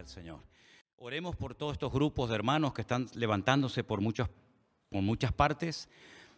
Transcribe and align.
Gloria 0.00 0.08
al 0.08 0.08
Señor. 0.08 0.40
Oremos 0.96 1.36
por 1.36 1.54
todos 1.54 1.72
estos 1.72 1.92
grupos 1.92 2.30
de 2.30 2.34
hermanos 2.34 2.72
que 2.72 2.80
están 2.80 3.06
levantándose 3.14 3.84
por, 3.84 4.00
muchas 4.00 4.30
por 4.88 5.02
muchas 5.02 5.32
partes, 5.32 5.88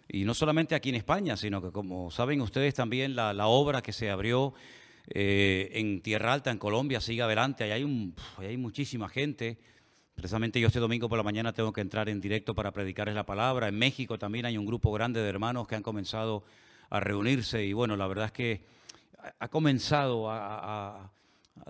y 0.09 0.25
no 0.25 0.35
solamente 0.35 0.75
aquí 0.75 0.89
en 0.89 0.96
España, 0.96 1.36
sino 1.36 1.62
que 1.62 1.71
como 1.71 2.11
saben 2.11 2.40
ustedes 2.40 2.75
también 2.75 3.14
la, 3.14 3.32
la 3.32 3.46
obra 3.46 3.80
que 3.80 3.93
se 3.93 4.11
abrió 4.11 4.53
eh, 5.09 5.71
en 5.75 6.03
Tierra 6.03 6.32
Alta, 6.32 6.50
en 6.50 6.59
Colombia, 6.59 7.00
sigue 7.00 7.22
adelante. 7.22 7.64
Ahí 7.64 7.71
hay, 7.71 7.85
un, 7.85 8.14
hay 8.39 8.57
muchísima 8.57 9.09
gente. 9.09 9.59
Precisamente 10.14 10.61
yo 10.61 10.67
este 10.67 10.81
domingo 10.81 11.08
por 11.08 11.18
la 11.18 11.25
mañana 11.25 11.53
tengo 11.53 11.72
que 11.72 11.81
entrar 11.81 12.08
en 12.08 12.21
directo 12.21 12.54
para 12.54 12.72
predicarles 12.72 13.14
la 13.14 13.25
palabra. 13.25 13.68
En 13.68 13.79
México 13.79 14.18
también 14.18 14.44
hay 14.44 14.58
un 14.58 14.67
grupo 14.67 14.90
grande 14.93 15.22
de 15.22 15.29
hermanos 15.29 15.68
que 15.68 15.76
han 15.76 15.82
comenzado 15.82 16.43
a 16.90 16.99
reunirse 16.99 17.64
y 17.64 17.72
bueno, 17.72 17.96
la 17.96 18.08
verdad 18.08 18.26
es 18.26 18.32
que 18.32 18.64
ha 19.39 19.49
comenzado 19.49 20.31
a, 20.31 21.04
a 21.04 21.13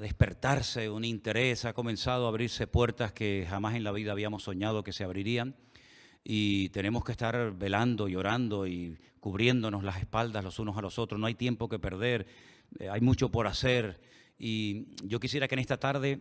despertarse 0.01 0.89
un 0.89 1.05
interés, 1.05 1.65
ha 1.65 1.73
comenzado 1.73 2.27
a 2.27 2.29
abrirse 2.29 2.67
puertas 2.67 3.13
que 3.13 3.47
jamás 3.49 3.75
en 3.75 3.85
la 3.85 3.93
vida 3.93 4.13
habíamos 4.13 4.45
soñado 4.45 4.85
que 4.85 4.93
se 4.93 5.05
abrirían 5.05 5.57
y 6.25 6.69
tenemos 6.71 7.05
que 7.05 7.13
estar 7.13 7.53
velando 7.53 8.09
y 8.09 8.17
orando 8.17 8.67
y 8.67 8.99
cubriéndonos 9.21 9.83
las 9.83 9.99
espaldas 9.99 10.45
los 10.45 10.59
unos 10.59 10.77
a 10.77 10.83
los 10.83 10.99
otros. 10.99 11.21
No 11.21 11.27
hay 11.27 11.35
tiempo 11.35 11.69
que 11.69 11.79
perder, 11.79 12.27
eh, 12.79 12.89
hay 12.89 13.01
mucho 13.01 13.31
por 13.31 13.47
hacer 13.47 14.01
y 14.39 14.87
yo 15.07 15.21
quisiera 15.21 15.49
que 15.49 15.55
en 15.55 15.61
esta 15.61 15.79
tarde 15.79 16.21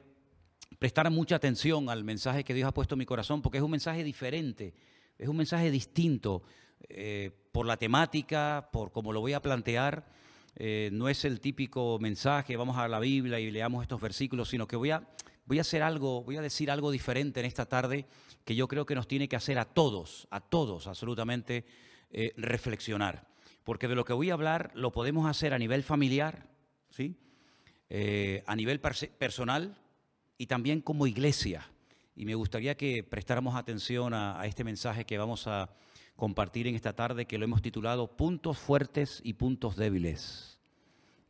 prestaran 0.80 1.14
mucha 1.14 1.36
atención 1.36 1.90
al 1.90 2.04
mensaje 2.04 2.44
que 2.44 2.54
Dios 2.54 2.68
ha 2.68 2.74
puesto 2.74 2.96
en 2.96 3.00
mi 3.00 3.06
corazón 3.06 3.42
porque 3.42 3.60
es 3.60 3.64
un 3.64 3.72
mensaje 3.72 4.04
diferente, 4.04 4.74
es 5.18 5.30
un 5.30 5.38
mensaje 5.38 5.70
distinto 5.70 6.44
eh, 6.90 7.32
por 7.52 7.66
la 7.66 7.78
temática, 7.78 8.70
por 8.72 8.92
cómo 8.92 9.14
lo 9.14 9.22
voy 9.22 9.34
a 9.34 9.42
plantear 9.42 10.21
eh, 10.56 10.90
no 10.92 11.08
es 11.08 11.24
el 11.26 11.40
típico 11.40 11.98
mensaje, 12.00 12.58
vamos 12.58 12.78
a 12.78 12.88
la 12.88 13.00
Biblia 13.00 13.40
y 13.40 13.52
leamos 13.52 13.82
estos 13.84 14.02
versículos, 14.02 14.50
sino 14.50 14.68
que 14.68 14.76
voy 14.76 14.92
a, 14.92 15.08
voy 15.46 15.60
a 15.60 15.62
hacer 15.62 15.82
algo, 15.82 16.24
voy 16.24 16.38
a 16.38 16.42
decir 16.42 16.70
algo 16.70 16.92
diferente 16.92 17.40
en 17.40 17.46
esta 17.46 17.66
tarde 17.66 18.06
que 18.44 18.56
yo 18.56 18.68
creo 18.68 18.86
que 18.86 18.96
nos 18.96 19.08
tiene 19.08 19.30
que 19.30 19.36
hacer 19.36 19.58
a 19.60 19.66
todos, 19.66 20.28
a 20.30 20.42
todos 20.42 20.88
absolutamente 20.88 21.66
eh, 22.10 22.34
reflexionar. 22.36 23.28
Porque 23.64 23.88
de 23.88 23.96
lo 23.96 24.06
que 24.06 24.14
voy 24.14 24.30
a 24.30 24.34
hablar 24.34 24.72
lo 24.74 24.92
podemos 24.92 25.30
hacer 25.30 25.54
a 25.54 25.60
nivel 25.60 25.84
familiar, 25.84 26.48
¿sí? 26.90 27.16
Eh, 27.90 28.44
a 28.48 28.56
nivel 28.56 28.80
personal 28.80 29.78
y 30.38 30.48
también 30.48 30.82
como 30.82 31.06
iglesia. 31.08 31.70
Y 32.16 32.26
me 32.26 32.36
gustaría 32.36 32.76
que 32.76 33.04
prestáramos 33.04 33.56
atención 33.56 34.14
a 34.14 34.42
este 34.46 34.64
mensaje 34.64 35.06
que 35.06 35.18
vamos 35.18 35.48
a, 35.48 35.70
compartir 36.22 36.68
en 36.68 36.76
esta 36.76 36.94
tarde 36.94 37.26
que 37.26 37.40
lo 37.40 37.46
hemos 37.46 37.64
titulado 37.64 38.16
Puntos 38.16 38.60
fuertes 38.60 39.22
y 39.24 39.34
puntos 39.34 39.76
débiles 39.76 40.60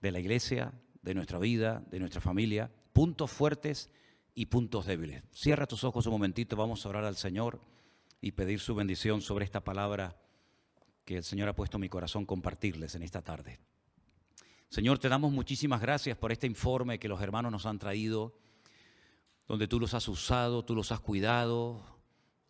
de 0.02 0.11
la 0.11 0.20
iglesia, 0.20 0.73
de 1.02 1.14
nuestra 1.14 1.39
vida, 1.39 1.81
de 1.89 1.97
nuestra 1.97 2.20
familia. 2.20 2.70
Puntos 2.92 3.31
fuertes 3.31 3.89
y 4.36 4.47
puntos 4.47 4.86
débiles. 4.86 5.23
Cierra 5.31 5.66
tus 5.66 5.86
ojos 5.86 6.08
un 6.08 6.12
momentito, 6.12 6.58
vamos 6.58 6.86
a 6.86 6.89
orar 6.89 7.06
al 7.06 7.16
Señor 7.16 7.62
y 8.19 8.34
pedir 8.34 8.59
su 8.59 8.75
bendición 8.75 9.22
sobre 9.22 9.45
esta 9.45 9.64
palabra 9.64 10.17
que 11.06 11.16
el 11.16 11.23
Señor 11.23 11.47
ha 11.47 11.56
puesto 11.56 11.78
en 11.78 11.81
mi 11.84 11.89
corazón 11.89 12.25
compartirles 12.25 12.94
en 12.94 13.03
esta 13.03 13.22
tarde. 13.22 13.62
Señor, 14.67 15.00
te 15.00 15.08
damos 15.08 15.31
muchísimas 15.31 15.80
gracias 15.80 16.17
por 16.17 16.34
este 16.34 16.47
informe 16.47 17.00
que 17.00 17.08
los 17.08 17.22
hermanos 17.22 17.53
nos 17.53 17.66
han 17.66 17.80
traído, 17.80 18.36
donde 19.47 19.69
tú 19.69 19.80
los 19.80 19.94
has 19.94 20.09
usado, 20.09 20.66
tú 20.66 20.75
los 20.75 20.92
has 20.92 21.00
cuidado, 21.00 22.00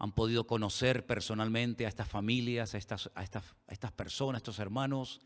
han 0.02 0.14
podido 0.14 0.48
conocer 0.48 1.06
personalmente 1.06 1.86
a 1.86 1.88
estas 1.88 2.08
familias, 2.08 2.74
a 2.74 2.80
estas, 2.80 3.12
a 3.14 3.22
estas, 3.22 3.44
a 3.68 3.72
estas 3.72 3.92
personas, 3.92 4.40
a 4.40 4.42
estos 4.42 4.58
hermanos 4.58 5.22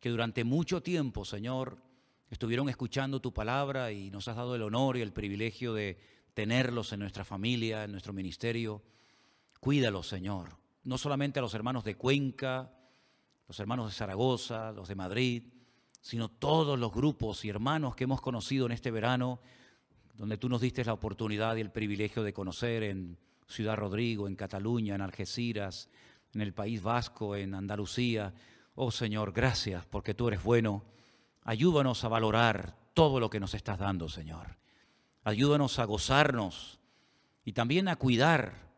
que 0.00 0.08
durante 0.08 0.42
mucho 0.42 0.82
tiempo, 0.82 1.24
Señor, 1.24 1.80
estuvieron 2.28 2.68
escuchando 2.68 3.20
tu 3.20 3.32
palabra 3.32 3.92
y 3.92 4.10
nos 4.10 4.26
has 4.26 4.34
dado 4.34 4.56
el 4.56 4.62
honor 4.62 4.96
y 4.96 5.02
el 5.02 5.12
privilegio 5.12 5.72
de 5.72 6.00
tenerlos 6.34 6.92
en 6.92 6.98
nuestra 6.98 7.24
familia, 7.24 7.84
en 7.84 7.92
nuestro 7.92 8.12
ministerio. 8.12 8.82
Cuídalos, 9.60 10.08
Señor. 10.08 10.48
No 10.82 10.98
solamente 10.98 11.38
a 11.38 11.42
los 11.42 11.54
hermanos 11.54 11.84
de 11.84 11.94
Cuenca, 11.94 12.72
los 13.46 13.60
hermanos 13.60 13.86
de 13.86 13.94
Zaragoza, 13.94 14.72
los 14.72 14.88
de 14.88 14.96
Madrid, 14.96 15.44
sino 16.00 16.28
todos 16.28 16.76
los 16.76 16.92
grupos 16.92 17.44
y 17.44 17.50
hermanos 17.50 17.94
que 17.94 18.02
hemos 18.02 18.20
conocido 18.20 18.66
en 18.66 18.72
este 18.72 18.90
verano, 18.90 19.38
donde 20.16 20.38
tú 20.38 20.48
nos 20.48 20.60
diste 20.60 20.84
la 20.84 20.92
oportunidad 20.92 21.54
y 21.54 21.60
el 21.60 21.70
privilegio 21.70 22.24
de 22.24 22.32
conocer 22.32 22.82
en 22.82 23.16
Ciudad 23.48 23.76
Rodrigo, 23.76 24.28
en 24.28 24.36
Cataluña, 24.36 24.94
en 24.94 25.00
Algeciras, 25.00 25.88
en 26.34 26.42
el 26.42 26.52
País 26.52 26.82
Vasco, 26.82 27.34
en 27.34 27.54
Andalucía. 27.54 28.32
Oh 28.74 28.90
Señor, 28.90 29.32
gracias 29.32 29.86
porque 29.86 30.14
tú 30.14 30.28
eres 30.28 30.42
bueno. 30.42 30.84
Ayúdanos 31.44 32.04
a 32.04 32.08
valorar 32.08 32.76
todo 32.92 33.20
lo 33.20 33.30
que 33.30 33.40
nos 33.40 33.54
estás 33.54 33.78
dando, 33.78 34.08
Señor. 34.08 34.58
Ayúdanos 35.24 35.78
a 35.78 35.84
gozarnos 35.84 36.78
y 37.44 37.52
también 37.52 37.88
a 37.88 37.96
cuidar 37.96 38.68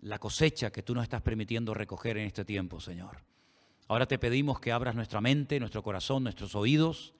la 0.00 0.18
cosecha 0.18 0.70
que 0.70 0.82
tú 0.82 0.94
nos 0.94 1.04
estás 1.04 1.22
permitiendo 1.22 1.74
recoger 1.74 2.18
en 2.18 2.26
este 2.26 2.44
tiempo, 2.44 2.80
Señor. 2.80 3.22
Ahora 3.88 4.06
te 4.06 4.18
pedimos 4.18 4.60
que 4.60 4.70
abras 4.70 4.94
nuestra 4.94 5.20
mente, 5.20 5.58
nuestro 5.58 5.82
corazón, 5.82 6.22
nuestros 6.22 6.54
oídos, 6.54 7.14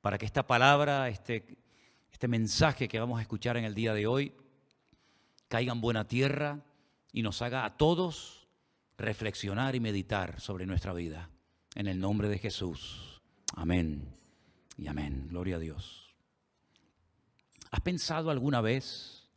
para 0.00 0.16
que 0.16 0.24
esta 0.24 0.46
palabra, 0.46 1.08
este, 1.10 1.58
este 2.10 2.26
mensaje 2.26 2.88
que 2.88 2.98
vamos 2.98 3.18
a 3.18 3.22
escuchar 3.22 3.58
en 3.58 3.64
el 3.64 3.74
día 3.74 3.92
de 3.92 4.06
hoy, 4.06 4.32
caiga 5.50 5.72
en 5.72 5.80
buena 5.80 6.06
tierra 6.06 6.60
y 7.12 7.22
nos 7.22 7.42
haga 7.42 7.64
a 7.64 7.76
todos 7.76 8.46
reflexionar 8.96 9.74
y 9.74 9.80
meditar 9.80 10.40
sobre 10.40 10.64
nuestra 10.64 10.92
vida. 10.92 11.28
En 11.74 11.88
el 11.88 11.98
nombre 11.98 12.28
de 12.28 12.38
Jesús. 12.38 13.20
Amén 13.56 14.16
y 14.78 14.86
amén. 14.86 15.26
Gloria 15.28 15.56
a 15.56 15.58
Dios. 15.58 16.14
¿Has 17.72 17.80
pensado 17.80 18.30
alguna 18.30 18.60
vez 18.60 19.28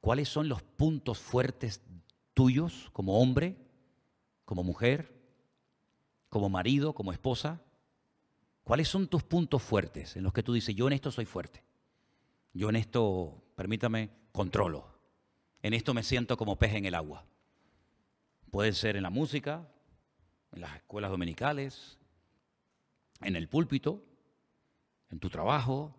cuáles 0.00 0.28
son 0.28 0.50
los 0.50 0.62
puntos 0.62 1.18
fuertes 1.18 1.80
tuyos 2.34 2.90
como 2.92 3.18
hombre, 3.18 3.56
como 4.44 4.62
mujer, 4.62 5.18
como 6.28 6.50
marido, 6.50 6.92
como 6.92 7.12
esposa? 7.12 7.62
¿Cuáles 8.64 8.88
son 8.88 9.08
tus 9.08 9.22
puntos 9.22 9.62
fuertes 9.62 10.14
en 10.16 10.24
los 10.24 10.34
que 10.34 10.42
tú 10.42 10.52
dices, 10.52 10.74
yo 10.74 10.86
en 10.88 10.92
esto 10.92 11.10
soy 11.10 11.24
fuerte? 11.24 11.64
Yo 12.52 12.68
en 12.68 12.76
esto, 12.76 13.42
permítame, 13.54 14.10
controlo. 14.30 14.95
En 15.66 15.74
esto 15.74 15.94
me 15.94 16.04
siento 16.04 16.36
como 16.36 16.60
pez 16.60 16.74
en 16.74 16.86
el 16.86 16.94
agua. 16.94 17.24
Puede 18.52 18.72
ser 18.72 18.94
en 18.94 19.02
la 19.02 19.10
música, 19.10 19.66
en 20.52 20.60
las 20.60 20.76
escuelas 20.76 21.10
dominicales, 21.10 21.98
en 23.20 23.34
el 23.34 23.48
púlpito, 23.48 24.00
en 25.10 25.18
tu 25.18 25.28
trabajo. 25.28 25.92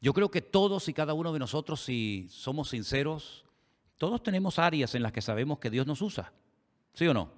Yo 0.00 0.14
creo 0.14 0.30
que 0.30 0.40
todos 0.40 0.88
y 0.88 0.94
cada 0.94 1.12
uno 1.12 1.34
de 1.34 1.38
nosotros, 1.38 1.84
si 1.84 2.26
somos 2.30 2.70
sinceros, 2.70 3.44
todos 3.98 4.22
tenemos 4.22 4.58
áreas 4.58 4.94
en 4.94 5.02
las 5.02 5.12
que 5.12 5.20
sabemos 5.20 5.58
que 5.58 5.68
Dios 5.68 5.86
nos 5.86 6.00
usa. 6.00 6.32
¿Sí 6.94 7.06
o 7.06 7.12
no? 7.12 7.34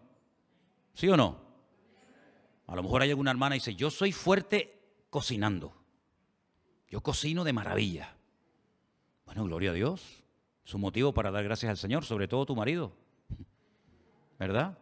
¿Sí 0.95 1.09
o 1.09 1.17
no? 1.17 1.41
A 2.69 2.77
lo 2.77 2.85
mejor 2.85 3.03
hay 3.03 3.11
alguna 3.11 3.33
hermana 3.33 3.57
y 3.57 3.59
dice, 3.59 3.75
yo 3.75 3.91
soy 3.91 4.13
fuerte 4.13 4.81
cocinando. 5.11 5.75
Yo 6.89 7.01
cocino 7.01 7.43
de 7.43 7.53
maravilla. 7.53 8.15
Bueno, 9.25 9.43
gloria 9.43 9.71
a 9.71 9.75
Dios 9.75 10.23
su 10.69 10.79
motivo 10.79 11.15
para 11.15 11.31
dar 11.31 11.45
gracias 11.45 11.71
al 11.71 11.79
Señor, 11.79 12.05
sobre 12.05 12.29
todo 12.29 12.45
tu 12.45 12.55
marido. 12.55 12.93
¿Verdad? 14.39 14.77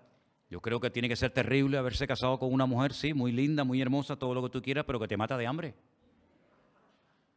Yo 0.50 0.60
creo 0.60 0.80
que 0.80 0.90
tiene 0.90 1.08
que 1.08 1.14
ser 1.14 1.30
terrible 1.30 1.78
haberse 1.78 2.08
casado 2.08 2.40
con 2.40 2.52
una 2.52 2.66
mujer, 2.66 2.92
sí, 2.92 3.14
muy 3.14 3.30
linda, 3.30 3.62
muy 3.62 3.80
hermosa, 3.80 4.16
todo 4.16 4.34
lo 4.34 4.42
que 4.42 4.50
tú 4.50 4.60
quieras, 4.60 4.84
pero 4.84 4.98
que 4.98 5.06
te 5.06 5.16
mata 5.16 5.38
de 5.38 5.46
hambre. 5.46 5.76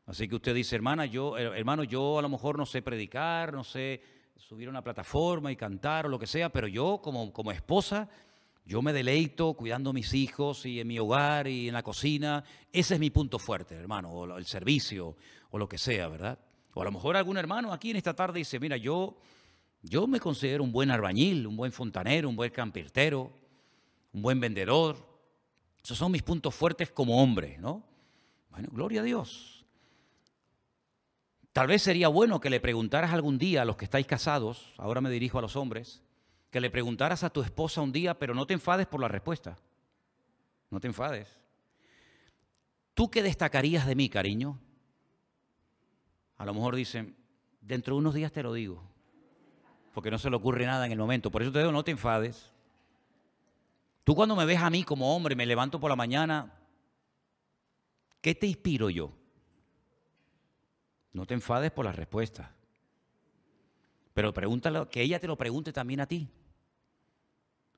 Así 0.07 0.27
que 0.27 0.33
usted 0.33 0.55
dice, 0.55 0.75
hermana, 0.75 1.05
yo, 1.05 1.37
hermano, 1.37 1.83
yo 1.83 2.17
a 2.17 2.23
lo 2.23 2.29
mejor 2.29 2.57
no 2.57 2.65
sé 2.65 2.81
predicar, 2.81 3.53
no 3.53 3.63
sé 3.63 4.01
subir 4.35 4.67
a 4.67 4.71
una 4.71 4.83
plataforma 4.83 5.51
y 5.51 5.55
cantar 5.55 6.07
o 6.07 6.09
lo 6.09 6.17
que 6.17 6.25
sea, 6.25 6.49
pero 6.49 6.67
yo 6.67 7.01
como, 7.03 7.31
como 7.31 7.51
esposa, 7.51 8.09
yo 8.65 8.81
me 8.81 8.93
deleito 8.93 9.53
cuidando 9.53 9.91
a 9.91 9.93
mis 9.93 10.15
hijos 10.15 10.65
y 10.65 10.79
en 10.79 10.87
mi 10.87 10.97
hogar 10.97 11.47
y 11.47 11.67
en 11.67 11.75
la 11.75 11.83
cocina. 11.83 12.43
Ese 12.73 12.95
es 12.95 12.99
mi 12.99 13.11
punto 13.11 13.37
fuerte, 13.37 13.75
hermano, 13.75 14.09
o 14.09 14.37
el 14.39 14.45
servicio 14.47 15.15
o 15.51 15.59
lo 15.59 15.69
que 15.69 15.77
sea, 15.77 16.07
¿verdad? 16.07 16.39
O 16.73 16.81
a 16.81 16.85
lo 16.85 16.91
mejor 16.91 17.17
algún 17.17 17.37
hermano 17.37 17.73
aquí 17.73 17.91
en 17.91 17.97
esta 17.97 18.15
tarde 18.15 18.39
dice, 18.39 18.59
mira, 18.59 18.77
yo, 18.77 19.17
yo 19.81 20.07
me 20.07 20.19
considero 20.19 20.63
un 20.63 20.71
buen 20.71 20.91
arbañil, 20.91 21.47
un 21.47 21.57
buen 21.57 21.71
fontanero, 21.71 22.29
un 22.29 22.35
buen 22.35 22.51
campirtero, 22.51 23.31
un 24.13 24.21
buen 24.21 24.39
vendedor. 24.39 24.97
Esos 25.83 25.97
son 25.97 26.11
mis 26.11 26.23
puntos 26.23 26.53
fuertes 26.53 26.91
como 26.91 27.21
hombre, 27.21 27.57
¿no? 27.59 27.83
Bueno, 28.51 28.69
gloria 28.71 29.01
a 29.01 29.03
Dios. 29.03 29.65
Tal 31.53 31.67
vez 31.67 31.81
sería 31.81 32.07
bueno 32.07 32.39
que 32.39 32.49
le 32.49 32.59
preguntaras 32.59 33.11
algún 33.11 33.37
día 33.37 33.63
a 33.63 33.65
los 33.65 33.75
que 33.75 33.85
estáis 33.85 34.05
casados, 34.05 34.73
ahora 34.77 35.01
me 35.01 35.09
dirijo 35.09 35.39
a 35.39 35.41
los 35.41 35.55
hombres, 35.55 36.03
que 36.51 36.61
le 36.61 36.69
preguntaras 36.69 37.23
a 37.23 37.29
tu 37.29 37.41
esposa 37.41 37.81
un 37.81 37.91
día, 37.91 38.17
pero 38.17 38.33
no 38.33 38.45
te 38.45 38.53
enfades 38.53 38.87
por 38.87 39.01
la 39.01 39.07
respuesta. 39.07 39.57
No 40.69 40.79
te 40.79 40.87
enfades. 40.87 41.27
¿Tú 42.93 43.09
qué 43.09 43.23
destacarías 43.23 43.87
de 43.87 43.95
mí, 43.95 44.09
cariño? 44.09 44.59
A 46.39 46.45
lo 46.45 46.53
mejor 46.53 46.73
dicen, 46.73 47.15
dentro 47.59 47.93
de 47.93 47.99
unos 47.99 48.13
días 48.13 48.31
te 48.31 48.41
lo 48.41 48.53
digo, 48.53 48.81
porque 49.93 50.09
no 50.09 50.17
se 50.17 50.29
le 50.29 50.37
ocurre 50.37 50.65
nada 50.65 50.85
en 50.85 50.93
el 50.93 50.97
momento. 50.97 51.29
Por 51.29 51.41
eso 51.41 51.51
te 51.51 51.59
digo, 51.59 51.73
no 51.73 51.83
te 51.83 51.91
enfades. 51.91 52.53
Tú 54.05 54.15
cuando 54.15 54.37
me 54.37 54.45
ves 54.45 54.59
a 54.59 54.69
mí 54.69 54.83
como 54.83 55.13
hombre, 55.13 55.35
me 55.35 55.45
levanto 55.45 55.81
por 55.81 55.89
la 55.89 55.97
mañana, 55.97 56.53
¿qué 58.21 58.33
te 58.33 58.47
inspiro 58.47 58.89
yo? 58.89 59.11
No 61.11 61.25
te 61.25 61.33
enfades 61.33 61.71
por 61.71 61.83
la 61.83 61.91
respuesta. 61.91 62.55
Pero 64.13 64.33
pregúntalo, 64.33 64.89
que 64.89 65.01
ella 65.01 65.19
te 65.19 65.27
lo 65.27 65.37
pregunte 65.37 65.73
también 65.73 65.99
a 65.99 66.07
ti. 66.07 66.29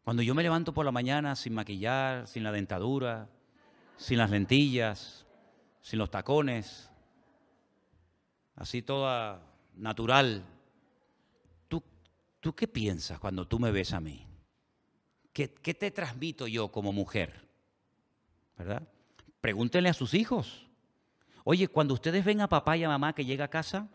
Cuando 0.04 0.22
yo 0.22 0.36
me 0.36 0.44
levanto 0.44 0.72
por 0.72 0.86
la 0.86 0.92
mañana 0.92 1.36
sin 1.36 1.56
maquillar, 1.56 2.28
sin 2.28 2.44
la 2.44 2.52
dentadura, 2.52 3.28
sin 3.98 4.20
las 4.20 4.30
lentillas, 4.30 5.26
sin 5.82 5.98
los 5.98 6.12
tacones, 6.12 6.91
así 8.62 8.84
toda 8.84 9.42
natural, 9.76 10.46
¿tú, 11.68 11.82
tú 12.40 12.54
qué 12.54 12.68
piensas 12.68 13.18
cuando 13.18 13.48
tú 13.48 13.58
me 13.58 13.72
ves 13.72 13.92
a 13.92 14.00
mí? 14.00 14.28
¿Qué, 15.34 15.52
¿Qué 15.52 15.74
te 15.74 15.90
transmito 15.90 16.48
yo 16.48 16.72
como 16.72 16.94
mujer? 16.94 17.48
¿Verdad? 18.56 18.88
Pregúntenle 19.42 19.90
a 19.90 19.96
sus 19.96 20.14
hijos. 20.14 20.68
Oye, 21.44 21.68
cuando 21.70 21.96
ustedes 21.96 22.24
ven 22.24 22.42
a 22.42 22.50
papá 22.50 22.78
y 22.78 22.84
a 22.84 22.90
mamá 22.90 23.16
que 23.16 23.26
llega 23.26 23.46
a 23.46 23.50
casa, 23.50 23.90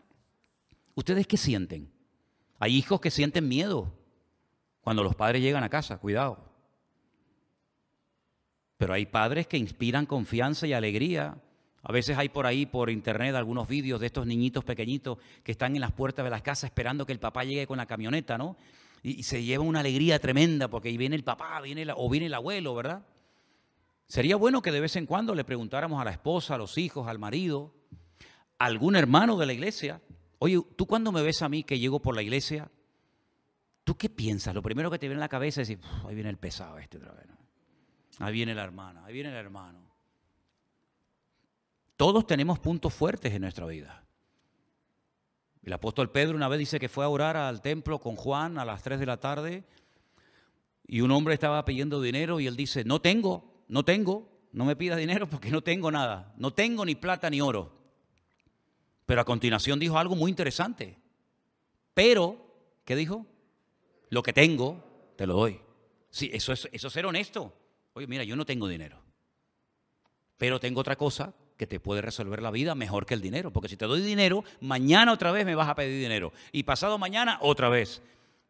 ¿ustedes 0.95 1.25
qué 1.27 1.37
sienten? 1.37 1.89
Hay 2.59 2.75
hijos 2.75 2.99
que 2.99 3.09
sienten 3.09 3.47
miedo 3.47 3.93
cuando 4.81 5.01
los 5.01 5.15
padres 5.15 5.41
llegan 5.41 5.63
a 5.63 5.69
casa, 5.69 5.97
cuidado. 5.97 6.43
Pero 8.75 8.93
hay 8.93 9.05
padres 9.05 9.47
que 9.47 9.57
inspiran 9.57 10.05
confianza 10.05 10.67
y 10.67 10.73
alegría. 10.73 11.41
A 11.87 11.91
veces 11.93 12.17
hay 12.17 12.27
por 12.27 12.45
ahí, 12.45 12.65
por 12.65 12.89
internet, 12.89 13.33
algunos 13.35 13.65
vídeos 13.65 13.99
de 14.01 14.07
estos 14.07 14.27
niñitos 14.27 14.65
pequeñitos 14.65 15.19
que 15.41 15.53
están 15.53 15.73
en 15.73 15.81
las 15.81 15.93
puertas 15.93 16.25
de 16.25 16.29
las 16.29 16.41
casas 16.41 16.65
esperando 16.65 17.05
que 17.05 17.13
el 17.13 17.19
papá 17.19 17.45
llegue 17.45 17.65
con 17.65 17.77
la 17.77 17.85
camioneta, 17.85 18.37
¿no? 18.37 18.57
Y, 19.03 19.23
se 19.23 19.43
lleva 19.43 19.63
una 19.63 19.79
alegría 19.79 20.19
tremenda 20.19 20.67
porque 20.67 20.89
ahí 20.89 20.97
viene 20.97 21.15
el 21.15 21.23
papá, 21.23 21.61
viene 21.61 21.87
o 21.95 22.09
viene 22.09 22.25
el 22.25 22.33
abuelo, 22.33 22.75
¿verdad? 22.75 23.05
Sería 24.07 24.35
bueno 24.35 24.61
que 24.61 24.71
de 24.71 24.81
vez 24.81 24.97
en 24.97 25.05
cuando 25.05 25.33
le 25.33 25.45
preguntáramos 25.45 26.01
a 26.01 26.03
la 26.03 26.11
esposa, 26.11 26.55
a 26.55 26.57
los 26.57 26.77
hijos, 26.77 27.07
al 27.07 27.19
marido, 27.19 27.73
a 28.59 28.65
algún 28.65 28.97
hermano 28.97 29.37
de 29.37 29.45
la 29.45 29.53
iglesia, 29.53 30.01
Oye, 30.39 30.61
¿tú 30.75 30.85
cuando 30.85 31.11
me 31.11 31.21
ves 31.21 31.41
a 31.41 31.49
mí 31.49 31.63
que 31.63 31.79
llego 31.79 31.99
por 31.99 32.15
la 32.15 32.21
iglesia, 32.21 32.69
¿tú 33.83 33.97
qué 33.97 34.09
piensas? 34.09 34.53
Lo 34.53 34.61
primero 34.61 34.91
que 34.91 34.99
te 34.99 35.07
viene 35.07 35.19
a 35.19 35.25
la 35.25 35.29
cabeza 35.29 35.61
es 35.61 35.67
decir, 35.67 35.83
ahí 36.05 36.13
viene 36.13 36.29
el 36.29 36.37
pesado 36.37 36.77
este 36.77 36.97
otra 36.97 37.13
vez. 37.13 37.25
Ahí 38.19 38.33
viene 38.33 38.53
la 38.53 38.63
hermana, 38.63 39.05
ahí 39.05 39.13
viene 39.13 39.29
el 39.29 39.35
hermano. 39.35 39.86
Todos 41.97 42.27
tenemos 42.27 42.59
puntos 42.59 42.93
fuertes 42.93 43.33
en 43.33 43.41
nuestra 43.41 43.65
vida. 43.65 44.05
El 45.63 45.73
apóstol 45.73 46.11
Pedro 46.11 46.37
una 46.37 46.47
vez 46.47 46.59
dice 46.59 46.79
que 46.79 46.87
fue 46.87 47.03
a 47.03 47.09
orar 47.09 47.35
al 47.35 47.61
templo 47.61 47.99
con 47.99 48.15
Juan 48.15 48.59
a 48.59 48.63
las 48.63 48.83
3 48.83 48.99
de 48.99 49.05
la 49.07 49.17
tarde 49.17 49.65
y 50.85 51.01
un 51.01 51.11
hombre 51.11 51.33
estaba 51.33 51.65
pidiendo 51.65 51.99
dinero 51.99 52.39
y 52.39 52.45
él 52.47 52.55
dice, 52.55 52.85
no 52.85 53.01
tengo, 53.01 53.63
no 53.67 53.83
tengo, 53.83 54.29
no 54.53 54.63
me 54.63 54.75
pidas 54.75 54.99
dinero 54.99 55.27
porque 55.27 55.49
no 55.49 55.61
tengo 55.61 55.91
nada, 55.91 56.33
no 56.37 56.53
tengo 56.53 56.85
ni 56.85 56.93
plata 56.93 57.29
ni 57.31 57.41
oro. 57.41 57.75
Pero 59.07 59.21
a 59.21 59.25
continuación 59.25 59.79
dijo 59.79 59.97
algo 59.97 60.15
muy 60.15 60.29
interesante. 60.29 60.99
Pero, 61.95 62.37
¿qué 62.85 62.95
dijo? 62.95 63.25
Lo 64.09 64.21
que 64.21 64.33
tengo, 64.33 64.83
te 65.15 65.25
lo 65.25 65.33
doy. 65.33 65.59
Sí, 66.11 66.29
eso 66.31 66.53
es, 66.53 66.69
eso 66.71 66.89
ser 66.91 67.07
honesto. 67.07 67.53
Oye, 67.93 68.05
mira, 68.05 68.23
yo 68.23 68.35
no 68.35 68.45
tengo 68.45 68.67
dinero. 68.67 69.01
Pero 70.37 70.59
tengo 70.59 70.79
otra 70.79 70.95
cosa 70.95 71.33
que 71.57 71.67
te 71.67 71.79
puede 71.79 72.01
resolver 72.01 72.41
la 72.41 72.51
vida 72.51 72.75
mejor 72.75 73.05
que 73.05 73.13
el 73.13 73.21
dinero. 73.21 73.51
Porque 73.51 73.69
si 73.69 73.77
te 73.77 73.85
doy 73.85 74.01
dinero, 74.01 74.43
mañana 74.61 75.11
otra 75.11 75.31
vez 75.31 75.45
me 75.45 75.55
vas 75.55 75.67
a 75.67 75.75
pedir 75.75 75.99
dinero. 75.99 76.31
Y 76.51 76.63
pasado 76.63 76.97
mañana 76.97 77.39
otra 77.41 77.69
vez. 77.69 78.01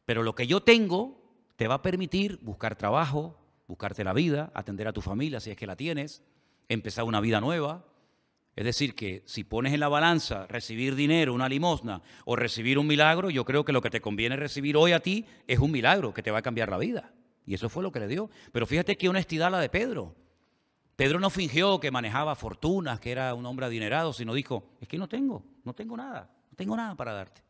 Pero 0.05 0.23
lo 0.23 0.35
que 0.35 0.47
yo 0.47 0.61
tengo 0.61 1.19
te 1.55 1.67
va 1.67 1.75
a 1.75 1.81
permitir 1.81 2.39
buscar 2.41 2.75
trabajo, 2.75 3.39
buscarte 3.67 4.03
la 4.03 4.13
vida, 4.13 4.51
atender 4.53 4.87
a 4.87 4.93
tu 4.93 5.01
familia 5.01 5.39
si 5.39 5.51
es 5.51 5.57
que 5.57 5.67
la 5.67 5.75
tienes, 5.75 6.21
empezar 6.69 7.05
una 7.05 7.21
vida 7.21 7.41
nueva, 7.41 7.85
es 8.57 8.65
decir, 8.65 8.95
que 8.95 9.21
si 9.27 9.43
pones 9.43 9.71
en 9.71 9.79
la 9.79 9.87
balanza 9.87 10.47
recibir 10.47 10.95
dinero, 10.95 11.31
una 11.31 11.47
limosna 11.47 12.01
o 12.25 12.35
recibir 12.35 12.79
un 12.79 12.87
milagro, 12.87 13.29
yo 13.29 13.45
creo 13.45 13.63
que 13.63 13.71
lo 13.71 13.81
que 13.83 13.91
te 13.91 14.01
conviene 14.01 14.35
recibir 14.35 14.75
hoy 14.75 14.93
a 14.93 14.99
ti 14.99 15.25
es 15.45 15.59
un 15.59 15.71
milagro 15.71 16.11
que 16.11 16.23
te 16.23 16.31
va 16.31 16.39
a 16.39 16.41
cambiar 16.41 16.69
la 16.69 16.79
vida. 16.79 17.13
Y 17.45 17.53
eso 17.53 17.69
fue 17.69 17.83
lo 17.83 17.91
que 17.91 17.99
le 17.99 18.07
dio. 18.07 18.31
Pero 18.51 18.65
fíjate 18.65 18.97
qué 18.97 19.09
honestidad 19.09 19.51
la 19.51 19.59
de 19.59 19.69
Pedro. 19.69 20.15
Pedro 20.97 21.21
no 21.21 21.29
fingió 21.29 21.79
que 21.79 21.91
manejaba 21.91 22.35
fortunas, 22.35 22.99
que 22.99 23.11
era 23.11 23.33
un 23.33 23.45
hombre 23.45 23.67
adinerado, 23.67 24.11
sino 24.11 24.33
dijo, 24.33 24.71
es 24.81 24.89
que 24.89 24.97
no 24.97 25.07
tengo, 25.07 25.45
no 25.63 25.73
tengo 25.73 25.95
nada, 25.95 26.29
no 26.49 26.55
tengo 26.57 26.75
nada 26.75 26.95
para 26.95 27.13
darte. 27.13 27.41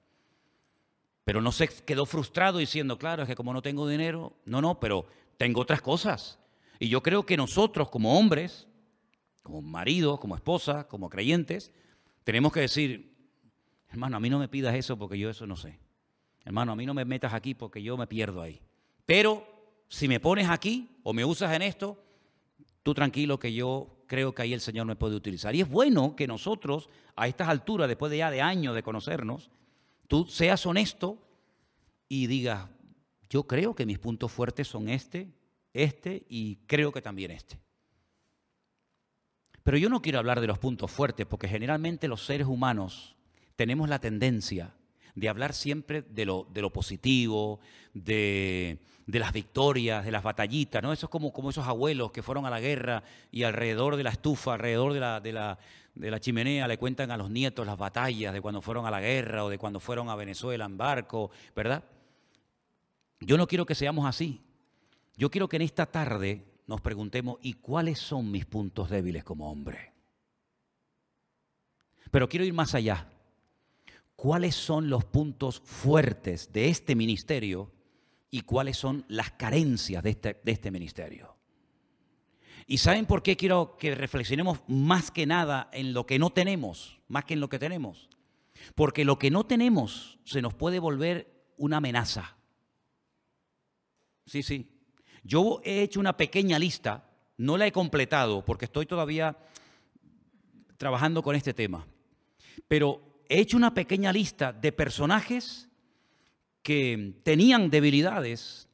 Pero 1.24 1.42
no 1.42 1.52
se 1.52 1.68
quedó 1.68 2.06
frustrado 2.06 2.60
diciendo, 2.60 3.00
claro, 3.00 3.24
es 3.24 3.28
que 3.28 3.36
como 3.36 3.52
no 3.54 3.64
tengo 3.64 3.88
dinero, 3.88 4.34
no, 4.46 4.62
no, 4.62 4.80
pero 4.80 5.08
tengo 5.38 5.62
otras 5.62 5.82
cosas. 5.82 6.38
Y 6.80 6.90
yo 6.90 7.02
creo 7.02 7.26
que 7.26 7.36
nosotros 7.36 7.90
como 7.90 8.20
hombres 8.20 8.68
como 9.48 9.62
maridos, 9.62 10.20
como 10.20 10.36
esposas, 10.36 10.88
como 10.88 11.10
creyentes, 11.10 11.72
tenemos 12.26 12.52
que 12.52 12.60
decir, 12.60 13.16
hermano, 13.90 14.18
a 14.18 14.20
mí 14.20 14.30
no 14.30 14.40
me 14.40 14.50
pidas 14.50 14.76
eso 14.76 14.98
porque 14.98 15.18
yo 15.18 15.30
eso 15.30 15.48
no 15.48 15.56
sé. 15.56 15.80
Hermano, 16.44 16.74
a 16.74 16.76
mí 16.76 16.86
no 16.86 16.94
me 16.94 17.06
metas 17.06 17.34
aquí 17.34 17.54
porque 17.54 17.82
yo 17.82 17.96
me 17.96 18.08
pierdo 18.08 18.42
ahí. 18.42 18.60
Pero 19.06 19.48
si 19.88 20.10
me 20.10 20.20
pones 20.20 20.50
aquí 20.50 20.90
o 21.02 21.14
me 21.14 21.24
usas 21.24 21.56
en 21.56 21.62
esto, 21.62 21.98
tú 22.88 22.94
tranquilo 22.94 23.38
que 23.38 23.52
yo 23.52 23.98
creo 24.08 24.34
que 24.34 24.44
ahí 24.44 24.54
el 24.54 24.62
Señor 24.62 24.86
me 24.86 24.96
puede 24.96 25.18
utilizar. 25.18 25.54
Y 25.54 25.60
es 25.60 25.68
bueno 25.68 26.16
que 26.16 26.26
nosotros, 26.26 26.90
a 27.18 27.28
estas 27.28 27.50
alturas, 27.50 27.90
después 27.90 28.10
de 28.10 28.20
ya 28.20 28.32
de 28.32 28.42
años 28.42 28.74
de 28.76 28.82
conocernos, 28.82 29.52
tú 30.08 30.26
seas 30.30 30.66
honesto 30.66 31.22
y 32.08 32.28
digas, 32.28 32.70
yo 33.30 33.44
creo 33.44 33.76
que 33.76 33.86
mis 33.86 34.00
puntos 34.00 34.32
fuertes 34.32 34.70
son 34.70 34.88
este, 34.88 35.34
este 35.74 36.26
y 36.30 36.60
creo 36.66 36.94
que 36.94 37.02
también 37.02 37.32
este. 37.32 37.60
Pero 39.64 39.78
yo 39.78 39.90
no 39.90 40.02
quiero 40.02 40.20
hablar 40.20 40.40
de 40.40 40.48
los 40.48 40.58
puntos 40.58 40.90
fuertes, 40.90 41.26
porque 41.26 41.50
generalmente 41.50 42.08
los 42.08 42.26
seres 42.26 42.48
humanos 42.48 43.18
tenemos 43.58 43.90
la 43.90 44.00
tendencia 44.00 44.77
de 45.18 45.30
hablar 45.30 45.54
siempre 45.54 46.04
de 46.04 46.26
lo, 46.26 46.48
de 46.54 46.62
lo 46.62 46.72
positivo, 46.72 47.60
de, 47.92 48.78
las 49.08 49.34
victorias, 49.34 50.06
de 50.06 50.12
las 50.12 50.22
batallitas, 50.22 50.84
¿no? 50.84 50.94
Eso 50.94 51.08
es 51.08 51.10
como, 51.10 51.34
como 51.34 51.50
esos 51.50 51.66
abuelos 51.66 52.12
que 52.12 52.22
fueron 52.22 52.46
a 52.46 52.52
la 52.52 52.60
guerra 52.60 53.02
y 53.32 53.42
alrededor 53.42 53.96
de 53.96 54.04
la 54.04 54.12
estufa, 54.12 54.54
alrededor 54.54 54.94
de 54.94 55.00
la, 55.00 55.20
de 55.20 55.34
la, 55.34 55.58
de 55.96 56.12
la 56.12 56.20
chimenea 56.20 56.68
le 56.68 56.78
cuentan 56.78 57.10
a 57.10 57.18
los 57.18 57.32
nietos 57.32 57.66
las 57.66 57.80
batallas 57.80 58.32
de 58.32 58.42
cuando 58.42 58.62
fueron 58.62 58.86
a 58.86 58.92
la 58.92 59.02
guerra 59.02 59.44
o 59.44 59.50
de 59.50 59.58
cuando 59.58 59.80
fueron 59.80 60.08
a 60.10 60.16
Venezuela 60.16 60.66
en 60.66 60.78
barco, 60.78 61.32
¿verdad? 61.56 61.84
Yo 63.20 63.38
no 63.38 63.48
quiero 63.48 63.66
que 63.66 63.74
seamos 63.74 64.06
así. 64.06 64.40
Yo 65.16 65.32
quiero 65.32 65.50
que 65.50 65.56
en 65.56 65.64
esta 65.64 65.88
tarde 65.88 66.46
nos 66.68 66.80
preguntemos, 66.82 67.40
¿y 67.42 67.54
cuáles 67.54 67.98
son 67.98 68.30
mis 68.30 68.46
puntos 68.46 68.92
débiles 68.92 69.24
como 69.24 69.52
hombre? 69.52 69.94
Pero 72.12 72.30
quiero 72.30 72.46
ir 72.46 72.54
más 72.54 72.76
allá. 72.76 73.08
¿Cuáles 74.18 74.56
son 74.56 74.90
los 74.90 75.06
puntos 75.06 75.60
fuertes 75.60 76.52
de 76.52 76.70
este 76.70 76.96
ministerio 76.96 77.72
y 78.32 78.42
cuáles 78.42 78.76
son 78.76 79.06
las 79.10 79.30
carencias 79.30 80.02
de 80.02 80.10
este, 80.10 80.42
de 80.44 80.52
este 80.52 80.72
ministerio? 80.72 81.38
¿Y 82.66 82.80
saben 82.80 83.06
por 83.06 83.22
qué 83.22 83.38
quiero 83.38 83.78
que 83.78 83.94
reflexionemos 83.94 84.62
más 84.68 85.12
que 85.12 85.28
nada 85.28 85.70
en 85.72 85.94
lo 85.94 86.08
que 86.08 86.18
no 86.18 86.32
tenemos, 86.32 87.00
más 87.08 87.26
que 87.26 87.36
en 87.36 87.40
lo 87.40 87.48
que 87.48 87.60
tenemos? 87.60 88.10
Porque 88.74 89.06
lo 89.06 89.20
que 89.20 89.30
no 89.30 89.46
tenemos 89.46 90.18
se 90.24 90.42
nos 90.42 90.56
puede 90.56 90.80
volver 90.80 91.46
una 91.56 91.78
amenaza. 91.78 92.38
Sí, 94.26 94.42
sí. 94.42 94.82
Yo 95.22 95.62
he 95.64 95.84
hecho 95.84 96.00
una 96.00 96.18
pequeña 96.18 96.58
lista, 96.58 97.08
no 97.38 97.56
la 97.56 97.68
he 97.68 97.72
completado 97.72 98.44
porque 98.44 98.66
estoy 98.66 98.88
todavía 98.88 99.38
trabajando 100.78 101.22
con 101.22 101.36
este 101.36 101.54
tema, 101.54 101.86
pero 102.68 103.07
he 103.30 103.40
hecho 103.40 103.58
una 103.58 103.74
pequeña 103.74 104.12
lista 104.14 104.54
de 104.54 104.72
personajes 104.72 105.70
que 106.62 107.14
tenían 107.24 107.70
debilidades, 107.70 108.68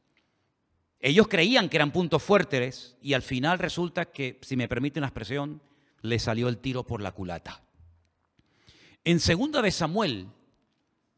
ellos 1.00 1.28
creían 1.28 1.70
que 1.70 1.78
eran 1.78 1.92
puntos 1.92 2.24
fuertes 2.24 2.98
y 3.02 3.14
al 3.14 3.22
final 3.22 3.60
resulta 3.60 4.06
que, 4.06 4.40
si 4.42 4.56
me 4.56 4.68
permiten 4.68 5.02
la 5.02 5.08
expresión, 5.08 5.62
le 6.02 6.20
salió 6.20 6.48
el 6.48 6.58
tiro 6.58 6.86
por 6.86 7.02
la 7.02 7.12
culata. 7.12 7.62
En 9.04 9.20
segunda 9.20 9.62
de 9.62 9.72
Samuel, 9.72 10.28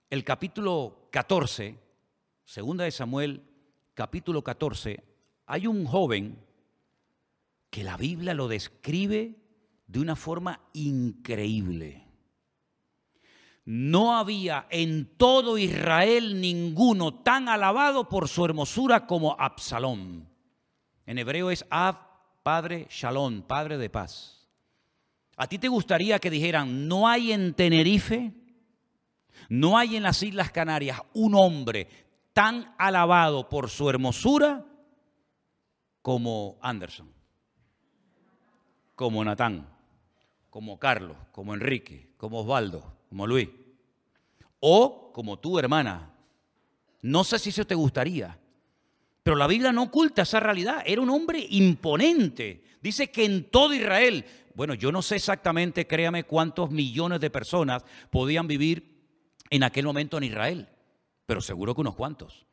el 0.09 0.23
capítulo 0.23 1.07
14, 1.11 1.77
segunda 2.43 2.83
de 2.83 2.91
Samuel, 2.91 3.43
capítulo 3.93 4.43
14, 4.43 5.03
hay 5.45 5.67
un 5.67 5.85
joven 5.85 6.39
que 7.69 7.83
la 7.83 7.97
Biblia 7.97 8.33
lo 8.33 8.47
describe 8.47 9.35
de 9.87 9.99
una 9.99 10.15
forma 10.15 10.61
increíble. 10.73 12.04
No 13.65 14.15
había 14.15 14.67
en 14.69 15.17
todo 15.17 15.57
Israel 15.57 16.39
ninguno 16.39 17.15
tan 17.15 17.49
alabado 17.49 18.07
por 18.07 18.27
su 18.27 18.45
hermosura 18.45 19.07
como 19.07 19.35
Absalón. 19.39 20.29
En 21.07 21.17
hebreo 21.17 21.49
es 21.49 21.65
Ab, 21.71 21.97
padre 22.43 22.87
Shalom, 22.91 23.41
padre 23.41 23.79
de 23.79 23.89
paz. 23.89 24.47
¿A 25.35 25.47
ti 25.47 25.57
te 25.57 25.67
gustaría 25.67 26.19
que 26.19 26.29
dijeran, 26.29 26.87
no 26.87 27.07
hay 27.07 27.31
en 27.31 27.55
Tenerife, 27.55 28.31
no 29.49 29.77
hay 29.77 29.95
en 29.95 30.03
las 30.03 30.21
Islas 30.21 30.51
Canarias 30.51 31.01
un 31.13 31.33
hombre 31.35 31.87
tan 32.33 32.73
alabado 32.77 33.49
por 33.49 33.69
su 33.69 33.89
hermosura 33.89 34.63
como 36.01 36.57
Anderson, 36.61 37.11
como 38.93 39.23
Natán, 39.23 39.67
como 40.51 40.77
Carlos, 40.77 41.17
como 41.31 41.53
Enrique, 41.53 42.13
como 42.17 42.41
Osvaldo. 42.41 42.94
Como 43.09 43.27
Luis, 43.27 43.49
o 44.59 45.11
como 45.13 45.39
tú, 45.39 45.59
hermana. 45.59 46.11
No 47.01 47.23
sé 47.23 47.39
si 47.39 47.49
eso 47.49 47.65
te 47.65 47.75
gustaría, 47.75 48.37
pero 49.23 49.37
la 49.37 49.47
Biblia 49.47 49.71
no 49.71 49.83
oculta 49.83 50.21
esa 50.21 50.39
realidad. 50.39 50.83
Era 50.85 51.01
un 51.01 51.09
hombre 51.09 51.45
imponente. 51.49 52.63
Dice 52.81 53.09
que 53.09 53.25
en 53.25 53.49
todo 53.49 53.73
Israel, 53.73 54.25
bueno, 54.53 54.73
yo 54.73 54.91
no 54.91 55.01
sé 55.01 55.15
exactamente, 55.15 55.87
créame, 55.87 56.25
cuántos 56.25 56.69
millones 56.71 57.19
de 57.19 57.29
personas 57.29 57.83
podían 58.09 58.47
vivir 58.47 58.95
en 59.49 59.63
aquel 59.63 59.85
momento 59.85 60.17
en 60.17 60.25
Israel, 60.25 60.69
pero 61.25 61.41
seguro 61.41 61.73
que 61.73 61.81
unos 61.81 61.95
cuantos. 61.95 62.45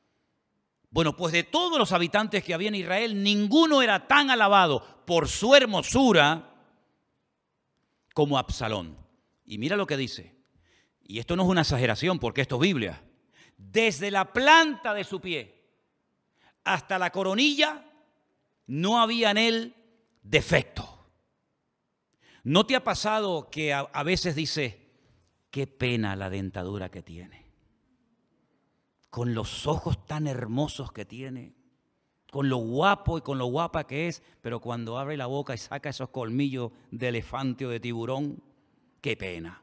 Bueno, 0.91 1.17
pues 1.17 1.33
de 1.33 1.43
todos 1.43 1.79
los 1.79 1.93
habitantes 1.93 2.45
que 2.45 2.53
había 2.53 2.69
en 2.69 2.75
Israel, 2.75 3.23
ninguno 3.23 3.81
era 3.83 4.07
tan 4.07 4.31
alabado 4.31 5.03
por 5.07 5.29
su 5.29 5.55
hermosura 5.55 6.55
como 8.15 8.37
Absalón. 8.37 8.97
Y 9.47 9.59
mira 9.59 9.77
lo 9.77 9.87
que 9.87 9.97
dice. 9.97 10.42
Y 11.05 11.19
esto 11.19 11.37
no 11.37 11.43
es 11.43 11.49
una 11.49 11.63
exageración 11.63 12.19
porque 12.19 12.41
esto 12.41 12.57
es 12.57 12.63
Biblia. 12.63 13.03
Desde 13.57 14.11
la 14.11 14.33
planta 14.33 14.95
de 14.95 15.05
su 15.05 15.21
pie 15.21 15.63
hasta 16.65 16.99
la 16.99 17.11
coronilla 17.11 17.85
no 18.67 19.01
había 19.01 19.31
en 19.31 19.39
él 19.39 19.75
defecto. 20.23 20.89
¿No 22.45 22.67
te 22.67 22.75
ha 22.75 22.83
pasado 22.83 23.51
que 23.51 23.73
a, 23.73 24.03
veces 24.03 24.35
dice, 24.35 24.91
qué 25.51 25.67
pena 25.67 26.17
la 26.17 26.29
dentadura 26.29 26.91
que 26.91 27.03
tiene? 27.03 27.47
Con 29.11 29.35
los 29.35 29.67
ojos 29.67 30.07
tan 30.07 30.27
hermosos 30.27 30.91
que 30.91 31.05
tiene, 31.05 31.55
con 32.31 32.49
lo 32.49 32.57
guapo 32.57 33.19
y 33.19 33.21
con 33.21 33.39
lo 33.39 33.47
guapa 33.47 33.87
que 33.87 34.09
es, 34.09 34.23
pero 34.41 34.61
cuando 34.61 34.99
abre 34.99 35.17
la 35.17 35.27
boca 35.27 35.55
y 35.55 35.59
saca 35.59 35.91
esos 35.91 36.09
colmillos 36.09 36.73
de 36.91 37.09
elefante 37.09 37.67
o 37.67 37.69
de 37.69 37.79
tiburón, 37.79 38.43
qué 39.01 39.17
pena. 39.17 39.62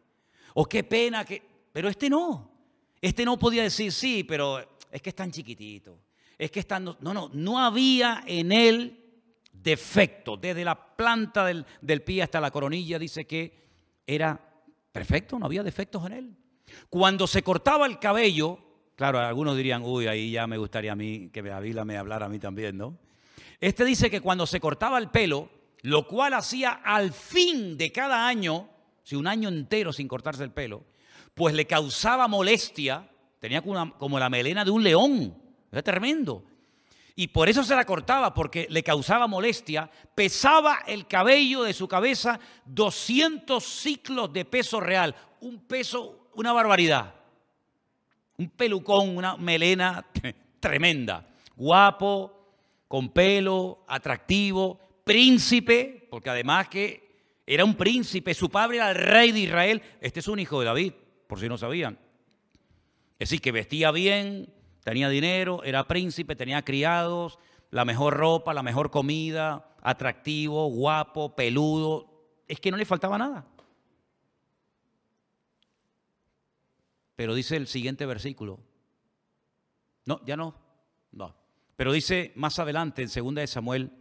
O 0.59 0.65
qué 0.65 0.83
pena 0.83 1.23
que... 1.23 1.41
Pero 1.71 1.87
este 1.87 2.09
no. 2.09 2.51
Este 2.99 3.23
no 3.23 3.39
podía 3.39 3.63
decir, 3.63 3.93
sí, 3.93 4.25
pero 4.25 4.59
es 4.91 5.01
que 5.01 5.11
es 5.11 5.15
tan 5.15 5.31
chiquitito. 5.31 5.97
Es 6.37 6.51
que 6.51 6.59
está... 6.59 6.81
No, 6.81 6.97
no, 6.99 7.29
no 7.31 7.59
había 7.59 8.23
en 8.27 8.51
él 8.51 8.99
defecto. 9.53 10.35
Desde 10.35 10.65
la 10.65 10.75
planta 10.97 11.45
del, 11.45 11.65
del 11.79 12.01
pie 12.01 12.23
hasta 12.23 12.41
la 12.41 12.51
coronilla 12.51 12.99
dice 12.99 13.25
que 13.25 13.69
era 14.05 14.37
perfecto, 14.91 15.39
no 15.39 15.45
había 15.45 15.63
defectos 15.63 16.05
en 16.07 16.11
él. 16.11 16.35
Cuando 16.89 17.25
se 17.25 17.41
cortaba 17.41 17.85
el 17.85 17.97
cabello, 17.97 18.59
claro, 18.97 19.19
algunos 19.19 19.55
dirían, 19.55 19.81
uy, 19.85 20.07
ahí 20.07 20.31
ya 20.31 20.45
me 20.45 20.57
gustaría 20.57 20.91
a 20.91 20.95
mí 20.97 21.29
que 21.31 21.39
Avila 21.49 21.85
me 21.85 21.95
hablara 21.95 22.25
a 22.25 22.29
mí 22.29 22.37
también, 22.37 22.77
¿no? 22.77 22.97
Este 23.61 23.85
dice 23.85 24.09
que 24.09 24.19
cuando 24.19 24.45
se 24.45 24.59
cortaba 24.59 24.97
el 24.97 25.09
pelo, 25.09 25.49
lo 25.83 26.05
cual 26.05 26.33
hacía 26.33 26.81
al 26.83 27.13
fin 27.13 27.77
de 27.77 27.93
cada 27.93 28.27
año, 28.27 28.67
si 29.09 29.15
un 29.15 29.25
año 29.25 29.49
entero 29.49 29.91
sin 29.91 30.07
cortarse 30.07 30.43
el 30.43 30.51
pelo, 30.51 30.83
pues 31.33 31.55
le 31.55 31.65
causaba 31.65 32.27
molestia, 32.27 33.09
tenía 33.39 33.63
como, 33.63 34.19
la 34.19 34.29
melena 34.29 34.63
de 34.63 34.69
un 34.69 34.83
león, 34.83 35.35
era 35.71 35.81
tremendo. 35.81 36.43
Y 37.15 37.29
por 37.29 37.49
eso 37.49 37.63
se 37.63 37.75
la 37.75 37.85
cortaba, 37.85 38.35
porque 38.35 38.67
le 38.69 38.83
causaba 38.83 39.25
molestia. 39.25 39.89
Pesaba 40.13 40.81
el 40.85 41.07
cabello 41.07 41.63
de 41.63 41.73
su 41.73 41.87
cabeza 41.87 42.39
200 42.65 43.63
ciclos 43.63 44.31
de 44.31 44.45
peso 44.45 44.79
real. 44.79 45.15
Un 45.41 45.61
peso, 45.61 46.29
una 46.35 46.53
barbaridad. 46.53 47.15
Un 48.37 48.51
pelucón, 48.51 49.17
una 49.17 49.37
melena 49.37 50.05
tremenda. 50.59 51.27
Guapo, 51.55 52.53
con 52.87 53.09
pelo, 53.09 53.85
atractivo, 53.87 54.79
príncipe, 55.03 56.07
porque 56.11 56.29
además 56.29 56.69
que 56.69 57.08
era 57.51 57.65
un 57.65 57.73
príncipe, 57.73 58.35
su 58.35 58.47
padre 58.47 58.77
era 58.77 58.91
el 58.91 58.95
rey 58.95 59.31
de 59.31 59.39
Israel. 59.39 59.81
Este 60.01 60.19
es 60.19 60.27
un 60.27 60.37
hijo 60.37 60.59
de 60.59 60.67
David, 60.67 60.93
por 61.25 61.39
si 61.39 61.49
no 61.49 61.57
sabían. 61.57 61.97
Es 63.17 63.29
decir, 63.29 63.41
que 63.41 63.51
vestía 63.51 63.89
bien, 63.89 64.53
tenía 64.83 65.09
dinero, 65.09 65.63
era 65.63 65.87
príncipe, 65.87 66.35
tenía 66.35 66.63
criados, 66.63 67.39
la 67.71 67.85
mejor 67.85 68.17
ropa, 68.17 68.53
la 68.53 68.61
mejor 68.61 68.91
comida, 68.91 69.75
atractivo, 69.81 70.67
guapo, 70.67 71.35
peludo. 71.35 72.29
Es 72.47 72.59
que 72.59 72.69
no 72.69 72.77
le 72.77 72.85
faltaba 72.85 73.17
nada. 73.17 73.47
Pero 77.15 77.33
dice 77.33 77.55
el 77.55 77.65
siguiente 77.65 78.05
versículo. 78.05 78.59
No, 80.05 80.23
ya 80.23 80.37
no. 80.37 80.53
No. 81.11 81.35
Pero 81.75 81.91
dice 81.93 82.31
más 82.35 82.59
adelante 82.59 83.01
en 83.01 83.09
2 83.09 83.33
de 83.33 83.47
Samuel, 83.47 83.91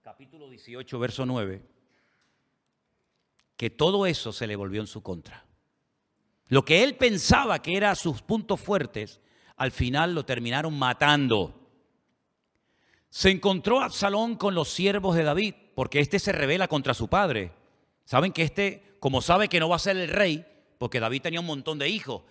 capítulo 0.00 0.48
18, 0.48 0.98
verso 0.98 1.26
9, 1.26 1.75
que 3.56 3.70
todo 3.70 4.06
eso 4.06 4.32
se 4.32 4.46
le 4.46 4.56
volvió 4.56 4.80
en 4.80 4.86
su 4.86 5.02
contra. 5.02 5.46
Lo 6.48 6.64
que 6.64 6.84
él 6.84 6.96
pensaba 6.96 7.60
que 7.60 7.76
eran 7.76 7.96
sus 7.96 8.22
puntos 8.22 8.60
fuertes, 8.60 9.20
al 9.56 9.72
final 9.72 10.14
lo 10.14 10.24
terminaron 10.24 10.78
matando. 10.78 11.54
Se 13.10 13.30
encontró 13.30 13.80
Absalón 13.80 14.36
con 14.36 14.54
los 14.54 14.68
siervos 14.68 15.16
de 15.16 15.24
David, 15.24 15.54
porque 15.74 16.00
éste 16.00 16.18
se 16.18 16.32
revela 16.32 16.68
contra 16.68 16.94
su 16.94 17.08
padre. 17.08 17.52
Saben 18.04 18.32
que 18.32 18.42
este, 18.42 18.96
como 19.00 19.22
sabe 19.22 19.48
que 19.48 19.58
no 19.58 19.68
va 19.68 19.76
a 19.76 19.80
ser 19.80 19.96
el 19.96 20.08
rey, 20.08 20.46
porque 20.78 21.00
David 21.00 21.22
tenía 21.22 21.40
un 21.40 21.46
montón 21.46 21.78
de 21.78 21.88
hijos, 21.88 22.22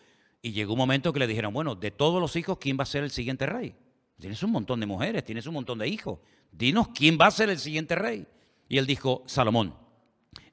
y 0.42 0.52
llegó 0.52 0.74
un 0.74 0.80
momento 0.80 1.12
que 1.12 1.20
le 1.20 1.28
dijeron, 1.28 1.54
bueno, 1.54 1.76
de 1.76 1.92
todos 1.92 2.22
los 2.22 2.36
hijos, 2.36 2.60
¿quién 2.60 2.78
va 2.80 2.84
a 2.84 2.86
ser 2.86 3.04
el 3.04 3.10
siguiente 3.10 3.48
rey? 3.48 3.76
Tienes 4.20 4.42
un 4.44 4.52
montón 4.52 4.80
de 4.80 4.86
mujeres, 4.86 5.26
tienes 5.26 5.48
un 5.48 5.56
montón 5.56 5.80
de 5.80 5.88
hijos. 5.88 6.20
Dinos 6.52 6.90
quién 6.90 7.18
va 7.20 7.28
a 7.28 7.32
ser 7.32 7.50
el 7.50 7.58
siguiente 7.58 7.96
rey. 7.96 8.28
Y 8.70 8.78
él 8.78 8.86
dijo, 8.86 9.24
Salomón, 9.26 9.76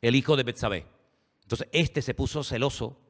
el 0.02 0.14
hijo 0.14 0.36
de 0.36 0.42
Betsabé. 0.42 0.86
Entonces, 1.42 1.68
este 1.72 2.02
se 2.02 2.12
puso 2.12 2.44
celoso, 2.44 3.00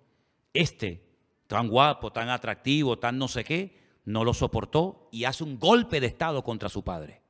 este 0.54 1.04
tan 1.46 1.68
guapo, 1.68 2.12
tan 2.12 2.28
atractivo, 2.28 2.98
tan 2.98 3.18
no 3.18 3.28
sé 3.28 3.44
qué, 3.44 3.78
no 4.04 4.24
lo 4.24 4.34
soportó 4.34 5.08
y 5.10 5.24
hace 5.24 5.44
un 5.44 5.58
golpe 5.58 6.00
de 6.00 6.06
estado 6.06 6.44
contra 6.44 6.68
su 6.68 6.82
padre. 6.84 7.22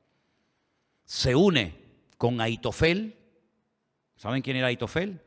Se 1.05 1.35
une 1.35 1.75
con 2.17 2.39
Aitofel. 2.39 3.17
¿Saben 4.15 4.41
quién 4.41 4.57
era 4.57 4.67
Aitofel? 4.67 5.21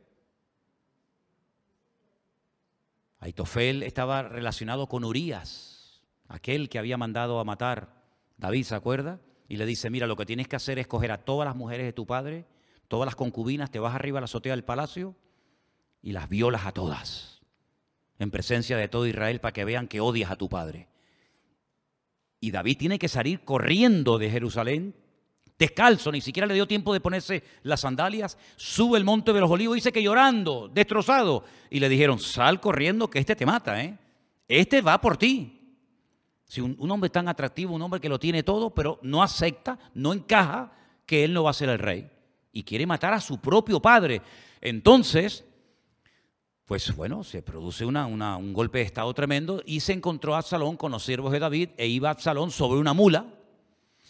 Aitofel 3.20 3.82
estaba 3.82 4.22
relacionado 4.22 4.88
con 4.88 5.04
Urias, 5.04 6.02
aquel 6.28 6.68
que 6.68 6.78
había 6.78 6.96
mandado 6.96 7.40
a 7.40 7.44
matar 7.44 8.02
David, 8.36 8.64
¿se 8.64 8.74
acuerda? 8.74 9.20
Y 9.48 9.56
le 9.56 9.66
dice, 9.66 9.90
mira, 9.90 10.06
lo 10.06 10.16
que 10.16 10.26
tienes 10.26 10.48
que 10.48 10.56
hacer 10.56 10.78
es 10.78 10.86
coger 10.86 11.12
a 11.12 11.24
todas 11.24 11.46
las 11.46 11.56
mujeres 11.56 11.86
de 11.86 11.92
tu 11.92 12.06
padre, 12.06 12.46
todas 12.88 13.06
las 13.06 13.16
concubinas, 13.16 13.70
te 13.70 13.78
vas 13.78 13.94
arriba 13.94 14.18
a 14.18 14.20
la 14.22 14.26
azotea 14.26 14.52
del 14.52 14.64
palacio 14.64 15.14
y 16.02 16.12
las 16.12 16.28
violas 16.28 16.66
a 16.66 16.72
todas 16.72 17.36
en 18.18 18.30
presencia 18.30 18.76
de 18.76 18.88
todo 18.88 19.06
Israel 19.06 19.40
para 19.40 19.52
que 19.52 19.64
vean 19.64 19.88
que 19.88 20.00
odias 20.00 20.30
a 20.30 20.36
tu 20.36 20.48
padre. 20.48 20.88
Y 22.40 22.50
David 22.50 22.78
tiene 22.78 22.98
que 22.98 23.08
salir 23.08 23.40
corriendo 23.40 24.18
de 24.18 24.30
Jerusalén, 24.30 24.94
descalzo, 25.58 26.12
ni 26.12 26.20
siquiera 26.20 26.46
le 26.46 26.54
dio 26.54 26.66
tiempo 26.66 26.92
de 26.92 27.00
ponerse 27.00 27.42
las 27.62 27.80
sandalias, 27.80 28.38
sube 28.56 28.98
el 28.98 29.04
monte 29.04 29.32
de 29.32 29.40
los 29.40 29.50
olivos, 29.50 29.74
dice 29.74 29.92
que 29.92 30.02
llorando, 30.02 30.68
destrozado. 30.72 31.44
Y 31.70 31.80
le 31.80 31.88
dijeron, 31.88 32.18
sal 32.18 32.60
corriendo 32.60 33.08
que 33.08 33.18
este 33.18 33.36
te 33.36 33.46
mata, 33.46 33.82
¿eh? 33.82 33.98
Este 34.48 34.80
va 34.80 35.00
por 35.00 35.16
ti. 35.16 35.52
Si 36.44 36.60
un, 36.60 36.76
un 36.78 36.90
hombre 36.90 37.10
tan 37.10 37.26
atractivo, 37.28 37.74
un 37.74 37.82
hombre 37.82 38.00
que 38.00 38.08
lo 38.08 38.20
tiene 38.20 38.42
todo, 38.42 38.72
pero 38.72 39.00
no 39.02 39.22
acepta, 39.22 39.78
no 39.94 40.12
encaja 40.12 40.72
que 41.04 41.24
él 41.24 41.32
no 41.32 41.42
va 41.42 41.50
a 41.50 41.54
ser 41.54 41.68
el 41.68 41.78
rey. 41.78 42.08
Y 42.56 42.62
quiere 42.62 42.86
matar 42.86 43.12
a 43.12 43.20
su 43.20 43.38
propio 43.38 43.82
padre. 43.82 44.22
Entonces, 44.62 45.44
pues 46.64 46.96
bueno, 46.96 47.22
se 47.22 47.42
produce 47.42 47.84
un 47.84 48.52
golpe 48.54 48.78
de 48.78 48.84
estado 48.84 49.12
tremendo 49.12 49.62
y 49.66 49.80
se 49.80 49.92
encontró 49.92 50.34
Absalón 50.34 50.78
con 50.78 50.90
los 50.90 51.04
siervos 51.04 51.32
de 51.32 51.38
David 51.38 51.68
e 51.76 51.86
iba 51.86 52.08
Absalón 52.08 52.50
sobre 52.50 52.80
una 52.80 52.94
mula 52.94 53.26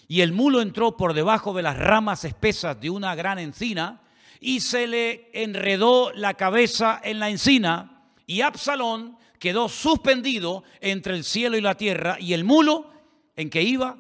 y 0.07 0.21
el 0.21 0.31
mulo 0.31 0.61
entró 0.61 0.97
por 0.97 1.13
debajo 1.13 1.55
de 1.55 1.63
las 1.63 1.77
ramas 1.77 2.25
espesas 2.25 2.81
de 2.81 2.89
una 2.89 3.17
gran 3.17 3.41
encina 3.41 4.01
y 4.39 4.61
se 4.61 4.87
le 4.87 5.29
enredó 5.33 6.13
la 6.13 6.35
cabeza 6.35 7.01
en 7.03 7.19
la 7.19 7.31
encina 7.31 8.05
y 8.29 8.43
Absalón 8.43 9.19
quedó 9.41 9.69
suspendido 9.69 10.63
entre 10.81 11.17
el 11.17 11.25
cielo 11.25 11.57
y 11.57 11.63
la 11.63 11.75
tierra 11.75 12.17
y 12.21 12.33
el 12.33 12.45
mulo 12.45 12.93
en 13.35 13.51
que 13.51 13.63
iba 13.63 13.99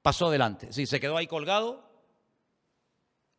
pasó 0.00 0.28
adelante. 0.28 0.72
Sí, 0.72 0.86
se 0.86 0.98
quedó 0.98 1.18
ahí 1.18 1.26
colgado. 1.26 1.91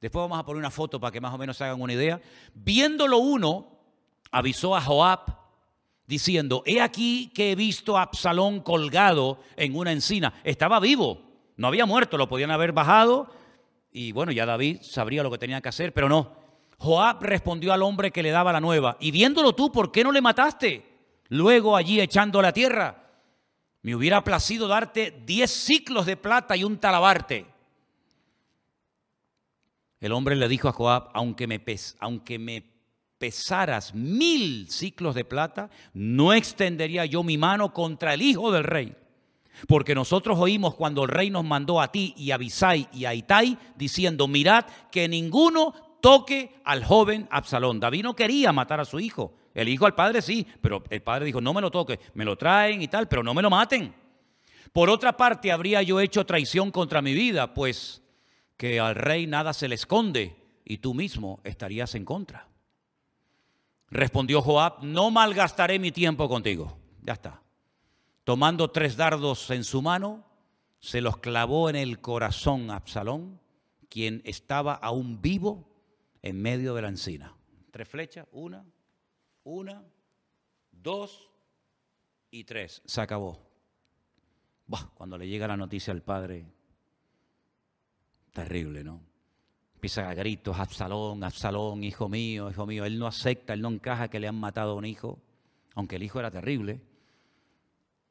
Después 0.04 0.24
vamos 0.24 0.38
a 0.38 0.44
poner 0.44 0.60
una 0.60 0.70
foto 0.70 1.00
para 1.00 1.14
que 1.14 1.22
más 1.22 1.34
o 1.34 1.38
menos 1.38 1.56
se 1.56 1.64
hagan 1.64 1.82
una 1.82 1.94
idea. 1.94 2.20
Viéndolo 2.54 3.20
uno, 3.20 3.70
avisó 4.32 4.76
a 4.76 4.82
Joab 4.82 5.22
diciendo, 6.06 6.62
he 6.66 6.82
aquí 6.82 7.32
que 7.34 7.54
he 7.54 7.56
visto 7.56 7.98
a 7.98 8.02
Absalón 8.02 8.60
colgado 8.60 9.40
en 9.56 9.78
una 9.78 9.94
encina. 9.94 10.34
Estaba 10.44 10.82
vivo, 10.82 11.22
no 11.56 11.68
había 11.68 11.86
muerto, 11.86 12.18
lo 12.18 12.28
podían 12.28 12.52
haber 12.52 12.74
bajado 12.74 13.30
y 13.94 14.12
bueno, 14.12 14.34
ya 14.34 14.46
David 14.46 14.80
sabría 14.82 15.24
lo 15.24 15.32
que 15.32 15.38
tenía 15.38 15.62
que 15.62 15.70
hacer, 15.70 15.94
pero 15.94 16.10
no. 16.10 16.34
Joab 16.80 17.24
respondió 17.24 17.72
al 17.72 17.82
hombre 17.82 18.12
que 18.12 18.24
le 18.24 18.32
daba 18.32 18.52
la 18.52 18.60
nueva, 18.60 18.98
y 19.00 19.10
viéndolo 19.10 19.56
tú, 19.56 19.72
¿por 19.72 19.90
qué 19.90 20.04
no 20.04 20.12
le 20.12 20.20
mataste? 20.20 20.86
Luego 21.30 21.78
allí 21.78 22.02
echando 22.02 22.42
la 22.42 22.52
tierra, 22.52 23.10
me 23.82 23.96
hubiera 23.96 24.22
placido 24.22 24.68
darte 24.68 25.24
diez 25.26 25.50
ciclos 25.50 26.06
de 26.06 26.18
plata 26.18 26.58
y 26.58 26.66
un 26.66 26.78
talabarte. 26.78 27.53
El 30.04 30.12
hombre 30.12 30.36
le 30.36 30.50
dijo 30.50 30.68
a 30.68 30.74
Joab, 30.74 31.12
aunque 31.14 31.48
me, 31.48 31.62
pes, 31.62 31.96
aunque 31.98 32.38
me 32.38 32.62
pesaras 33.18 33.96
mil 33.96 34.70
ciclos 34.70 35.16
de 35.16 35.24
plata, 35.24 35.70
no 35.94 36.34
extendería 36.34 37.06
yo 37.06 37.24
mi 37.24 37.38
mano 37.38 37.72
contra 37.72 38.14
el 38.14 38.22
hijo 38.22 38.52
del 38.52 38.66
rey. 38.66 38.98
Porque 39.66 39.96
nosotros 39.96 40.38
oímos 40.38 40.76
cuando 40.76 41.04
el 41.04 41.08
rey 41.08 41.30
nos 41.30 41.46
mandó 41.46 41.80
a 41.80 41.90
ti 41.90 42.14
y 42.18 42.32
a 42.32 42.38
Bisai 42.38 42.90
y 42.92 43.06
a 43.06 43.14
Itai 43.14 43.58
diciendo, 43.78 44.28
mirad 44.28 44.66
que 44.92 45.08
ninguno 45.08 45.74
toque 46.02 46.60
al 46.66 46.84
joven 46.84 47.26
Absalón. 47.32 47.80
David 47.80 48.04
no 48.04 48.14
quería 48.14 48.52
matar 48.52 48.82
a 48.82 48.86
su 48.86 49.00
hijo. 49.00 49.34
El 49.54 49.70
hijo 49.70 49.86
al 49.86 49.96
padre 49.96 50.22
sí, 50.22 50.46
pero 50.60 50.84
el 50.90 51.02
padre 51.02 51.28
dijo, 51.28 51.40
no 51.40 51.54
me 51.54 51.62
lo 51.62 51.72
toque, 51.72 51.98
me 52.14 52.26
lo 52.26 52.38
traen 52.38 52.82
y 52.82 52.90
tal, 52.90 53.08
pero 53.08 53.24
no 53.24 53.34
me 53.34 53.42
lo 53.42 53.50
maten. 53.50 53.96
Por 54.74 54.90
otra 54.90 55.16
parte, 55.16 55.50
habría 55.50 55.82
yo 55.82 56.02
hecho 56.02 56.26
traición 56.26 56.72
contra 56.72 57.02
mi 57.02 57.14
vida, 57.14 57.54
pues 57.54 58.03
que 58.58 58.80
al 58.80 58.96
rey 58.96 59.28
nada 59.28 59.54
se 59.54 59.68
le 59.68 59.76
esconde 59.76 60.36
y 60.66 60.78
tú 60.78 60.94
mismo 60.94 61.42
estarías 61.44 61.96
en 61.96 62.06
contra. 62.06 62.48
Respondió 63.90 64.42
Joab, 64.42 64.84
no 64.84 65.12
malgastaré 65.12 65.78
mi 65.80 65.92
tiempo 65.92 66.28
contigo. 66.28 66.78
Ya 67.02 67.14
está. 67.14 67.42
Tomando 68.24 68.72
tres 68.72 68.96
dardos 68.96 69.50
en 69.52 69.64
su 69.64 69.82
mano, 69.82 70.26
se 70.80 71.02
los 71.02 71.18
clavó 71.18 71.70
en 71.70 71.76
el 71.76 72.00
corazón 72.00 72.72
a 72.72 72.78
Absalón, 72.78 73.40
quien 73.90 74.22
estaba 74.26 74.74
aún 74.74 75.22
vivo 75.22 75.70
en 76.22 76.42
medio 76.42 76.74
de 76.74 76.82
la 76.82 76.88
encina. 76.88 77.36
Tres 77.72 77.88
flechas, 77.88 78.28
una, 78.32 78.66
una, 79.44 79.84
dos 80.72 81.30
y 82.32 82.46
tres. 82.46 82.82
Se 82.86 83.02
acabó. 83.02 83.40
cuando 84.96 85.18
le 85.18 85.28
llega 85.28 85.48
la 85.48 85.58
noticia 85.58 85.94
al 85.94 86.02
padre, 86.02 86.48
terrible, 88.34 88.84
¿no? 88.84 89.02
Empieza 89.76 90.10
a 90.10 90.14
gritos, 90.14 90.58
Absalón, 90.58 91.24
Absalón, 91.24 91.84
hijo 91.84 92.10
mío, 92.10 92.50
hijo 92.50 92.66
mío. 92.66 92.86
Él 92.86 92.98
no 92.98 93.08
acepta, 93.08 93.54
él 93.54 93.62
no 93.62 93.70
encaja 93.70 94.10
que 94.10 94.20
le 94.20 94.28
han 94.28 94.36
matado 94.36 94.72
a 94.72 94.76
un 94.76 94.86
hijo, 94.86 95.22
aunque 95.76 95.98
el 95.98 96.04
hijo 96.04 96.20
era 96.20 96.32
terrible. 96.32 96.82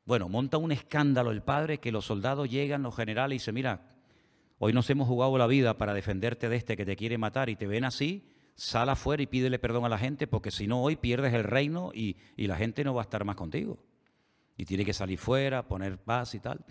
Bueno, 0.04 0.28
monta 0.28 0.58
un 0.58 0.72
escándalo 0.72 1.30
el 1.30 1.42
padre 1.42 1.78
que 1.78 1.92
los 1.92 2.06
soldados 2.06 2.48
llegan, 2.48 2.82
los 2.82 2.94
generales, 2.94 3.36
y 3.36 3.38
dicen, 3.38 3.54
mira, 3.54 3.88
hoy 4.58 4.72
nos 4.72 4.88
hemos 4.90 5.08
jugado 5.08 5.38
la 5.38 5.46
vida 5.46 5.78
para 5.78 5.94
defenderte 5.94 6.48
de 6.48 6.56
este 6.56 6.76
que 6.76 6.84
te 6.84 6.96
quiere 6.96 7.18
matar 7.18 7.48
y 7.48 7.56
te 7.56 7.66
ven 7.66 7.84
así, 7.84 8.28
sal 8.54 8.88
afuera 8.90 9.22
y 9.22 9.26
pídele 9.26 9.58
perdón 9.58 9.84
a 9.84 9.88
la 9.88 9.98
gente 9.98 10.26
porque 10.26 10.50
si 10.50 10.66
no 10.66 10.82
hoy 10.82 10.96
pierdes 10.96 11.32
el 11.32 11.44
reino 11.44 11.90
y, 11.94 12.16
y 12.36 12.48
la 12.48 12.56
gente 12.56 12.84
no 12.84 12.94
va 12.94 13.02
a 13.02 13.04
estar 13.04 13.24
más 13.24 13.36
contigo. 13.36 13.82
Y 14.58 14.66
tiene 14.66 14.84
que 14.84 14.92
salir 14.92 15.18
fuera, 15.18 15.66
poner 15.66 15.96
paz 15.96 16.34
y 16.34 16.40
tal. 16.40 16.62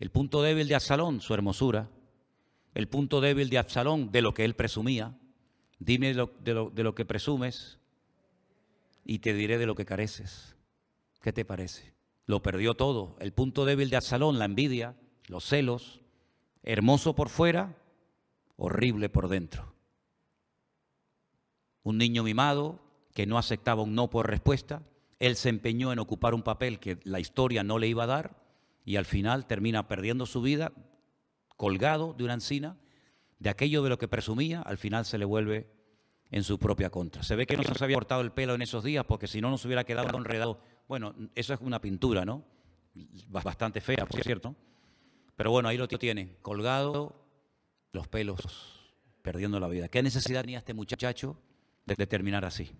El 0.00 0.10
punto 0.10 0.42
débil 0.42 0.66
de 0.66 0.74
Absalón, 0.74 1.20
su 1.20 1.32
hermosura 1.32 1.88
el 2.74 2.88
punto 2.88 3.20
débil 3.20 3.50
de 3.50 3.58
Absalón, 3.58 4.10
de 4.12 4.22
lo 4.22 4.34
que 4.34 4.44
él 4.44 4.54
presumía. 4.54 5.18
Dime 5.78 6.14
de 6.14 6.84
lo, 6.84 6.94
que 6.94 7.04
presumes 7.04 7.78
y 9.04 9.18
te 9.18 9.34
diré 9.34 9.58
de 9.58 9.66
lo 9.66 9.74
que 9.74 9.84
careces. 9.84 10.56
¿Qué 11.20 11.32
te 11.32 11.44
parece? 11.44 11.92
Lo 12.26 12.42
perdió 12.42 12.74
todo. 12.74 13.16
El 13.18 13.32
punto 13.32 13.64
débil 13.64 13.90
de 13.90 13.96
Absalón, 13.96 14.38
la 14.38 14.44
envidia, 14.44 14.96
los 15.26 15.44
celos, 15.44 16.00
hermoso 16.62 17.14
por 17.14 17.28
fuera, 17.28 17.76
horrible 18.56 19.08
por 19.08 19.28
dentro. 19.28 19.74
Un 21.82 21.98
niño 21.98 22.22
mimado 22.22 22.80
que 23.12 23.26
no 23.26 23.38
aceptaba 23.38 23.82
un 23.82 23.94
no 23.94 24.08
por 24.08 24.30
respuesta, 24.30 24.82
él 25.18 25.36
se 25.36 25.48
empeñó 25.48 25.92
en 25.92 25.98
ocupar 25.98 26.32
un 26.32 26.42
papel 26.42 26.78
que 26.78 26.98
la 27.04 27.20
historia 27.20 27.62
no 27.64 27.78
le 27.78 27.88
iba 27.88 28.04
a 28.04 28.08
dar 28.08 28.36
y 28.84 28.96
al 28.96 29.04
final 29.04 29.46
termina 29.46 29.88
perdiendo 29.88 30.26
su 30.26 30.40
vida 30.42 30.72
colgado 31.56 32.14
de 32.14 32.24
una 32.24 32.34
encina, 32.34 32.76
de 33.38 33.50
aquello 33.50 33.82
de 33.82 33.88
lo 33.88 33.98
que 33.98 34.08
presumía, 34.08 34.62
al 34.62 34.78
final 34.78 35.04
se 35.04 35.18
le 35.18 35.24
vuelve 35.24 35.70
en 36.30 36.44
su 36.44 36.58
propia 36.58 36.90
contra. 36.90 37.22
Se 37.22 37.36
ve 37.36 37.46
que 37.46 37.56
no 37.56 37.62
se 37.62 37.84
había 37.84 37.96
cortado 37.96 38.22
el 38.22 38.32
pelo 38.32 38.54
en 38.54 38.62
esos 38.62 38.82
días 38.84 39.04
porque 39.04 39.26
si 39.26 39.40
no 39.40 39.50
nos 39.50 39.64
hubiera 39.64 39.84
quedado 39.84 40.16
enredado. 40.16 40.60
Bueno, 40.88 41.14
eso 41.34 41.54
es 41.54 41.60
una 41.60 41.80
pintura, 41.80 42.24
¿no? 42.24 42.44
Bastante 43.28 43.80
fea, 43.80 44.06
por 44.06 44.22
cierto. 44.22 44.54
Pero 45.36 45.50
bueno, 45.50 45.68
ahí 45.68 45.76
lo 45.76 45.88
tiene, 45.88 46.36
colgado, 46.40 47.26
los 47.92 48.08
pelos, 48.08 48.40
perdiendo 49.22 49.60
la 49.60 49.68
vida. 49.68 49.88
¿Qué 49.88 50.02
necesidad 50.02 50.42
tenía 50.42 50.58
este 50.58 50.74
muchacho 50.74 51.36
de 51.84 52.06
terminar 52.06 52.44
así? 52.44 52.70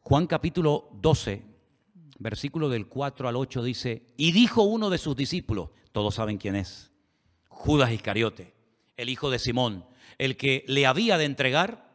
Juan 0.00 0.26
capítulo 0.26 0.90
12, 0.94 1.42
versículo 2.18 2.68
del 2.68 2.86
4 2.86 3.28
al 3.28 3.36
8 3.36 3.62
dice, 3.62 4.06
y 4.16 4.32
dijo 4.32 4.62
uno 4.62 4.90
de 4.90 4.98
sus 4.98 5.16
discípulos, 5.16 5.70
todos 5.92 6.16
saben 6.16 6.38
quién 6.38 6.56
es. 6.56 6.90
Judas 7.48 7.90
Iscariote, 7.90 8.54
el 8.96 9.08
hijo 9.08 9.30
de 9.30 9.38
Simón, 9.38 9.84
el 10.18 10.36
que 10.36 10.64
le 10.66 10.86
había 10.86 11.18
de 11.18 11.24
entregar. 11.24 11.88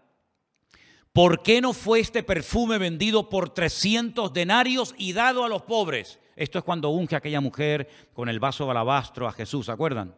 ¿Por 1.12 1.44
qué 1.44 1.62
no 1.62 1.74
fue 1.74 2.00
este 2.00 2.24
perfume 2.24 2.78
vendido 2.78 3.30
por 3.30 3.52
300 3.52 4.34
denarios 4.34 4.96
y 4.98 5.14
dado 5.14 5.44
a 5.44 5.50
los 5.50 5.62
pobres? 5.62 6.20
Esto 6.36 6.58
es 6.58 6.64
cuando 6.64 6.90
unge 6.90 7.16
a 7.16 7.20
aquella 7.20 7.42
mujer 7.42 7.88
con 8.14 8.30
el 8.30 8.40
vaso 8.40 8.66
de 8.66 8.72
alabastro 8.72 9.28
a 9.28 9.32
Jesús, 9.32 9.68
¿se 9.68 9.72
acuerdan? 9.72 10.16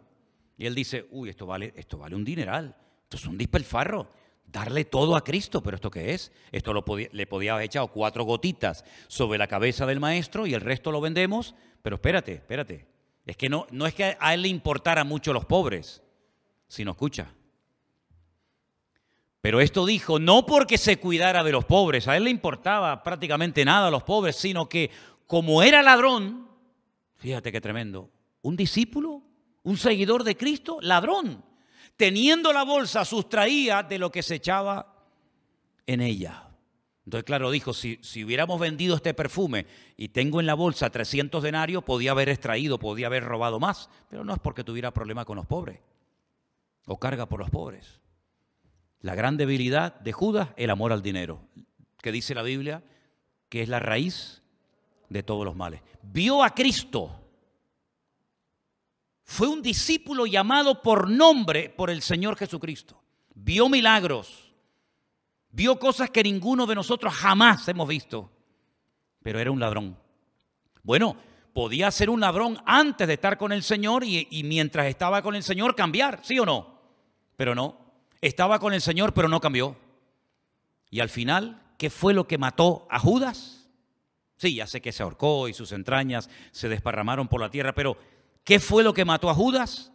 Y 0.57 0.65
él 0.65 0.73
dice, 0.73 1.07
uy, 1.11 1.29
esto 1.29 1.45
vale, 1.45 1.73
esto 1.75 1.97
vale 1.97 2.15
un 2.15 2.23
dineral, 2.23 2.75
esto 3.03 3.17
es 3.17 3.25
un 3.25 3.37
dispelfarro, 3.37 4.09
darle 4.47 4.85
todo 4.85 5.15
a 5.15 5.23
Cristo, 5.23 5.61
pero 5.61 5.75
¿esto 5.75 5.91
qué 5.91 6.13
es? 6.13 6.31
Esto 6.51 6.73
lo 6.73 6.83
le 7.11 7.27
podía 7.27 7.53
haber 7.53 7.65
echado 7.65 7.87
cuatro 7.87 8.23
gotitas 8.23 8.85
sobre 9.07 9.37
la 9.37 9.47
cabeza 9.47 9.85
del 9.85 9.99
maestro 9.99 10.47
y 10.47 10.53
el 10.53 10.61
resto 10.61 10.91
lo 10.91 11.01
vendemos, 11.01 11.55
pero 11.81 11.95
espérate, 11.95 12.33
espérate, 12.33 12.87
es 13.25 13.37
que 13.37 13.49
no, 13.49 13.67
no 13.71 13.85
es 13.85 13.93
que 13.93 14.15
a 14.19 14.33
él 14.33 14.43
le 14.43 14.47
importara 14.47 15.03
mucho 15.03 15.33
los 15.33 15.45
pobres, 15.45 16.03
sino 16.67 16.91
escucha. 16.91 17.33
Pero 19.41 19.61
esto 19.61 19.85
dijo 19.85 20.17
no 20.19 20.45
porque 20.45 20.77
se 20.77 20.97
cuidara 20.97 21.43
de 21.43 21.51
los 21.51 21.65
pobres, 21.65 22.07
a 22.07 22.17
él 22.17 22.23
le 22.23 22.31
importaba 22.31 23.03
prácticamente 23.03 23.63
nada 23.65 23.87
a 23.87 23.91
los 23.91 24.03
pobres, 24.03 24.35
sino 24.35 24.69
que 24.69 24.89
como 25.27 25.61
era 25.63 25.83
ladrón, 25.83 26.47
fíjate 27.15 27.51
qué 27.51 27.61
tremendo, 27.61 28.09
un 28.41 28.55
discípulo, 28.55 29.21
un 29.63 29.77
seguidor 29.77 30.23
de 30.23 30.37
Cristo, 30.37 30.77
ladrón, 30.81 31.43
teniendo 31.97 32.53
la 32.53 32.63
bolsa 32.63 33.05
sustraía 33.05 33.83
de 33.83 33.99
lo 33.99 34.11
que 34.11 34.23
se 34.23 34.35
echaba 34.35 35.05
en 35.85 36.01
ella. 36.01 36.49
Entonces, 37.05 37.25
claro, 37.25 37.51
dijo, 37.51 37.73
si, 37.73 37.99
si, 38.01 38.23
hubiéramos 38.23 38.59
vendido 38.59 38.95
este 38.95 39.13
perfume 39.13 39.67
y 39.95 40.09
tengo 40.09 40.39
en 40.39 40.47
la 40.47 40.55
bolsa 40.55 40.89
300 40.89 41.43
denarios, 41.43 41.83
podía 41.83 42.11
haber 42.11 42.29
extraído, 42.29 42.79
podía 42.79 43.07
haber 43.07 43.23
robado 43.23 43.59
más, 43.59 43.89
pero 44.09 44.23
no 44.23 44.33
es 44.33 44.39
porque 44.39 44.63
tuviera 44.63 44.91
problema 44.91 45.23
con 45.23 45.35
los 45.35 45.45
pobres 45.45 45.79
o 46.87 46.99
carga 46.99 47.27
por 47.27 47.39
los 47.39 47.49
pobres. 47.49 48.01
La 49.01 49.13
gran 49.13 49.37
debilidad 49.37 49.99
de 49.99 50.13
Judas, 50.13 50.49
el 50.57 50.71
amor 50.71 50.91
al 50.91 51.03
dinero, 51.03 51.41
que 52.01 52.11
dice 52.11 52.33
la 52.33 52.41
Biblia 52.41 52.83
que 53.49 53.61
es 53.61 53.69
la 53.69 53.79
raíz 53.79 54.41
de 55.09 55.23
todos 55.23 55.45
los 55.45 55.55
males. 55.55 55.81
Vio 56.01 56.43
a 56.43 56.49
Cristo. 56.49 57.21
Fue 59.25 59.47
un 59.47 59.61
discípulo 59.61 60.25
llamado 60.25 60.81
por 60.81 61.09
nombre 61.09 61.69
por 61.69 61.89
el 61.89 62.01
Señor 62.01 62.37
Jesucristo. 62.37 63.01
Vio 63.33 63.67
milagros 63.67 64.45
Vio 65.55 65.79
cosas 65.79 66.09
que 66.09 66.21
ninguno 66.21 66.65
de 66.65 66.75
nosotros 66.75 67.13
jamás 67.13 67.65
hemos 67.69 67.87
visto. 67.87 68.29
Pero 69.23 69.39
era 69.39 69.51
un 69.51 69.61
ladrón. 69.61 69.97
Bueno, 70.83 71.15
podía 71.53 71.89
ser 71.91 72.09
un 72.09 72.19
ladrón 72.19 72.57
antes 72.65 73.07
de 73.07 73.13
estar 73.13 73.37
con 73.37 73.53
el 73.53 73.63
Señor 73.63 74.03
y, 74.03 74.27
mientras 74.43 74.87
estaba 74.87 75.21
con 75.21 75.33
el 75.33 75.43
Señor 75.43 75.73
cambiar, 75.73 76.19
¿sí 76.23 76.37
o 76.39 76.45
no? 76.45 76.81
Pero 77.37 77.55
no. 77.55 77.79
Estaba 78.19 78.59
con 78.59 78.73
el 78.73 78.81
Señor, 78.81 79.13
pero 79.13 79.29
no 79.29 79.39
cambió. 79.39 79.77
Y 80.89 80.99
al 80.99 81.07
final, 81.07 81.61
¿qué 81.77 81.89
fue 81.89 82.13
lo 82.13 82.27
que 82.27 82.37
mató 82.37 82.85
a 82.91 82.99
Judas? 82.99 83.69
Sí, 84.35 84.55
ya 84.55 84.67
sé 84.67 84.81
que 84.81 84.91
se 84.91 85.03
ahorcó 85.03 85.47
y 85.47 85.53
sus 85.53 85.71
entrañas 85.71 86.29
se 86.51 86.67
desparramaron 86.67 87.29
por 87.29 87.39
la 87.39 87.49
tierra, 87.49 87.73
pero 87.73 87.97
¿qué 88.45 88.61
fue 88.61 88.83
lo 88.83 88.93
que 88.93 89.03
mató 89.03 89.29
a 89.29 89.33
Judas? 89.33 89.91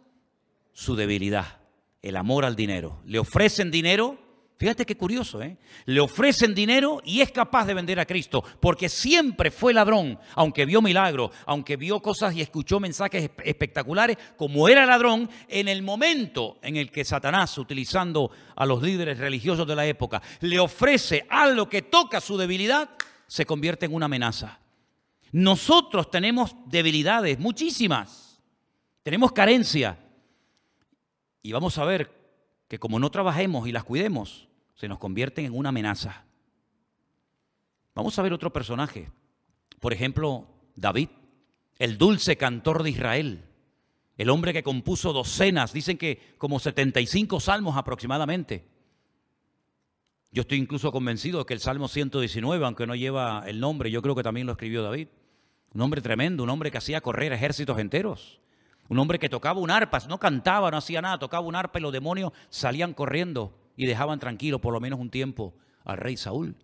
Su 0.71 0.95
debilidad, 0.95 1.61
el 2.03 2.15
amor 2.15 2.45
al 2.45 2.55
dinero. 2.55 3.01
Le 3.05 3.17
ofrecen 3.17 3.71
dinero 3.71 4.19
Fíjate 4.61 4.85
qué 4.85 4.95
curioso, 4.95 5.41
¿eh? 5.41 5.57
Le 5.85 5.99
ofrecen 6.01 6.53
dinero 6.53 7.01
y 7.03 7.21
es 7.21 7.31
capaz 7.31 7.65
de 7.65 7.73
vender 7.73 7.99
a 7.99 8.05
Cristo, 8.05 8.43
porque 8.59 8.89
siempre 8.89 9.49
fue 9.49 9.73
ladrón, 9.73 10.19
aunque 10.35 10.67
vio 10.67 10.83
milagros, 10.83 11.31
aunque 11.47 11.77
vio 11.77 11.99
cosas 11.99 12.35
y 12.35 12.41
escuchó 12.41 12.79
mensajes 12.79 13.31
espectaculares, 13.43 14.19
como 14.37 14.69
era 14.69 14.85
ladrón, 14.85 15.27
en 15.47 15.67
el 15.67 15.81
momento 15.81 16.59
en 16.61 16.77
el 16.77 16.91
que 16.91 17.03
Satanás, 17.03 17.57
utilizando 17.57 18.29
a 18.55 18.67
los 18.67 18.83
líderes 18.83 19.17
religiosos 19.17 19.65
de 19.65 19.75
la 19.75 19.87
época, 19.87 20.21
le 20.41 20.59
ofrece 20.59 21.25
algo 21.27 21.67
que 21.67 21.81
toca 21.81 22.21
su 22.21 22.37
debilidad, 22.37 22.87
se 23.25 23.47
convierte 23.47 23.87
en 23.87 23.95
una 23.95 24.05
amenaza. 24.05 24.59
Nosotros 25.31 26.11
tenemos 26.11 26.55
debilidades, 26.67 27.39
muchísimas. 27.39 28.30
Tenemos 29.03 29.31
carencia. 29.31 29.97
Y 31.41 31.51
vamos 31.51 31.77
a 31.77 31.85
ver 31.85 32.11
que 32.67 32.79
como 32.79 32.99
no 32.99 33.09
trabajemos 33.09 33.67
y 33.67 33.71
las 33.71 33.83
cuidemos, 33.83 34.47
se 34.75 34.87
nos 34.87 34.99
convierten 34.99 35.45
en 35.45 35.57
una 35.57 35.69
amenaza. 35.69 36.25
Vamos 37.93 38.17
a 38.17 38.21
ver 38.21 38.33
otro 38.33 38.53
personaje. 38.53 39.11
Por 39.79 39.93
ejemplo, 39.93 40.47
David, 40.75 41.09
el 41.79 41.97
dulce 41.97 42.37
cantor 42.37 42.83
de 42.83 42.91
Israel, 42.91 43.45
el 44.17 44.29
hombre 44.29 44.53
que 44.53 44.63
compuso 44.63 45.13
docenas, 45.13 45.73
dicen 45.73 45.97
que 45.97 46.35
como 46.37 46.59
75 46.59 47.39
salmos 47.39 47.75
aproximadamente. 47.75 48.67
Yo 50.31 50.41
estoy 50.41 50.59
incluso 50.59 50.91
convencido 50.91 51.39
de 51.39 51.45
que 51.45 51.53
el 51.53 51.59
Salmo 51.59 51.87
119, 51.87 52.63
aunque 52.63 52.87
no 52.87 52.95
lleva 52.95 53.43
el 53.47 53.59
nombre, 53.59 53.91
yo 53.91 54.01
creo 54.01 54.15
que 54.15 54.23
también 54.23 54.47
lo 54.47 54.53
escribió 54.53 54.81
David. 54.81 55.09
Un 55.73 55.81
hombre 55.81 56.01
tremendo, 56.01 56.43
un 56.43 56.49
hombre 56.49 56.71
que 56.71 56.77
hacía 56.77 57.01
correr 57.01 57.33
ejércitos 57.33 57.79
enteros. 57.79 58.39
Un 58.91 58.99
hombre 58.99 59.19
que 59.19 59.29
tocaba 59.29 59.57
un 59.61 59.71
arpa, 59.71 59.99
no 60.09 60.19
cantaba, 60.19 60.69
no 60.69 60.75
hacía 60.75 61.01
nada, 61.01 61.17
tocaba 61.17 61.47
un 61.47 61.55
arpa 61.55 61.79
y 61.79 61.81
los 61.81 61.93
demonios 61.93 62.33
salían 62.49 62.93
corriendo 62.93 63.57
y 63.77 63.85
dejaban 63.85 64.19
tranquilo 64.19 64.59
por 64.59 64.73
lo 64.73 64.81
menos 64.81 64.99
un 64.99 65.09
tiempo 65.09 65.53
al 65.85 65.95
rey 65.95 66.17
Saúl. 66.17 66.57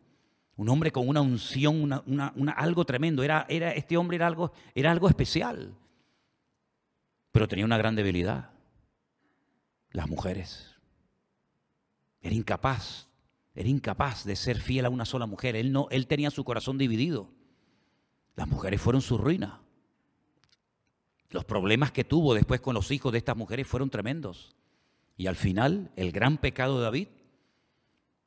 Un 0.57 0.67
hombre 0.67 0.91
con 0.91 1.07
una 1.07 1.21
unción, 1.21 2.03
algo 2.53 2.83
tremendo. 2.83 3.23
Era, 3.23 3.45
era, 3.47 3.71
este 3.71 3.95
hombre 3.95 4.17
era 4.17 4.27
algo, 4.27 4.51
era 4.75 4.91
algo 4.91 5.07
especial. 5.07 5.73
Pero 7.31 7.47
tenía 7.47 7.63
una 7.63 7.77
gran 7.77 7.95
debilidad. 7.95 8.49
Las 9.91 10.09
mujeres. 10.09 10.75
Era 12.19 12.35
incapaz. 12.35 13.07
Era 13.55 13.69
incapaz 13.69 14.25
de 14.25 14.35
ser 14.35 14.59
fiel 14.59 14.83
a 14.83 14.89
una 14.89 15.05
sola 15.05 15.27
mujer. 15.27 15.55
Él, 15.55 15.71
no, 15.71 15.87
él 15.91 16.07
tenía 16.07 16.29
su 16.29 16.43
corazón 16.43 16.77
dividido. 16.77 17.29
Las 18.35 18.49
mujeres 18.49 18.81
fueron 18.81 19.01
su 19.01 19.17
ruina. 19.17 19.61
Los 21.29 21.45
problemas 21.45 21.91
que 21.91 22.03
tuvo 22.03 22.33
después 22.33 22.61
con 22.61 22.73
los 22.73 22.91
hijos 22.91 23.11
de 23.11 23.17
estas 23.17 23.35
mujeres 23.35 23.67
fueron 23.67 23.89
tremendos. 23.89 24.55
Y 25.17 25.27
al 25.27 25.35
final, 25.35 25.91
el 25.95 26.11
gran 26.11 26.37
pecado 26.37 26.77
de 26.77 26.83
David 26.83 27.07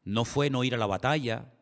no 0.04 0.24
fue 0.24 0.50
no 0.50 0.64
ir 0.64 0.74
a 0.74 0.78
la 0.78 0.86
batalla, 0.86 1.52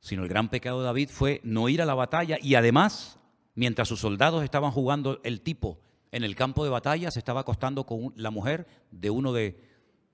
sino 0.00 0.22
el 0.22 0.28
gran 0.28 0.48
pecado 0.48 0.80
de 0.80 0.86
David 0.86 1.08
fue 1.10 1.40
no 1.42 1.68
ir 1.68 1.80
a 1.80 1.86
la 1.86 1.94
batalla 1.94 2.36
y 2.40 2.54
además, 2.54 3.18
mientras 3.54 3.88
sus 3.88 4.00
soldados 4.00 4.44
estaban 4.44 4.70
jugando 4.70 5.20
el 5.24 5.40
tipo 5.40 5.80
en 6.10 6.24
el 6.24 6.36
campo 6.36 6.64
de 6.64 6.70
batalla, 6.70 7.10
se 7.10 7.18
estaba 7.18 7.40
acostando 7.40 7.84
con 7.84 8.12
la 8.16 8.30
mujer 8.30 8.66
de 8.90 9.10
uno 9.10 9.32
de, 9.32 9.58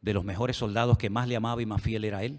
de 0.00 0.14
los 0.14 0.24
mejores 0.24 0.56
soldados 0.56 0.98
que 0.98 1.10
más 1.10 1.26
le 1.26 1.36
amaba 1.36 1.60
y 1.60 1.66
más 1.66 1.82
fiel 1.82 2.04
era 2.04 2.22
él. 2.22 2.38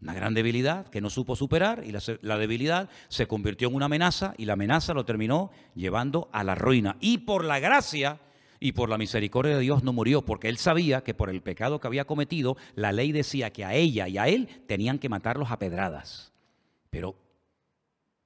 Una 0.00 0.12
gran 0.12 0.34
debilidad 0.34 0.88
que 0.88 1.00
no 1.00 1.08
supo 1.08 1.36
superar 1.36 1.82
y 1.84 1.90
la, 1.90 2.38
debilidad 2.38 2.90
se 3.08 3.26
convirtió 3.26 3.68
en 3.68 3.74
una 3.74 3.86
amenaza 3.86 4.34
y 4.36 4.44
la 4.44 4.52
amenaza 4.52 4.92
lo 4.92 5.06
terminó 5.06 5.50
llevando 5.74 6.28
a 6.32 6.44
la 6.44 6.54
ruina. 6.54 6.96
Y 7.00 7.18
por 7.18 7.44
la 7.44 7.60
gracia 7.60 8.20
y 8.60 8.72
por 8.72 8.90
la 8.90 8.98
misericordia 8.98 9.54
de 9.56 9.62
Dios 9.62 9.82
no 9.82 9.94
murió, 9.94 10.22
porque 10.22 10.48
él 10.48 10.58
sabía 10.58 11.02
que 11.02 11.14
por 11.14 11.30
el 11.30 11.42
pecado 11.42 11.80
que 11.80 11.86
había 11.86 12.04
cometido, 12.04 12.56
la 12.74 12.92
ley 12.92 13.12
decía 13.12 13.50
que 13.52 13.64
a 13.64 13.74
ella 13.74 14.06
y 14.06 14.18
a 14.18 14.28
él 14.28 14.48
tenían 14.66 14.98
que 14.98 15.08
matarlos 15.08 15.50
a 15.50 15.58
pedradas. 15.58 16.32
Pero 16.90 17.16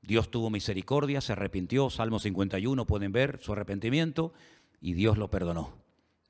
Dios 0.03 0.31
tuvo 0.31 0.51
misericordia, 0.51 1.21
se 1.21 1.33
arrepintió, 1.33 1.89
Salmo 1.89 2.19
51, 2.19 2.85
pueden 2.85 3.13
ver 3.13 3.39
su 3.41 3.53
arrepentimiento, 3.53 4.33
y 4.81 4.95
Dios 4.95 5.19
lo 5.19 5.31
perdonó. 5.31 5.75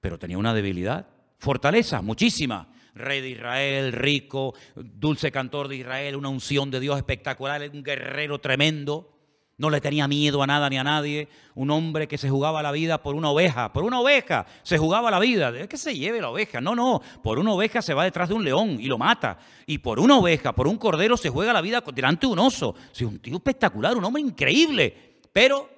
Pero 0.00 0.18
tenía 0.18 0.38
una 0.38 0.54
debilidad, 0.54 1.08
fortaleza, 1.38 2.02
muchísima 2.02 2.68
rey 2.94 3.20
de 3.20 3.30
Israel, 3.30 3.92
rico, 3.92 4.54
dulce 4.74 5.30
cantor 5.30 5.68
de 5.68 5.76
Israel, 5.76 6.16
una 6.16 6.28
unción 6.28 6.70
de 6.70 6.80
Dios 6.80 6.96
espectacular, 6.96 7.68
un 7.72 7.82
guerrero 7.82 8.40
tremendo. 8.40 9.16
No 9.60 9.68
le 9.68 9.82
tenía 9.82 10.08
miedo 10.08 10.42
a 10.42 10.46
nada 10.46 10.70
ni 10.70 10.78
a 10.78 10.84
nadie. 10.84 11.28
Un 11.54 11.70
hombre 11.70 12.08
que 12.08 12.16
se 12.16 12.30
jugaba 12.30 12.62
la 12.62 12.72
vida 12.72 13.02
por 13.02 13.14
una 13.14 13.28
oveja. 13.28 13.74
Por 13.74 13.84
una 13.84 14.00
oveja 14.00 14.46
se 14.62 14.78
jugaba 14.78 15.10
la 15.10 15.18
vida. 15.18 15.50
Es 15.50 15.68
que 15.68 15.76
se 15.76 15.94
lleve 15.94 16.18
la 16.18 16.30
oveja. 16.30 16.62
No, 16.62 16.74
no. 16.74 17.02
Por 17.22 17.38
una 17.38 17.52
oveja 17.52 17.82
se 17.82 17.92
va 17.92 18.04
detrás 18.04 18.30
de 18.30 18.34
un 18.34 18.42
león 18.42 18.78
y 18.80 18.86
lo 18.86 18.96
mata. 18.96 19.36
Y 19.66 19.76
por 19.76 20.00
una 20.00 20.16
oveja, 20.16 20.54
por 20.54 20.66
un 20.66 20.78
cordero 20.78 21.18
se 21.18 21.28
juega 21.28 21.52
la 21.52 21.60
vida 21.60 21.84
delante 21.94 22.26
de 22.26 22.32
un 22.32 22.38
oso. 22.38 22.74
Sí, 22.90 23.04
un 23.04 23.18
tío 23.18 23.36
espectacular, 23.36 23.94
un 23.98 24.04
hombre 24.06 24.22
increíble. 24.22 25.18
Pero 25.30 25.68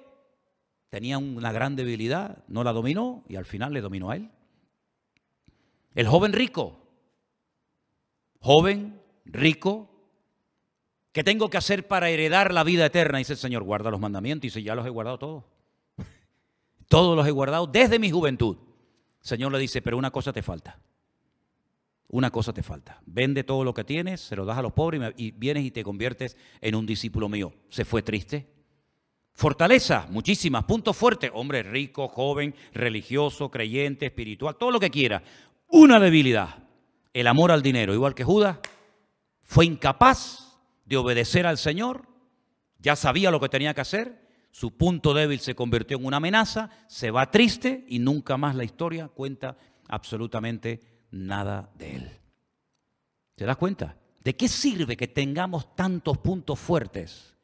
tenía 0.89 1.17
una 1.17 1.51
gran 1.51 1.75
debilidad. 1.75 2.37
No 2.47 2.63
la 2.63 2.71
dominó 2.71 3.25
y 3.27 3.35
al 3.35 3.43
final 3.43 3.73
le 3.73 3.81
dominó 3.81 4.11
a 4.11 4.15
él. 4.15 4.29
El 5.93 6.07
joven 6.07 6.31
rico 6.31 6.82
joven, 8.43 8.99
rico, 9.23 9.89
¿qué 11.13 11.23
tengo 11.23 11.49
que 11.49 11.55
hacer 11.55 11.87
para 11.87 12.09
heredar 12.09 12.53
la 12.53 12.65
vida 12.65 12.85
eterna? 12.85 13.17
Dice 13.19 13.33
el 13.33 13.39
Señor, 13.39 13.63
guarda 13.63 13.89
los 13.89 14.01
mandamientos. 14.01 14.43
Y 14.43 14.47
dice, 14.47 14.63
ya 14.63 14.75
los 14.75 14.85
he 14.85 14.89
guardado 14.89 15.17
todos. 15.17 15.43
Todos 16.89 17.15
los 17.15 17.25
he 17.25 17.31
guardado 17.31 17.67
desde 17.67 17.99
mi 17.99 18.11
juventud. 18.11 18.57
El 19.21 19.27
Señor 19.27 19.53
le 19.53 19.59
dice, 19.59 19.81
pero 19.81 19.97
una 19.97 20.11
cosa 20.11 20.33
te 20.33 20.41
falta. 20.41 20.77
Una 22.09 22.31
cosa 22.31 22.51
te 22.51 22.61
falta. 22.61 23.01
Vende 23.05 23.45
todo 23.45 23.63
lo 23.63 23.73
que 23.73 23.85
tienes, 23.85 24.19
se 24.19 24.35
lo 24.35 24.45
das 24.45 24.57
a 24.57 24.61
los 24.61 24.73
pobres 24.73 25.13
y 25.15 25.31
vienes 25.31 25.63
y 25.63 25.71
te 25.71 25.83
conviertes 25.83 26.37
en 26.59 26.75
un 26.75 26.85
discípulo 26.85 27.29
mío. 27.29 27.53
Se 27.69 27.85
fue 27.85 28.03
triste. 28.03 28.45
Fortaleza, 29.31 30.05
muchísimas. 30.11 30.65
Puntos 30.65 30.97
fuertes. 30.97 31.31
Hombre 31.33 31.63
rico, 31.63 32.09
joven, 32.09 32.53
religioso, 32.73 33.49
creyente, 33.49 34.07
espiritual, 34.07 34.57
todo 34.57 34.69
lo 34.69 34.81
que 34.81 34.91
quiera. 34.91 35.23
Una 35.69 35.99
debilidad 35.99 36.62
el 37.13 37.27
amor 37.27 37.51
al 37.51 37.61
dinero, 37.61 37.93
igual 37.93 38.15
que 38.15 38.23
Judas, 38.23 38.57
fue 39.41 39.65
incapaz 39.65 40.57
de 40.85 40.97
obedecer 40.97 41.45
al 41.45 41.57
Señor, 41.57 42.07
ya 42.79 42.95
sabía 42.95 43.31
lo 43.31 43.39
que 43.39 43.49
tenía 43.49 43.73
que 43.73 43.81
hacer, 43.81 44.23
su 44.51 44.75
punto 44.77 45.13
débil 45.13 45.39
se 45.39 45.55
convirtió 45.55 45.97
en 45.97 46.05
una 46.05 46.17
amenaza, 46.17 46.69
se 46.87 47.11
va 47.11 47.31
triste 47.31 47.85
y 47.87 47.99
nunca 47.99 48.37
más 48.37 48.55
la 48.55 48.63
historia 48.63 49.07
cuenta 49.07 49.57
absolutamente 49.87 50.81
nada 51.11 51.71
de 51.75 51.95
él. 51.95 52.11
¿Te 53.35 53.45
das 53.45 53.57
cuenta? 53.57 53.97
¿De 54.23 54.35
qué 54.35 54.47
sirve 54.47 54.95
que 54.95 55.07
tengamos 55.07 55.75
tantos 55.75 56.17
puntos 56.19 56.59
fuertes 56.59 57.35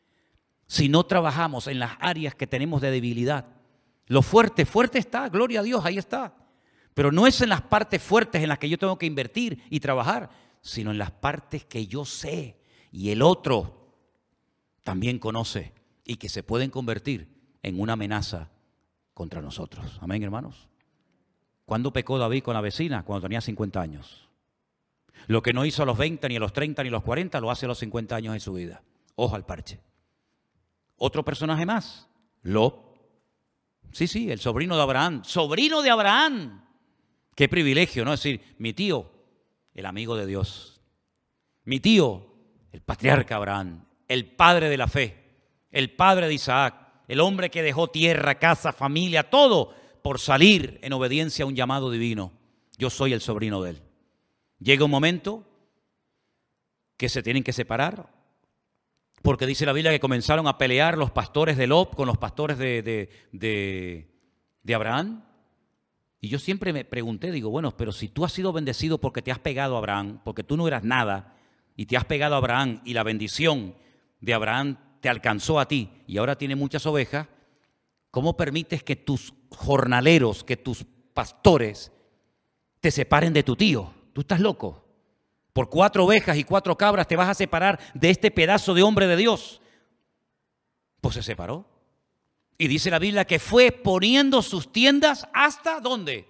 si 0.68 0.88
no 0.88 1.04
trabajamos 1.06 1.68
en 1.68 1.80
las 1.80 1.94
áreas 2.00 2.36
que 2.36 2.48
tenemos 2.48 2.82
de 2.82 2.92
debilidad? 2.92 3.48
Lo 4.06 4.22
fuerte, 4.22 4.66
fuerte 4.66 5.00
está, 5.00 5.30
gloria 5.30 5.62
a 5.62 5.64
Dios, 5.64 5.84
ahí 5.86 5.98
está. 5.98 6.36
Pero 7.00 7.14
no 7.14 7.28
es 7.28 7.40
en 7.40 7.48
las 7.48 7.62
partes 7.62 8.04
fuertes 8.04 8.44
en 8.44 8.50
las 8.50 8.60
que 8.60 8.68
yo 8.68 8.78
tengo 8.78 8.98
que 8.98 9.06
invertir 9.06 9.64
y 9.70 9.80
trabajar, 9.80 10.30
sino 10.60 10.92
en 10.92 10.98
las 10.98 11.12
partes 11.12 11.64
que 11.64 11.88
yo 11.88 12.04
sé 12.04 12.60
y 12.92 13.12
el 13.12 13.22
otro 13.22 13.94
también 14.84 15.18
conoce 15.18 15.72
y 16.04 16.18
que 16.18 16.28
se 16.28 16.44
pueden 16.44 16.70
convertir 16.70 17.30
en 17.64 17.80
una 17.80 17.94
amenaza 17.94 18.50
contra 19.14 19.42
nosotros. 19.42 19.98
Amén, 20.02 20.24
hermanos. 20.24 20.68
¿Cuándo 21.64 21.94
pecó 21.94 22.18
David 22.18 22.44
con 22.44 22.54
la 22.54 22.60
vecina? 22.60 23.06
Cuando 23.06 23.22
tenía 23.22 23.40
50 23.40 23.80
años. 23.80 24.28
Lo 25.28 25.42
que 25.42 25.54
no 25.54 25.64
hizo 25.64 25.84
a 25.84 25.86
los 25.86 25.98
20, 25.98 26.28
ni 26.28 26.36
a 26.36 26.42
los 26.42 26.52
30, 26.52 26.84
ni 26.84 26.90
a 26.90 26.92
los 26.92 27.04
40, 27.04 27.40
lo 27.40 27.50
hace 27.50 27.66
a 27.66 27.70
los 27.70 27.80
50 27.80 28.14
años 28.14 28.34
de 28.34 28.42
su 28.42 28.52
vida. 28.52 28.84
Ojo 29.16 29.38
al 29.38 29.46
parche. 29.46 29.80
Otro 30.98 31.24
personaje 31.24 31.66
más, 31.66 32.10
Lot. 32.42 32.94
Sí, 33.94 34.06
sí, 34.06 34.30
el 34.30 34.40
sobrino 34.42 34.76
de 34.76 34.82
Abraham. 34.82 35.24
Sobrino 35.24 35.82
de 35.82 35.92
Abraham. 35.92 36.66
Qué 37.40 37.48
privilegio, 37.48 38.04
¿no? 38.04 38.12
Es 38.12 38.22
decir, 38.22 38.42
mi 38.58 38.74
tío, 38.74 39.10
el 39.74 39.86
amigo 39.86 40.18
de 40.18 40.26
Dios. 40.26 40.82
Mi 41.64 41.80
tío, 41.80 42.26
el 42.74 42.82
patriarca 42.82 43.38
Abraham, 43.38 43.86
el 44.10 44.26
padre 44.26 44.68
de 44.68 44.76
la 44.76 44.90
fe, 44.90 45.16
el 45.72 45.96
padre 45.96 46.28
de 46.28 46.34
Isaac, 46.34 46.76
el 47.08 47.22
hombre 47.22 47.50
que 47.50 47.64
dejó 47.64 47.88
tierra, 47.88 48.40
casa, 48.40 48.74
familia, 48.74 49.30
todo 49.30 49.74
por 50.04 50.20
salir 50.20 50.80
en 50.82 50.92
obediencia 50.92 51.46
a 51.46 51.48
un 51.48 51.56
llamado 51.56 51.90
divino. 51.90 52.34
Yo 52.78 52.90
soy 52.90 53.14
el 53.14 53.22
sobrino 53.22 53.62
de 53.62 53.70
él. 53.70 53.84
Llega 54.60 54.84
un 54.84 54.92
momento 54.92 55.48
que 56.98 57.08
se 57.08 57.24
tienen 57.24 57.46
que 57.46 57.54
separar, 57.54 58.12
porque 59.22 59.46
dice 59.46 59.66
la 59.66 59.72
Biblia 59.72 59.94
que 59.94 60.02
comenzaron 60.02 60.46
a 60.46 60.58
pelear 60.58 60.98
los 60.98 61.12
pastores 61.12 61.56
de 61.56 61.68
Lot 61.68 61.96
con 61.96 62.06
los 62.06 62.18
pastores 62.18 62.58
de, 62.58 62.82
de, 62.82 63.10
de, 63.32 64.12
de 64.62 64.76
Abraham. 64.76 65.24
Y 66.22 66.28
yo 66.28 66.40
siempre 66.40 66.74
me 66.74 66.84
pregunté, 66.84 67.32
digo, 67.32 67.50
bueno, 67.50 67.76
pero 67.78 67.92
si 67.92 68.10
tú 68.10 68.26
has 68.26 68.34
sido 68.34 68.52
bendecido 68.52 68.98
porque 68.98 69.22
te 69.22 69.32
has 69.32 69.40
pegado 69.40 69.76
a 69.76 69.78
Abraham, 69.78 70.20
porque 70.24 70.44
tú 70.44 70.58
no 70.58 70.68
eras 70.68 70.84
nada, 70.84 71.36
y 71.76 71.86
te 71.86 71.96
has 71.96 72.06
pegado 72.06 72.36
a 72.36 72.40
Abraham, 72.40 72.82
y 72.84 72.94
la 72.94 73.04
bendición 73.04 73.76
de 74.20 74.34
Abraham 74.34 74.78
te 75.00 75.08
alcanzó 75.08 75.60
a 75.60 75.68
ti, 75.68 75.90
y 76.08 76.18
ahora 76.18 76.38
tiene 76.38 76.58
muchas 76.58 76.86
ovejas, 76.86 77.28
¿cómo 78.12 78.36
permites 78.36 78.84
que 78.84 78.98
tus 78.98 79.34
jornaleros, 79.50 80.44
que 80.44 80.58
tus 80.58 80.86
pastores 81.14 81.92
te 82.82 82.92
separen 82.92 83.32
de 83.32 83.44
tu 83.44 83.56
tío? 83.56 83.94
Tú 84.12 84.22
estás 84.22 84.42
loco. 84.42 84.86
Por 85.54 85.70
cuatro 85.70 86.06
ovejas 86.06 86.38
y 86.38 86.44
cuatro 86.44 86.78
cabras 86.78 87.08
te 87.08 87.16
vas 87.16 87.30
a 87.30 87.34
separar 87.34 87.80
de 87.94 88.10
este 88.10 88.30
pedazo 88.30 88.74
de 88.74 88.84
hombre 88.84 89.08
de 89.08 89.16
Dios. 89.16 89.62
Pues 91.02 91.16
se 91.16 91.24
separó. 91.24 91.66
Y 92.62 92.68
dice 92.68 92.92
la 92.92 93.00
Biblia 93.00 93.24
que 93.24 93.40
fue 93.40 93.72
poniendo 93.72 94.42
sus 94.42 94.74
tiendas 94.74 95.26
hasta 95.34 95.80
dónde? 95.80 96.28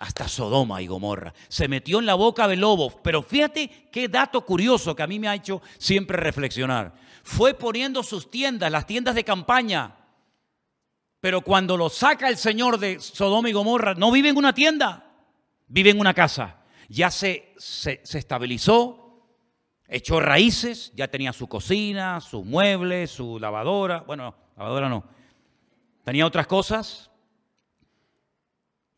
Hasta 0.00 0.26
Sodoma 0.26 0.82
y 0.82 0.88
Gomorra. 0.88 1.32
Se 1.46 1.68
metió 1.68 2.00
en 2.00 2.06
la 2.06 2.14
boca 2.14 2.48
del 2.48 2.60
lobo. 2.60 3.00
Pero 3.00 3.22
fíjate 3.22 3.88
qué 3.92 4.08
dato 4.08 4.44
curioso 4.44 4.96
que 4.96 5.04
a 5.04 5.06
mí 5.06 5.20
me 5.20 5.28
ha 5.28 5.36
hecho 5.36 5.62
siempre 5.78 6.16
reflexionar. 6.16 6.94
Fue 7.22 7.54
poniendo 7.54 8.02
sus 8.02 8.28
tiendas, 8.28 8.72
las 8.72 8.86
tiendas 8.86 9.14
de 9.14 9.22
campaña. 9.22 9.94
Pero 11.20 11.42
cuando 11.42 11.76
lo 11.76 11.90
saca 11.90 12.28
el 12.28 12.38
Señor 12.38 12.80
de 12.80 12.98
Sodoma 12.98 13.48
y 13.48 13.52
Gomorra, 13.52 13.94
no 13.94 14.10
vive 14.10 14.30
en 14.30 14.36
una 14.36 14.52
tienda, 14.52 15.12
vive 15.68 15.90
en 15.90 16.00
una 16.00 16.12
casa. 16.12 16.56
Ya 16.88 17.08
se, 17.12 17.54
se, 17.56 18.00
se 18.02 18.18
estabilizó, 18.18 19.28
echó 19.86 20.18
raíces, 20.18 20.92
ya 20.96 21.06
tenía 21.06 21.32
su 21.32 21.46
cocina, 21.46 22.20
sus 22.20 22.44
muebles, 22.44 23.12
su 23.12 23.38
lavadora. 23.38 24.00
Bueno, 24.00 24.34
lavadora 24.56 24.88
no, 24.88 25.15
tenía 26.06 26.24
otras 26.24 26.46
cosas. 26.46 27.10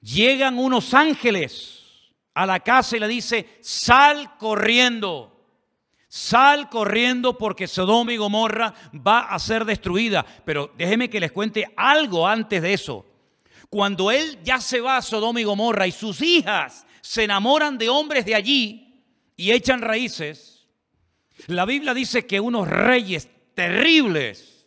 Llegan 0.03 0.59
unos 0.59 0.93
ángeles 0.93 2.13
a 2.35 2.45
la 2.45 2.61
casa 2.61 2.99
y 2.99 3.01
le 3.01 3.09
dice, 3.09 3.49
sal 3.63 4.37
corriendo. 4.37 5.35
Sal 6.07 6.69
corriendo 6.69 7.39
porque 7.39 7.67
Sodoma 7.67 8.13
y 8.13 8.19
Gomorra 8.19 8.75
va 8.95 9.21
a 9.21 9.39
ser 9.39 9.65
destruida. 9.65 10.23
Pero 10.45 10.71
déjeme 10.77 11.09
que 11.09 11.19
les 11.19 11.33
cuente 11.33 11.65
algo 11.79 12.29
antes 12.29 12.61
de 12.61 12.75
eso. 12.75 13.07
Cuando 13.71 14.11
él 14.11 14.39
ya 14.45 14.61
se 14.61 14.83
va 14.83 14.99
a 14.99 15.03
Sodoma 15.03 15.41
y 15.41 15.45
Gomorra 15.45 15.87
y 15.87 15.93
sus 15.93 16.21
hijas 16.21 16.87
se 17.01 17.25
enamoran 17.25 17.79
de 17.79 17.89
hombres 17.89 18.27
de 18.27 18.35
allí 18.35 19.03
y 19.35 19.53
echan 19.53 19.81
raíces, 19.81 20.69
la 21.47 21.65
Biblia 21.65 21.95
dice 21.95 22.27
que 22.27 22.39
unos 22.39 22.69
reyes 22.69 23.31
terribles, 23.55 24.58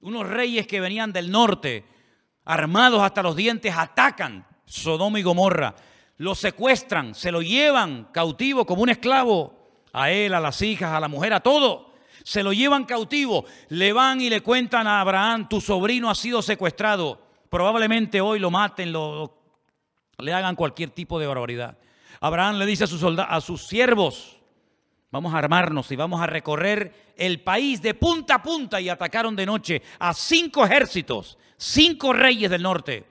unos 0.00 0.26
reyes 0.26 0.66
que 0.66 0.80
venían 0.80 1.12
del 1.12 1.30
norte, 1.30 1.84
armados 2.44 3.02
hasta 3.02 3.22
los 3.22 3.36
dientes, 3.36 3.74
atacan 3.76 4.46
Sodoma 4.64 5.18
y 5.18 5.22
Gomorra, 5.22 5.74
lo 6.18 6.34
secuestran, 6.34 7.14
se 7.14 7.30
lo 7.32 7.42
llevan 7.42 8.08
cautivo 8.12 8.66
como 8.66 8.82
un 8.82 8.90
esclavo 8.90 9.58
a 9.92 10.10
él, 10.10 10.34
a 10.34 10.40
las 10.40 10.60
hijas, 10.62 10.92
a 10.92 11.00
la 11.00 11.08
mujer, 11.08 11.32
a 11.32 11.40
todo. 11.40 11.92
Se 12.24 12.42
lo 12.42 12.52
llevan 12.52 12.84
cautivo, 12.84 13.44
le 13.68 13.92
van 13.92 14.20
y 14.20 14.28
le 14.28 14.40
cuentan 14.42 14.86
a 14.86 15.00
Abraham, 15.00 15.48
tu 15.48 15.60
sobrino 15.60 16.10
ha 16.10 16.14
sido 16.14 16.42
secuestrado. 16.42 17.20
Probablemente 17.48 18.20
hoy 18.20 18.38
lo 18.38 18.50
maten, 18.50 18.92
lo, 18.92 19.32
le 20.18 20.32
hagan 20.32 20.56
cualquier 20.56 20.90
tipo 20.90 21.18
de 21.18 21.26
barbaridad. 21.26 21.78
Abraham 22.20 22.56
le 22.56 22.66
dice 22.66 22.84
a 22.84 22.86
sus, 22.88 23.02
a 23.02 23.40
sus 23.40 23.66
siervos, 23.66 24.40
vamos 25.10 25.32
a 25.32 25.38
armarnos 25.38 25.90
y 25.92 25.96
vamos 25.96 26.20
a 26.20 26.26
recorrer 26.26 27.07
el 27.18 27.42
país 27.42 27.82
de 27.82 27.94
punta 27.94 28.36
a 28.36 28.42
punta 28.42 28.80
y 28.80 28.88
atacaron 28.88 29.36
de 29.36 29.44
noche 29.44 29.82
a 29.98 30.14
cinco 30.14 30.64
ejércitos, 30.64 31.36
cinco 31.56 32.12
reyes 32.12 32.50
del 32.50 32.62
norte 32.62 33.04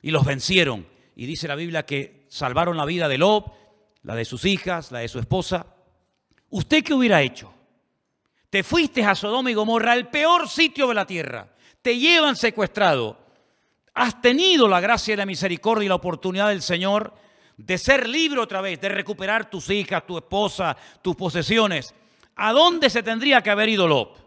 y 0.00 0.10
los 0.10 0.24
vencieron. 0.24 0.86
Y 1.16 1.26
dice 1.26 1.48
la 1.48 1.56
Biblia 1.56 1.84
que 1.84 2.24
salvaron 2.28 2.76
la 2.76 2.84
vida 2.84 3.08
de 3.08 3.18
Lob, 3.18 3.52
la 4.04 4.14
de 4.14 4.24
sus 4.24 4.44
hijas, 4.44 4.92
la 4.92 5.00
de 5.00 5.08
su 5.08 5.18
esposa. 5.18 5.66
¿Usted 6.50 6.84
qué 6.84 6.94
hubiera 6.94 7.20
hecho? 7.20 7.52
Te 8.48 8.62
fuiste 8.62 9.02
a 9.04 9.14
Sodoma 9.14 9.50
y 9.50 9.54
Gomorra, 9.54 9.94
el 9.94 10.06
peor 10.06 10.48
sitio 10.48 10.88
de 10.88 10.94
la 10.94 11.06
tierra. 11.06 11.48
Te 11.82 11.98
llevan 11.98 12.36
secuestrado. 12.36 13.18
Has 13.94 14.22
tenido 14.22 14.68
la 14.68 14.80
gracia 14.80 15.14
y 15.14 15.16
la 15.16 15.26
misericordia 15.26 15.86
y 15.86 15.88
la 15.88 15.96
oportunidad 15.96 16.48
del 16.48 16.62
Señor 16.62 17.12
de 17.56 17.76
ser 17.76 18.08
libre 18.08 18.40
otra 18.40 18.60
vez, 18.60 18.80
de 18.80 18.88
recuperar 18.88 19.50
tus 19.50 19.68
hijas, 19.68 20.06
tu 20.06 20.16
esposa, 20.16 20.76
tus 21.02 21.16
posesiones. 21.16 21.92
¿A 22.38 22.52
dónde 22.52 22.88
se 22.88 23.02
tendría 23.02 23.42
que 23.42 23.50
haber 23.50 23.68
ido 23.68 23.86
Lot? 23.86 24.18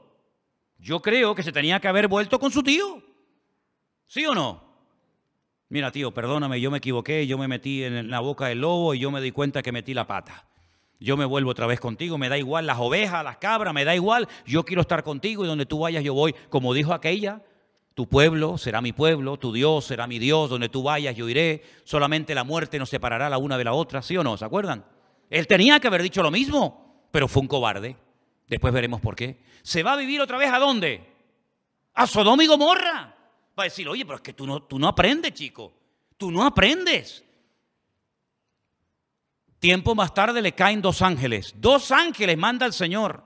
Yo 0.78 1.02
creo 1.02 1.34
que 1.34 1.41
se 1.41 1.52
tenía 1.52 1.80
que 1.80 1.88
haber 1.88 2.08
vuelto 2.08 2.39
con 2.39 2.52
su 2.52 2.62
tío. 2.62 3.02
¿Sí 4.06 4.26
o 4.26 4.36
no? 4.36 4.63
Mira, 5.69 5.91
tío, 5.91 6.13
perdóname, 6.13 6.62
yo 6.62 6.69
me 6.69 6.78
equivoqué, 6.78 7.26
yo 7.26 7.38
me 7.38 7.47
metí 7.47 7.84
en 7.84 8.10
la 8.10 8.19
boca 8.19 8.47
del 8.47 8.62
lobo 8.62 8.93
y 8.93 9.00
yo 9.00 9.10
me 9.10 9.21
di 9.21 9.32
cuenta 9.32 9.63
que 9.63 9.71
metí 9.71 9.93
la 9.93 10.06
pata 10.06 10.45
yo 11.02 11.17
me 11.17 11.26
vuelvo 11.26 11.50
otra 11.50 11.65
vez 11.65 11.80
contigo, 11.80 12.19
me 12.19 12.30
da 12.30 12.38
igual 12.38 12.67
las 12.67 12.78
ovejas, 12.80 13.24
las 13.24 13.38
cabras, 13.38 13.74
me 13.74 13.84
da 13.84 13.95
igual, 13.95 14.28
yo 14.45 14.63
quiero 14.63 14.84
estar 14.84 15.04
contigo 15.04 15.43
y 15.43 15.47
donde 15.47 15.65
tú 15.65 15.80
vayas 15.80 16.04
yo 16.04 16.13
voy, 16.13 16.36
como 16.50 16.76
dijo 16.76 16.93
aquella, 16.93 17.41
tu 17.95 18.08
pueblo 18.08 18.60
será 18.60 18.82
mi 18.82 18.93
pueblo, 18.93 19.38
tu 19.38 19.52
Dios 19.52 19.86
será 19.86 20.06
mi 20.06 20.19
Dios, 20.19 20.52
donde 20.52 20.69
tú 20.69 20.84
vayas 20.84 21.15
yo 21.15 21.28
iré, 21.28 21.63
solamente 21.86 22.36
la 22.36 22.43
muerte 22.43 22.78
nos 22.78 22.89
separará 22.89 23.30
la 23.30 23.39
una 23.39 23.58
de 23.58 23.63
la 23.63 23.74
otra, 23.74 24.04
¿sí 24.04 24.15
o 24.15 24.24
no? 24.24 24.38
¿Se 24.38 24.45
acuerdan? 24.45 24.86
Él 25.32 25.47
tenía 25.47 25.80
que 25.80 25.88
haber 25.88 26.04
dicho 26.04 26.21
lo 26.21 26.30
mismo, 26.30 26.90
pero 27.12 27.28
fue 27.28 27.41
un 27.41 27.47
cobarde. 27.47 27.95
Después 28.47 28.74
veremos 28.74 29.02
por 29.02 29.15
qué. 29.15 29.38
¿Se 29.62 29.84
va 29.84 29.93
a 29.93 29.97
vivir 29.97 30.21
otra 30.21 30.38
vez 30.38 30.52
a 30.52 30.60
dónde? 30.60 31.08
A 31.93 32.08
Sodoma 32.08 32.43
y 32.43 32.47
Gomorra. 32.47 33.15
Va 33.58 33.63
a 33.63 33.65
decir, 33.65 33.88
oye, 33.88 34.06
pero 34.06 34.15
es 34.15 34.21
que 34.21 34.34
tú 34.34 34.47
no, 34.47 34.63
tú 34.63 34.80
no 34.80 34.88
aprendes, 34.88 35.34
chico. 35.34 35.74
Tú 36.17 36.32
no 36.32 36.43
aprendes. 36.45 37.24
Tiempo 39.60 39.93
más 39.93 40.13
tarde 40.13 40.41
le 40.41 40.54
caen 40.54 40.82
dos 40.82 41.02
ángeles. 41.02 41.54
Dos 41.58 41.91
ángeles 41.91 42.38
manda 42.38 42.65
el 42.65 42.74
Señor. 42.74 43.24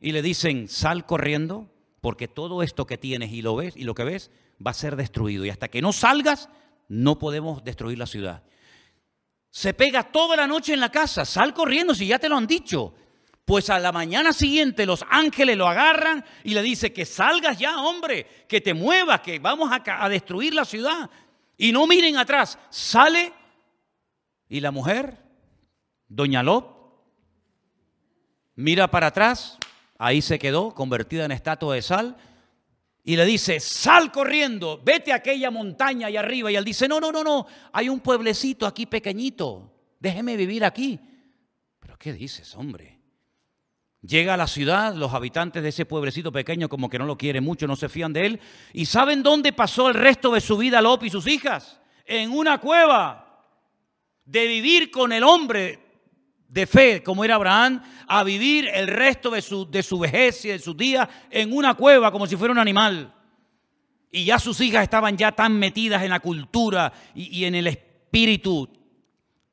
Y 0.00 0.12
le 0.12 0.22
dicen, 0.22 0.68
sal 0.68 1.04
corriendo, 1.06 1.68
porque 2.00 2.28
todo 2.28 2.62
esto 2.62 2.86
que 2.86 2.98
tienes 2.98 3.32
y 3.32 3.42
lo 3.42 3.56
ves 3.56 3.76
y 3.76 3.84
lo 3.84 3.94
que 3.94 4.04
ves 4.04 4.30
va 4.64 4.70
a 4.70 4.74
ser 4.74 4.96
destruido. 4.96 5.44
Y 5.44 5.50
hasta 5.50 5.68
que 5.68 5.82
no 5.82 5.92
salgas, 5.92 6.48
no 6.88 7.18
podemos 7.18 7.64
destruir 7.64 7.98
la 7.98 8.06
ciudad. 8.06 8.42
Se 9.50 9.74
pega 9.74 10.04
toda 10.04 10.36
la 10.36 10.46
noche 10.46 10.72
en 10.72 10.80
la 10.80 10.90
casa, 10.90 11.24
sal 11.24 11.52
corriendo 11.52 11.94
si 11.94 12.06
ya 12.06 12.18
te 12.18 12.28
lo 12.28 12.36
han 12.36 12.46
dicho. 12.46 12.94
Pues 13.44 13.68
a 13.68 13.80
la 13.80 13.90
mañana 13.90 14.32
siguiente 14.32 14.86
los 14.86 15.04
ángeles 15.10 15.56
lo 15.56 15.66
agarran 15.66 16.24
y 16.44 16.54
le 16.54 16.62
dice 16.62 16.92
que 16.92 17.04
salgas 17.04 17.58
ya, 17.58 17.78
hombre, 17.78 18.26
que 18.48 18.60
te 18.60 18.74
muevas, 18.74 19.20
que 19.22 19.38
vamos 19.40 19.72
a, 19.72 19.82
a 20.04 20.08
destruir 20.08 20.54
la 20.54 20.64
ciudad. 20.64 21.10
Y 21.56 21.72
no 21.72 21.86
miren 21.86 22.16
atrás, 22.16 22.58
sale 22.70 23.32
y 24.48 24.60
la 24.60 24.70
mujer 24.70 25.16
Doña 26.08 26.42
Lot 26.42 26.80
mira 28.56 28.90
para 28.90 29.08
atrás, 29.08 29.58
ahí 29.98 30.22
se 30.22 30.38
quedó, 30.38 30.74
convertida 30.74 31.24
en 31.24 31.32
estatua 31.32 31.74
de 31.74 31.82
sal, 31.82 32.16
y 33.02 33.16
le 33.16 33.24
dice, 33.24 33.60
sal 33.60 34.12
corriendo, 34.12 34.80
vete 34.84 35.12
a 35.12 35.16
aquella 35.16 35.50
montaña 35.50 36.08
ahí 36.08 36.16
arriba. 36.16 36.52
Y 36.52 36.56
él 36.56 36.64
dice, 36.64 36.86
no, 36.86 37.00
no, 37.00 37.10
no, 37.10 37.24
no, 37.24 37.46
hay 37.72 37.88
un 37.88 38.00
pueblecito 38.00 38.66
aquí 38.66 38.86
pequeñito, 38.86 39.72
déjeme 39.98 40.36
vivir 40.36 40.64
aquí. 40.64 41.00
Pero 41.78 41.96
¿qué 41.98 42.12
dices, 42.12 42.54
hombre? 42.54 43.00
Llega 44.02 44.34
a 44.34 44.36
la 44.38 44.46
ciudad, 44.46 44.94
los 44.94 45.12
habitantes 45.12 45.62
de 45.62 45.68
ese 45.68 45.84
pueblecito 45.84 46.32
pequeño 46.32 46.68
como 46.68 46.88
que 46.88 46.98
no 46.98 47.04
lo 47.04 47.18
quieren 47.18 47.44
mucho, 47.44 47.66
no 47.66 47.76
se 47.76 47.88
fían 47.90 48.12
de 48.12 48.26
él. 48.26 48.40
¿Y 48.72 48.86
saben 48.86 49.22
dónde 49.22 49.52
pasó 49.52 49.88
el 49.88 49.94
resto 49.94 50.32
de 50.32 50.40
su 50.40 50.56
vida 50.56 50.80
Lot 50.80 51.02
y 51.02 51.10
sus 51.10 51.26
hijas? 51.26 51.80
En 52.06 52.30
una 52.30 52.58
cueva. 52.58 53.26
De 54.24 54.46
vivir 54.46 54.90
con 54.90 55.12
el 55.12 55.24
hombre 55.24 55.89
de 56.50 56.66
fe, 56.66 57.02
como 57.02 57.24
era 57.24 57.36
Abraham, 57.36 57.82
a 58.08 58.24
vivir 58.24 58.68
el 58.74 58.88
resto 58.88 59.30
de 59.30 59.40
su, 59.40 59.70
de 59.70 59.82
su 59.82 59.98
vejez 59.98 60.44
y 60.44 60.48
de 60.48 60.58
sus 60.58 60.76
días 60.76 61.08
en 61.30 61.52
una 61.56 61.74
cueva 61.74 62.10
como 62.10 62.26
si 62.26 62.36
fuera 62.36 62.52
un 62.52 62.58
animal. 62.58 63.14
Y 64.10 64.24
ya 64.24 64.38
sus 64.40 64.60
hijas 64.60 64.82
estaban 64.82 65.16
ya 65.16 65.32
tan 65.32 65.56
metidas 65.58 66.02
en 66.02 66.10
la 66.10 66.18
cultura 66.18 66.92
y, 67.14 67.44
en 67.44 67.54
el 67.54 67.68
espíritu 67.68 68.68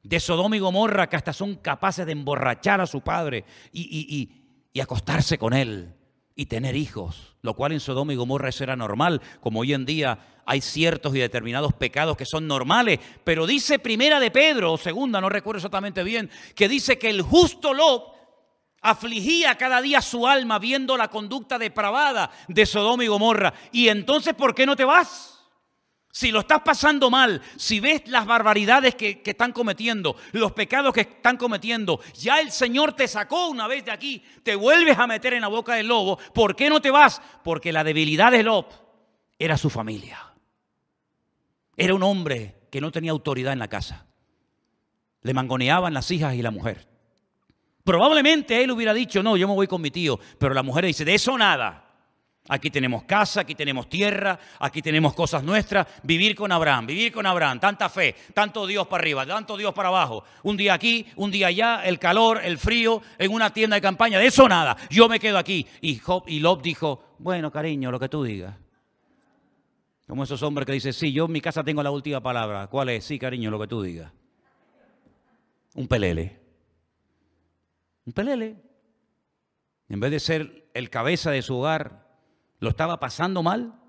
de 0.01 0.19
Sodoma 0.19 0.57
y 0.57 0.59
Gomorra 0.59 1.07
que 1.07 1.15
hasta 1.15 1.33
son 1.33 1.55
capaces 1.57 2.05
de 2.05 2.13
emborrachar 2.13 2.81
a 2.81 2.87
su 2.87 3.01
padre 3.01 3.45
y, 3.71 4.31
y 4.73 4.79
acostarse 4.79 5.37
con 5.37 5.53
él 5.53 5.96
y 6.37 6.45
tener 6.45 6.75
hijos, 6.75 7.35
lo 7.41 7.55
cual 7.55 7.71
en 7.71 7.79
Sodoma 7.79 8.13
y 8.13 8.15
Gomorra 8.15 8.49
eso 8.49 8.63
era 8.63 8.75
normal, 8.75 9.21
como 9.41 9.61
hoy 9.61 9.73
en 9.73 9.85
día 9.85 10.19
hay 10.45 10.61
ciertos 10.61 11.13
y 11.15 11.19
determinados 11.19 11.73
pecados 11.73 12.15
que 12.15 12.25
son 12.25 12.47
normales, 12.47 12.99
pero 13.23 13.47
dice 13.47 13.79
primera 13.79 14.19
de 14.19 14.29
Pedro, 14.29 14.71
o 14.73 14.77
segunda, 14.77 15.19
no 15.19 15.29
recuerdo 15.29 15.57
exactamente 15.57 16.03
bien, 16.03 16.29
que 16.55 16.69
dice 16.69 16.99
que 16.99 17.09
el 17.09 17.23
justo 17.23 17.73
Lot 17.73 18.13
afligía 18.81 19.55
cada 19.55 19.81
día 19.81 19.99
su 19.99 20.27
alma 20.27 20.59
viendo 20.59 20.95
la 20.95 21.07
conducta 21.07 21.57
depravada 21.57 22.29
de 22.47 22.65
Sodoma 22.67 23.03
y 23.03 23.07
Gomorra. 23.07 23.53
Y 23.71 23.89
entonces, 23.89 24.35
¿por 24.35 24.53
qué 24.53 24.67
no 24.67 24.75
te 24.75 24.85
vas? 24.85 25.36
Si 26.17 26.31
lo 26.31 26.39
estás 26.39 26.61
pasando 26.61 27.11
mal, 27.11 27.43
si 27.57 27.79
ves 27.79 28.01
las 28.07 28.25
barbaridades 28.25 28.95
que, 28.95 29.21
están 29.23 29.51
cometiendo, 29.51 30.15
los 30.31 30.51
pecados 30.51 30.91
que 30.91 31.01
están 31.01 31.37
cometiendo, 31.37 31.99
ya 32.15 32.41
el 32.41 32.49
Señor 32.49 32.93
te 32.93 33.07
sacó 33.07 33.49
una 33.49 33.67
vez 33.67 33.85
de 33.85 33.91
aquí, 33.91 34.23
te 34.41 34.55
vuelves 34.55 34.97
a 34.97 35.05
meter 35.05 35.35
en 35.35 35.41
la 35.41 35.47
boca 35.47 35.75
del 35.75 35.87
lobo, 35.87 36.17
¿por 36.33 36.55
qué 36.55 36.71
no 36.71 36.81
te 36.81 36.89
vas? 36.89 37.21
Porque 37.43 37.71
la 37.71 37.83
debilidad 37.83 38.31
de 38.31 38.41
Lot 38.41 38.83
era 39.37 39.57
su 39.57 39.69
familia. 39.69 40.17
Era 41.75 41.93
un 41.93 42.01
hombre 42.01 42.61
que 42.71 42.81
no 42.81 42.91
tenía 42.91 43.11
autoridad 43.11 43.53
en 43.53 43.59
la 43.59 43.67
casa. 43.67 44.07
Le 45.21 45.35
mangoneaban 45.35 45.93
las 45.93 46.09
hijas 46.09 46.33
y 46.33 46.41
la 46.41 46.49
mujer. 46.49 46.87
Probablemente 47.83 48.63
él 48.63 48.71
hubiera 48.71 48.95
dicho, 48.95 49.21
no, 49.21 49.37
yo 49.37 49.47
me 49.47 49.53
voy 49.53 49.67
con 49.67 49.83
mi 49.83 49.91
tío, 49.91 50.19
pero 50.39 50.55
la 50.55 50.63
mujer 50.63 50.87
dice, 50.87 51.05
de 51.05 51.13
eso 51.13 51.37
nada. 51.37 51.86
Aquí 52.49 52.71
tenemos 52.71 53.03
casa, 53.03 53.41
aquí 53.41 53.55
tenemos 53.55 53.89
tierra, 53.89 54.39
aquí 54.59 54.81
tenemos 54.81 55.13
cosas 55.13 55.43
nuestras. 55.43 55.85
Vivir 56.03 56.35
con 56.35 56.51
Abraham, 56.51 56.87
vivir 56.87 57.11
con 57.11 57.25
Abraham, 57.25 57.59
tanta 57.59 57.89
fe, 57.89 58.15
tanto 58.33 58.65
Dios 58.65 58.87
para 58.87 59.01
arriba, 59.01 59.25
tanto 59.25 59.57
Dios 59.57 59.73
para 59.73 59.89
abajo. 59.89 60.23
Un 60.43 60.55
día 60.55 60.73
aquí, 60.73 61.05
un 61.17 61.29
día 61.29 61.47
allá, 61.47 61.83
el 61.83 61.99
calor, 61.99 62.39
el 62.43 62.57
frío, 62.57 63.01
en 63.17 63.33
una 63.33 63.51
tienda 63.51 63.75
de 63.75 63.81
campaña, 63.81 64.17
de 64.17 64.27
eso 64.27 64.47
nada. 64.47 64.77
Yo 64.89 65.09
me 65.09 65.19
quedo 65.19 65.37
aquí. 65.37 65.67
Y, 65.81 65.97
Job, 65.97 66.23
y 66.27 66.39
Lob 66.39 66.61
dijo, 66.61 67.15
bueno, 67.19 67.51
cariño, 67.51 67.91
lo 67.91 67.99
que 67.99 68.07
tú 68.07 68.23
digas. 68.23 68.55
Como 70.07 70.23
esos 70.23 70.41
hombres 70.41 70.65
que 70.65 70.71
dicen, 70.71 70.93
sí, 70.93 71.11
yo 71.11 71.25
en 71.25 71.33
mi 71.33 71.41
casa 71.41 71.65
tengo 71.65 71.83
la 71.83 71.91
última 71.91 72.21
palabra. 72.21 72.67
¿Cuál 72.67 72.89
es? 72.89 73.03
Sí, 73.03 73.19
cariño, 73.19 73.51
lo 73.51 73.59
que 73.59 73.67
tú 73.67 73.81
digas. 73.81 74.09
Un 75.75 75.87
pelele. 75.87 76.39
Un 78.05 78.13
pelele. 78.13 78.55
En 79.89 79.99
vez 79.99 80.11
de 80.11 80.19
ser 80.21 80.69
el 80.73 80.89
cabeza 80.89 81.29
de 81.31 81.41
su 81.41 81.57
hogar, 81.57 82.06
lo 82.59 82.69
estaba 82.69 82.99
pasando 82.99 83.43
mal, 83.43 83.79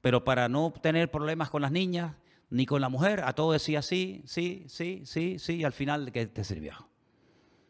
pero 0.00 0.24
para 0.24 0.48
no 0.48 0.72
tener 0.82 1.10
problemas 1.10 1.50
con 1.50 1.62
las 1.62 1.72
niñas 1.72 2.14
ni 2.50 2.66
con 2.66 2.80
la 2.80 2.88
mujer, 2.88 3.22
a 3.24 3.32
todo 3.32 3.52
decía 3.52 3.82
sí, 3.82 4.22
sí, 4.26 4.64
sí, 4.68 5.02
sí, 5.04 5.38
sí, 5.38 5.56
y 5.56 5.64
al 5.64 5.72
final, 5.72 6.12
¿qué 6.12 6.26
te 6.26 6.44
sirvió? 6.44 6.88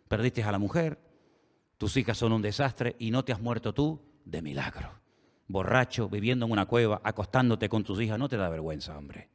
Perdiste 0.08 0.42
a 0.42 0.52
la 0.52 0.58
mujer, 0.58 1.00
tus 1.78 1.96
hijas 1.96 2.18
son 2.18 2.32
un 2.32 2.42
desastre 2.42 2.96
y 2.98 3.10
no 3.10 3.24
te 3.24 3.32
has 3.32 3.40
muerto 3.40 3.72
tú 3.74 4.00
de 4.24 4.42
milagro. 4.42 5.00
Borracho, 5.48 6.08
viviendo 6.08 6.46
en 6.46 6.52
una 6.52 6.66
cueva, 6.66 7.00
acostándote 7.04 7.68
con 7.68 7.84
tus 7.84 8.00
hijas, 8.00 8.18
no 8.18 8.28
te 8.28 8.36
da 8.36 8.48
vergüenza, 8.48 8.96
hombre. 8.98 9.30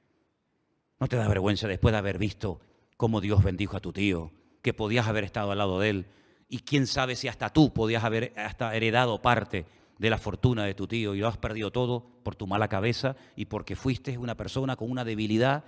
No 0.99 1.07
te 1.07 1.15
da 1.15 1.27
vergüenza 1.27 1.67
después 1.67 1.93
de 1.93 1.97
haber 1.97 2.17
visto 2.17 2.59
cómo 2.97 3.21
Dios 3.21 3.43
bendijo 3.43 3.77
a 3.77 3.79
tu 3.79 3.93
tío, 3.93 4.31
que 4.61 4.73
podías 4.73 5.07
haber 5.07 5.23
estado 5.23 5.51
al 5.51 5.57
lado 5.57 5.79
de 5.79 5.89
él 5.89 6.05
Y 6.47 6.59
quién 6.59 6.85
sabe 6.85 7.15
si 7.15 7.27
hasta 7.27 7.49
tú 7.49 7.73
podías 7.73 8.03
haber 8.03 8.33
hasta 8.37 8.75
heredado 8.75 9.21
parte 9.21 9.65
de 10.01 10.09
la 10.09 10.17
fortuna 10.17 10.65
de 10.65 10.73
tu 10.73 10.87
tío 10.87 11.13
y 11.13 11.19
lo 11.19 11.27
has 11.27 11.37
perdido 11.37 11.71
todo 11.71 12.03
por 12.23 12.35
tu 12.35 12.47
mala 12.47 12.67
cabeza 12.67 13.15
y 13.35 13.45
porque 13.45 13.75
fuiste 13.75 14.17
una 14.17 14.35
persona 14.35 14.75
con 14.75 14.89
una 14.89 15.05
debilidad 15.05 15.63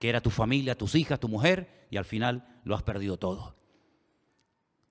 que 0.00 0.08
era 0.08 0.20
tu 0.20 0.30
familia, 0.30 0.76
tus 0.76 0.96
hijas, 0.96 1.20
tu 1.20 1.28
mujer 1.28 1.86
y 1.88 1.96
al 1.96 2.04
final 2.04 2.58
lo 2.64 2.74
has 2.74 2.82
perdido 2.82 3.18
todo. 3.18 3.54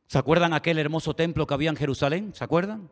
¿Se 0.08 0.17
acuerdan 0.17 0.54
aquel 0.54 0.80
hermoso 0.80 1.17
templo 1.17 1.45
que 1.45 1.54
había 1.54 1.69
en 1.69 1.76
Jerusalén? 1.76 2.32
¿Se 2.34 2.45
acuerdan? 2.45 2.89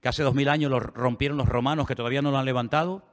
Que 0.00 0.08
hace 0.08 0.24
dos 0.24 0.34
mil 0.34 0.48
años 0.48 0.72
lo 0.72 0.80
rompieron 0.80 1.38
los 1.38 1.48
romanos 1.48 1.86
que 1.86 1.94
todavía 1.94 2.20
no 2.20 2.32
lo 2.32 2.38
han 2.38 2.44
levantado. 2.44 3.06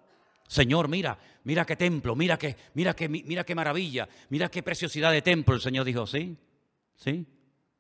Señor, 0.48 0.88
mira, 0.88 1.20
mira 1.44 1.64
qué 1.64 1.76
templo, 1.76 2.16
mira 2.16 2.40
qué, 2.40 2.58
mira 2.74 2.96
qué, 2.96 3.08
mira 3.08 3.44
qué 3.44 3.54
maravilla, 3.54 4.10
mira 4.30 4.50
qué 4.50 4.64
preciosidad 4.64 5.12
de 5.12 5.22
templo. 5.22 5.54
El 5.54 5.62
Señor 5.62 5.86
dijo, 5.86 6.08
sí, 6.08 6.36
sí, 6.96 7.28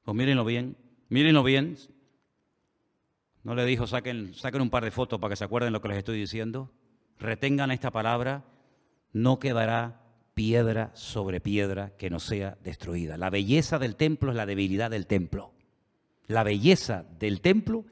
pues 0.03 0.15
mírenlo 0.15 0.45
bien, 0.45 0.77
mírenlo 1.09 1.41
bien. 1.41 1.79
No 3.45 3.53
le 3.53 3.63
dijo, 3.63 3.85
saquen, 3.85 4.33
saquen 4.33 4.61
un 4.61 4.71
par 4.71 4.83
de 4.83 4.89
fotos 4.89 5.19
para 5.19 5.31
que 5.31 5.35
se 5.35 5.43
acuerden 5.43 5.71
lo 5.71 5.79
que 5.79 5.89
les 5.89 5.99
estoy 5.99 6.17
diciendo. 6.17 6.71
Retengan 7.19 7.69
esta 7.69 7.91
palabra, 7.91 8.43
no 9.13 9.37
quedará 9.37 10.01
piedra 10.33 10.89
sobre 10.95 11.39
piedra 11.39 11.95
que 11.95 12.09
no 12.09 12.19
sea 12.19 12.57
destruida. 12.63 13.17
La 13.17 13.29
belleza 13.29 13.77
del 13.77 13.95
templo 13.97 14.31
es 14.31 14.35
la 14.35 14.47
debilidad 14.47 14.89
del 14.89 15.05
templo. 15.05 15.53
La 16.25 16.41
belleza 16.41 17.05
del 17.19 17.39
templo 17.39 17.85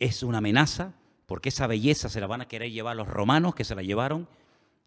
es 0.00 0.24
una 0.24 0.38
amenaza 0.38 0.94
porque 1.26 1.50
esa 1.50 1.68
belleza 1.68 2.08
se 2.08 2.20
la 2.20 2.26
van 2.26 2.40
a 2.40 2.48
querer 2.48 2.72
llevar 2.72 2.96
los 2.96 3.06
romanos 3.06 3.54
que 3.54 3.62
se 3.62 3.76
la 3.76 3.82
llevaron 3.84 4.28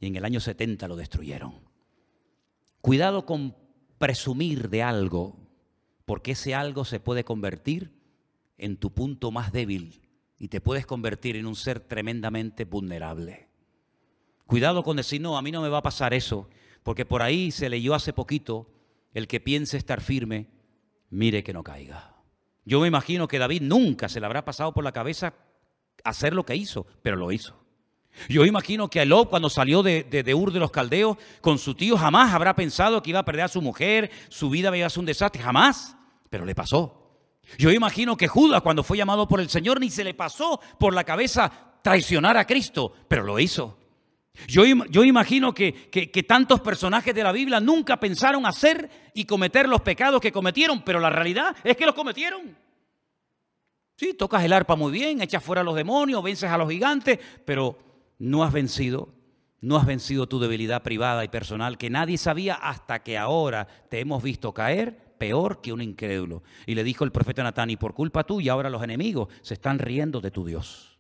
y 0.02 0.08
en 0.08 0.18
el 0.18 0.26
año 0.26 0.42
70 0.42 0.86
lo 0.90 0.98
destruyeron. 0.98 1.54
Cuidado 2.82 3.26
con 3.26 3.56
presumir 4.00 4.70
de 4.70 4.84
algo, 4.84 5.38
porque 6.04 6.32
ese 6.32 6.56
algo 6.56 6.84
se 6.84 7.00
puede 7.00 7.24
convertir 7.24 8.01
en 8.62 8.78
tu 8.78 8.94
punto 8.94 9.32
más 9.32 9.52
débil 9.52 10.02
y 10.38 10.48
te 10.48 10.62
puedes 10.62 10.86
convertir 10.86 11.36
en 11.36 11.46
un 11.46 11.56
ser 11.56 11.80
tremendamente 11.82 12.64
vulnerable. 12.64 13.50
Cuidado 14.46 14.84
con 14.84 14.98
decir, 14.98 15.20
no, 15.20 15.38
a 15.38 15.42
mí 15.42 15.52
no 15.52 15.62
me 15.62 15.70
va 15.70 15.80
a 15.80 15.84
pasar 15.84 16.14
eso, 16.14 16.50
porque 16.84 17.06
por 17.06 17.22
ahí 17.22 17.52
se 17.52 17.70
leyó 17.70 17.94
hace 17.94 18.14
poquito, 18.14 18.70
el 19.14 19.28
que 19.28 19.40
piense 19.40 19.78
estar 19.78 20.02
firme, 20.02 20.48
mire 21.10 21.44
que 21.44 21.54
no 21.54 21.64
caiga. 21.64 22.16
Yo 22.66 22.80
me 22.80 22.88
imagino 22.88 23.28
que 23.28 23.40
David 23.40 23.62
nunca 23.62 24.10
se 24.10 24.20
le 24.20 24.26
habrá 24.26 24.46
pasado 24.46 24.74
por 24.74 24.84
la 24.84 24.92
cabeza 24.92 25.34
hacer 26.04 26.34
lo 26.34 26.46
que 26.46 26.56
hizo, 26.56 26.86
pero 27.02 27.16
lo 27.16 27.32
hizo. 27.32 27.60
Yo 28.30 28.46
imagino 28.46 28.90
que 28.90 29.02
Elob 29.02 29.30
cuando 29.30 29.50
salió 29.50 29.84
de, 29.84 30.04
de, 30.04 30.34
Ur 30.34 30.52
de 30.52 30.60
los 30.60 30.72
Caldeos 30.72 31.18
con 31.40 31.58
su 31.58 31.76
tío 31.76 31.98
jamás 31.98 32.34
habrá 32.34 32.56
pensado 32.56 33.02
que 33.02 33.12
iba 33.12 33.20
a 33.20 33.26
perder 33.26 33.46
a 33.46 33.48
su 33.48 33.62
mujer, 33.62 34.12
su 34.30 34.50
vida 34.50 34.76
iba 34.76 34.86
a 34.86 34.90
ser 34.90 35.00
un 35.00 35.06
desastre, 35.06 35.42
jamás, 35.42 35.96
pero 36.30 36.46
le 36.46 36.54
pasó. 36.54 37.01
Yo 37.58 37.72
imagino 37.72 38.16
que 38.16 38.28
Judas 38.28 38.62
cuando 38.62 38.84
fue 38.84 38.98
llamado 38.98 39.28
por 39.28 39.42
el 39.42 39.50
Señor 39.50 39.80
ni 39.80 39.90
se 39.90 40.04
le 40.04 40.14
pasó 40.14 40.60
por 40.80 40.94
la 40.94 41.04
cabeza 41.04 41.52
traicionar 41.82 42.38
a 42.38 42.46
Cristo, 42.46 42.94
pero 43.08 43.24
lo 43.24 43.40
hizo. 43.40 43.78
Yo, 44.48 44.64
yo 44.90 45.04
imagino 45.04 45.54
que, 45.54 45.90
que, 45.90 46.24
tantos 46.24 46.62
personajes 46.62 47.14
de 47.14 47.24
la 47.24 47.32
Biblia 47.32 47.60
nunca 47.60 48.00
pensaron 48.00 48.46
hacer 48.46 48.90
y 49.14 49.26
cometer 49.26 49.68
los 49.68 49.82
pecados 49.82 50.22
que 50.22 50.32
cometieron, 50.32 50.84
pero 50.84 51.00
la 51.00 51.10
realidad 51.10 51.56
es 51.64 51.76
que 51.76 51.86
los 51.86 51.96
cometieron. 51.96 52.58
Sí, 53.98 54.14
tocas 54.14 54.44
el 54.44 54.54
arpa 54.54 54.76
muy 54.76 54.92
bien, 54.92 55.22
echas 55.22 55.44
fuera 55.44 55.62
a 55.62 55.66
los 55.66 55.76
demonios, 55.76 56.24
vences 56.24 56.50
a 56.50 56.58
los 56.58 56.70
gigantes, 56.70 57.20
pero 57.46 57.78
no 58.20 58.44
has 58.44 58.54
vencido, 58.54 59.14
no 59.60 59.78
has 59.78 59.86
vencido 59.86 60.28
tu 60.28 60.40
debilidad 60.40 60.82
privada 60.82 61.24
y 61.24 61.28
personal 61.28 61.78
que 61.78 61.90
nadie 61.90 62.18
sabía 62.18 62.56
hasta 62.56 63.04
que 63.04 63.18
ahora 63.18 63.68
te 63.90 64.00
hemos 64.00 64.24
visto 64.24 64.54
caer 64.54 65.11
peor 65.22 65.62
que 65.62 65.72
un 65.72 65.84
incrédulo. 65.84 66.42
Y 66.66 66.74
le 66.74 66.84
dijo 66.84 67.04
el 67.04 67.12
profeta 67.12 67.44
Natán, 67.44 67.70
y 67.70 67.78
por 67.78 67.94
culpa 67.94 68.24
tuya 68.24 68.54
ahora 68.54 68.72
los 68.72 68.82
enemigos 68.82 69.28
se 69.44 69.54
están 69.54 69.78
riendo 69.78 70.20
de 70.20 70.32
tu 70.32 70.44
Dios. 70.44 70.98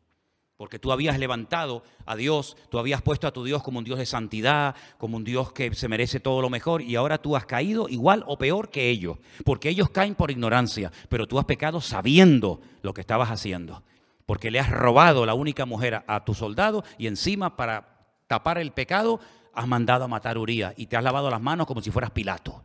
Porque 0.57 0.77
tú 0.77 0.91
habías 0.91 1.17
levantado 1.17 1.81
a 2.05 2.15
Dios, 2.15 2.55
tú 2.69 2.77
habías 2.77 3.01
puesto 3.01 3.25
a 3.25 3.31
tu 3.31 3.43
Dios 3.43 3.63
como 3.63 3.79
un 3.79 3.83
Dios 3.83 3.97
de 3.97 4.05
santidad, 4.05 4.75
como 4.99 5.17
un 5.17 5.23
Dios 5.23 5.53
que 5.53 5.73
se 5.73 5.87
merece 5.87 6.19
todo 6.19 6.39
lo 6.39 6.51
mejor, 6.51 6.83
y 6.83 6.95
ahora 6.97 7.17
tú 7.17 7.35
has 7.35 7.47
caído 7.47 7.89
igual 7.89 8.23
o 8.27 8.37
peor 8.37 8.69
que 8.69 8.91
ellos, 8.91 9.17
porque 9.43 9.69
ellos 9.69 9.89
caen 9.89 10.13
por 10.13 10.29
ignorancia, 10.29 10.91
pero 11.09 11.27
tú 11.27 11.39
has 11.39 11.45
pecado 11.45 11.81
sabiendo 11.81 12.61
lo 12.83 12.93
que 12.93 13.01
estabas 13.01 13.31
haciendo, 13.31 13.81
porque 14.27 14.51
le 14.51 14.59
has 14.59 14.69
robado 14.69 15.25
la 15.25 15.33
única 15.33 15.65
mujer 15.65 16.03
a, 16.05 16.25
tu 16.25 16.35
soldado 16.35 16.83
y 16.99 17.07
encima 17.07 17.57
para 17.57 18.05
tapar 18.27 18.59
el 18.59 18.71
pecado 18.71 19.19
has 19.55 19.67
mandado 19.67 20.03
a 20.03 20.07
matar 20.07 20.37
a 20.37 20.41
Urias 20.41 20.75
y 20.77 20.85
te 20.85 20.95
has 20.95 21.03
lavado 21.03 21.31
las 21.31 21.41
manos 21.41 21.65
como 21.65 21.81
si 21.81 21.89
fueras 21.89 22.11
Pilato. 22.11 22.63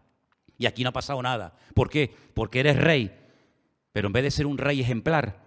Y 0.58 0.66
aquí 0.66 0.82
no 0.82 0.90
ha 0.90 0.92
pasado 0.92 1.22
nada. 1.22 1.54
¿Por 1.74 1.90
qué? 1.90 2.14
Porque 2.34 2.60
eres 2.60 2.76
rey, 2.76 3.16
pero 3.92 4.08
en 4.08 4.12
vez 4.12 4.22
de 4.22 4.30
ser 4.30 4.46
un 4.46 4.58
rey 4.58 4.80
ejemplar, 4.80 5.42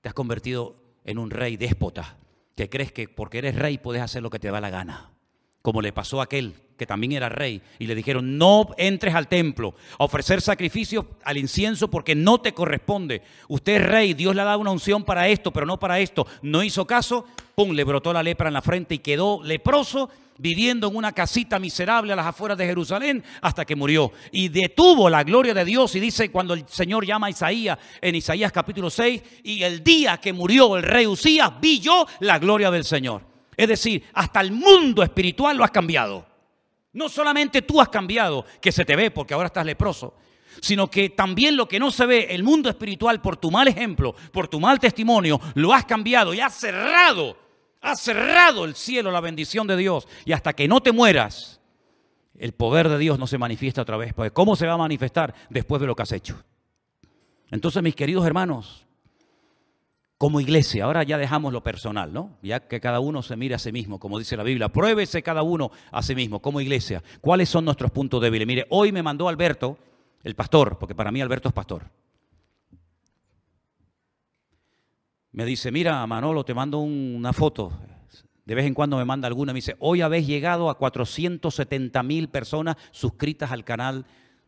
te 0.00 0.08
has 0.08 0.14
convertido 0.14 0.76
en 1.04 1.18
un 1.18 1.30
rey 1.30 1.56
déspota, 1.56 2.18
que 2.56 2.68
crees 2.68 2.92
que 2.92 3.08
porque 3.08 3.38
eres 3.38 3.54
rey 3.54 3.78
puedes 3.78 4.02
hacer 4.02 4.22
lo 4.22 4.30
que 4.30 4.38
te 4.38 4.50
da 4.50 4.60
la 4.60 4.70
gana, 4.70 5.12
como 5.62 5.82
le 5.82 5.92
pasó 5.92 6.20
a 6.20 6.24
aquel 6.24 6.54
que 6.80 6.86
también 6.86 7.12
era 7.12 7.28
rey, 7.28 7.60
y 7.78 7.86
le 7.86 7.94
dijeron, 7.94 8.38
no 8.38 8.70
entres 8.78 9.14
al 9.14 9.28
templo 9.28 9.74
a 9.98 10.04
ofrecer 10.04 10.40
sacrificios 10.40 11.04
al 11.24 11.36
incienso 11.36 11.90
porque 11.90 12.14
no 12.14 12.40
te 12.40 12.54
corresponde. 12.54 13.20
Usted 13.48 13.82
es 13.82 13.86
rey, 13.86 14.14
Dios 14.14 14.34
le 14.34 14.40
ha 14.40 14.46
dado 14.46 14.60
una 14.60 14.70
unción 14.70 15.04
para 15.04 15.28
esto, 15.28 15.52
pero 15.52 15.66
no 15.66 15.78
para 15.78 16.00
esto. 16.00 16.26
No 16.40 16.62
hizo 16.62 16.86
caso, 16.86 17.26
pum, 17.54 17.72
le 17.72 17.84
brotó 17.84 18.14
la 18.14 18.22
lepra 18.22 18.48
en 18.48 18.54
la 18.54 18.62
frente 18.62 18.94
y 18.94 19.00
quedó 19.00 19.42
leproso 19.42 20.08
viviendo 20.38 20.88
en 20.88 20.96
una 20.96 21.12
casita 21.12 21.58
miserable 21.58 22.14
a 22.14 22.16
las 22.16 22.28
afueras 22.28 22.56
de 22.56 22.64
Jerusalén 22.64 23.22
hasta 23.42 23.66
que 23.66 23.76
murió. 23.76 24.10
Y 24.32 24.48
detuvo 24.48 25.10
la 25.10 25.22
gloria 25.22 25.52
de 25.52 25.66
Dios 25.66 25.94
y 25.96 26.00
dice 26.00 26.30
cuando 26.30 26.54
el 26.54 26.66
Señor 26.66 27.04
llama 27.04 27.26
a 27.26 27.30
Isaías 27.30 27.78
en 28.00 28.14
Isaías 28.14 28.52
capítulo 28.52 28.88
6, 28.88 29.22
y 29.44 29.62
el 29.64 29.84
día 29.84 30.16
que 30.16 30.32
murió 30.32 30.78
el 30.78 30.82
rey 30.82 31.06
Usías, 31.06 31.60
vi 31.60 31.78
yo 31.78 32.06
la 32.20 32.38
gloria 32.38 32.70
del 32.70 32.84
Señor. 32.84 33.29
Es 33.60 33.68
decir, 33.68 34.04
hasta 34.14 34.40
el 34.40 34.52
mundo 34.52 35.02
espiritual 35.02 35.54
lo 35.54 35.64
has 35.64 35.70
cambiado. 35.70 36.26
No 36.94 37.10
solamente 37.10 37.60
tú 37.60 37.78
has 37.78 37.90
cambiado, 37.90 38.46
que 38.58 38.72
se 38.72 38.86
te 38.86 38.96
ve 38.96 39.10
porque 39.10 39.34
ahora 39.34 39.48
estás 39.48 39.66
leproso, 39.66 40.14
sino 40.62 40.90
que 40.90 41.10
también 41.10 41.58
lo 41.58 41.68
que 41.68 41.78
no 41.78 41.90
se 41.90 42.06
ve, 42.06 42.28
el 42.30 42.42
mundo 42.42 42.70
espiritual, 42.70 43.20
por 43.20 43.36
tu 43.36 43.50
mal 43.50 43.68
ejemplo, 43.68 44.14
por 44.32 44.48
tu 44.48 44.60
mal 44.60 44.78
testimonio, 44.78 45.38
lo 45.56 45.74
has 45.74 45.84
cambiado 45.84 46.32
y 46.32 46.40
has 46.40 46.54
cerrado, 46.54 47.36
has 47.82 48.00
cerrado 48.00 48.64
el 48.64 48.74
cielo, 48.74 49.10
la 49.10 49.20
bendición 49.20 49.66
de 49.66 49.76
Dios. 49.76 50.08
Y 50.24 50.32
hasta 50.32 50.54
que 50.54 50.66
no 50.66 50.80
te 50.80 50.92
mueras, 50.92 51.60
el 52.38 52.54
poder 52.54 52.88
de 52.88 52.96
Dios 52.96 53.18
no 53.18 53.26
se 53.26 53.36
manifiesta 53.36 53.82
otra 53.82 53.98
vez. 53.98 54.14
Porque 54.14 54.30
¿cómo 54.30 54.56
se 54.56 54.66
va 54.66 54.72
a 54.72 54.78
manifestar 54.78 55.34
después 55.50 55.82
de 55.82 55.86
lo 55.86 55.94
que 55.94 56.02
has 56.04 56.12
hecho? 56.12 56.42
Entonces, 57.50 57.82
mis 57.82 57.94
queridos 57.94 58.24
hermanos, 58.24 58.86
como 60.20 60.38
iglesia, 60.38 60.84
ahora 60.84 61.02
ya 61.02 61.16
dejamos 61.16 61.50
lo 61.50 61.62
personal, 61.62 62.12
¿no? 62.12 62.36
Ya 62.42 62.60
que 62.60 62.78
cada 62.78 63.00
uno 63.00 63.22
se 63.22 63.36
mire 63.36 63.54
a 63.54 63.58
sí 63.58 63.72
mismo, 63.72 63.98
como 63.98 64.18
dice 64.18 64.36
la 64.36 64.42
Biblia, 64.42 64.68
pruébese 64.68 65.22
cada 65.22 65.42
uno 65.42 65.70
a 65.90 66.02
sí 66.02 66.14
mismo, 66.14 66.42
como 66.42 66.60
iglesia. 66.60 67.02
¿Cuáles 67.22 67.48
son 67.48 67.64
nuestros 67.64 67.90
puntos 67.90 68.20
débiles? 68.20 68.46
Mire, 68.46 68.66
hoy 68.68 68.92
me 68.92 69.02
mandó 69.02 69.30
Alberto, 69.30 69.78
el 70.22 70.34
pastor, 70.34 70.76
porque 70.76 70.94
para 70.94 71.10
mí 71.10 71.22
Alberto 71.22 71.48
es 71.48 71.54
pastor. 71.54 71.90
Me 75.32 75.46
dice, 75.46 75.72
mira, 75.72 76.06
Manolo, 76.06 76.44
te 76.44 76.52
mando 76.52 76.80
una 76.80 77.32
foto. 77.32 77.72
De 78.44 78.54
vez 78.54 78.66
en 78.66 78.74
cuando 78.74 78.98
me 78.98 79.06
manda 79.06 79.26
alguna. 79.26 79.54
Me 79.54 79.60
dice, 79.60 79.76
hoy 79.78 80.02
habéis 80.02 80.26
llegado 80.26 80.68
a 80.68 80.76
470 80.76 82.02
mil 82.02 82.28
personas 82.28 82.76
suscritas 82.90 83.52
al 83.52 83.64
canal 83.64 84.04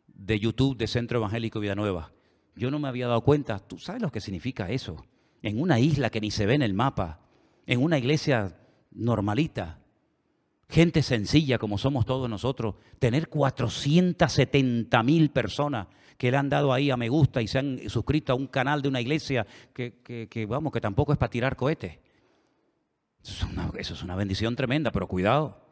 de 0.07 0.39
YouTube 0.39 0.77
de 0.77 0.87
Centro 0.87 1.17
Evangélico 1.17 1.61
Vida 1.61 1.75
Nueva. 1.75 2.13
Yo 2.55 2.71
no 2.71 2.79
me 2.79 2.89
había 2.89 3.07
dado 3.07 3.23
cuenta. 3.23 3.59
¿Tú 3.59 3.79
sabes 3.79 4.03
lo 4.03 4.13
que 4.13 4.21
significa 4.21 4.69
eso? 4.69 5.03
En 5.43 5.61
una 5.61 5.79
isla 5.79 6.11
que 6.11 6.21
ni 6.21 6.31
se 6.31 6.47
ve 6.47 6.55
en 6.55 6.63
el 6.63 6.75
mapa, 6.75 7.21
en 7.67 7.83
una 7.83 7.99
iglesia 7.99 8.57
normalita, 8.93 9.81
gente 10.69 11.03
sencilla 11.03 11.59
como 11.59 11.79
somos 11.79 12.07
todos 12.07 12.29
nosotros, 12.31 12.77
tener 12.99 13.29
470 13.29 15.03
mil 15.03 15.31
personas 15.31 15.89
que 16.17 16.31
le 16.31 16.37
han 16.37 16.49
dado 16.49 16.73
ahí 16.73 16.91
a 16.91 16.97
me 16.97 17.09
gusta 17.09 17.43
y 17.43 17.49
se 17.49 17.59
han 17.59 17.91
suscrito 17.91 18.33
a 18.33 18.37
un 18.37 18.47
canal 18.47 18.81
de 18.81 18.89
una 18.89 19.01
iglesia 19.01 19.47
que, 19.75 20.47
vamos, 20.49 20.73
que 20.73 20.81
tampoco 20.81 21.13
es 21.13 21.19
para 21.19 21.31
tirar 21.31 21.57
cohetes. 21.57 21.99
Eso 23.23 23.47
es, 23.47 23.53
una, 23.53 23.71
eso 23.77 23.95
es 23.95 24.03
una 24.03 24.17
bendición 24.17 24.57
tremenda, 24.57 24.91
pero 24.93 25.07
cuidado, 25.07 25.67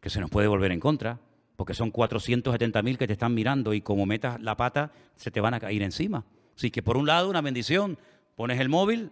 que 0.00 0.10
se 0.10 0.20
nos 0.20 0.30
puede 0.30 0.48
volver 0.48 0.72
en 0.72 0.80
contra, 0.80 1.20
porque 1.56 1.74
son 1.74 1.90
470 1.90 2.82
mil 2.82 2.98
que 2.98 3.06
te 3.06 3.12
están 3.14 3.34
mirando 3.34 3.72
y 3.72 3.80
como 3.80 4.06
metas 4.06 4.40
la 4.40 4.56
pata, 4.56 4.92
se 5.14 5.30
te 5.30 5.40
van 5.40 5.54
a 5.54 5.60
caer 5.60 5.82
encima. 5.82 6.24
Así 6.56 6.70
que 6.70 6.82
por 6.82 6.96
un 6.96 7.06
lado, 7.06 7.30
una 7.30 7.40
bendición, 7.40 7.98
Pones 8.36 8.60
el 8.60 8.68
móvil, 8.68 9.10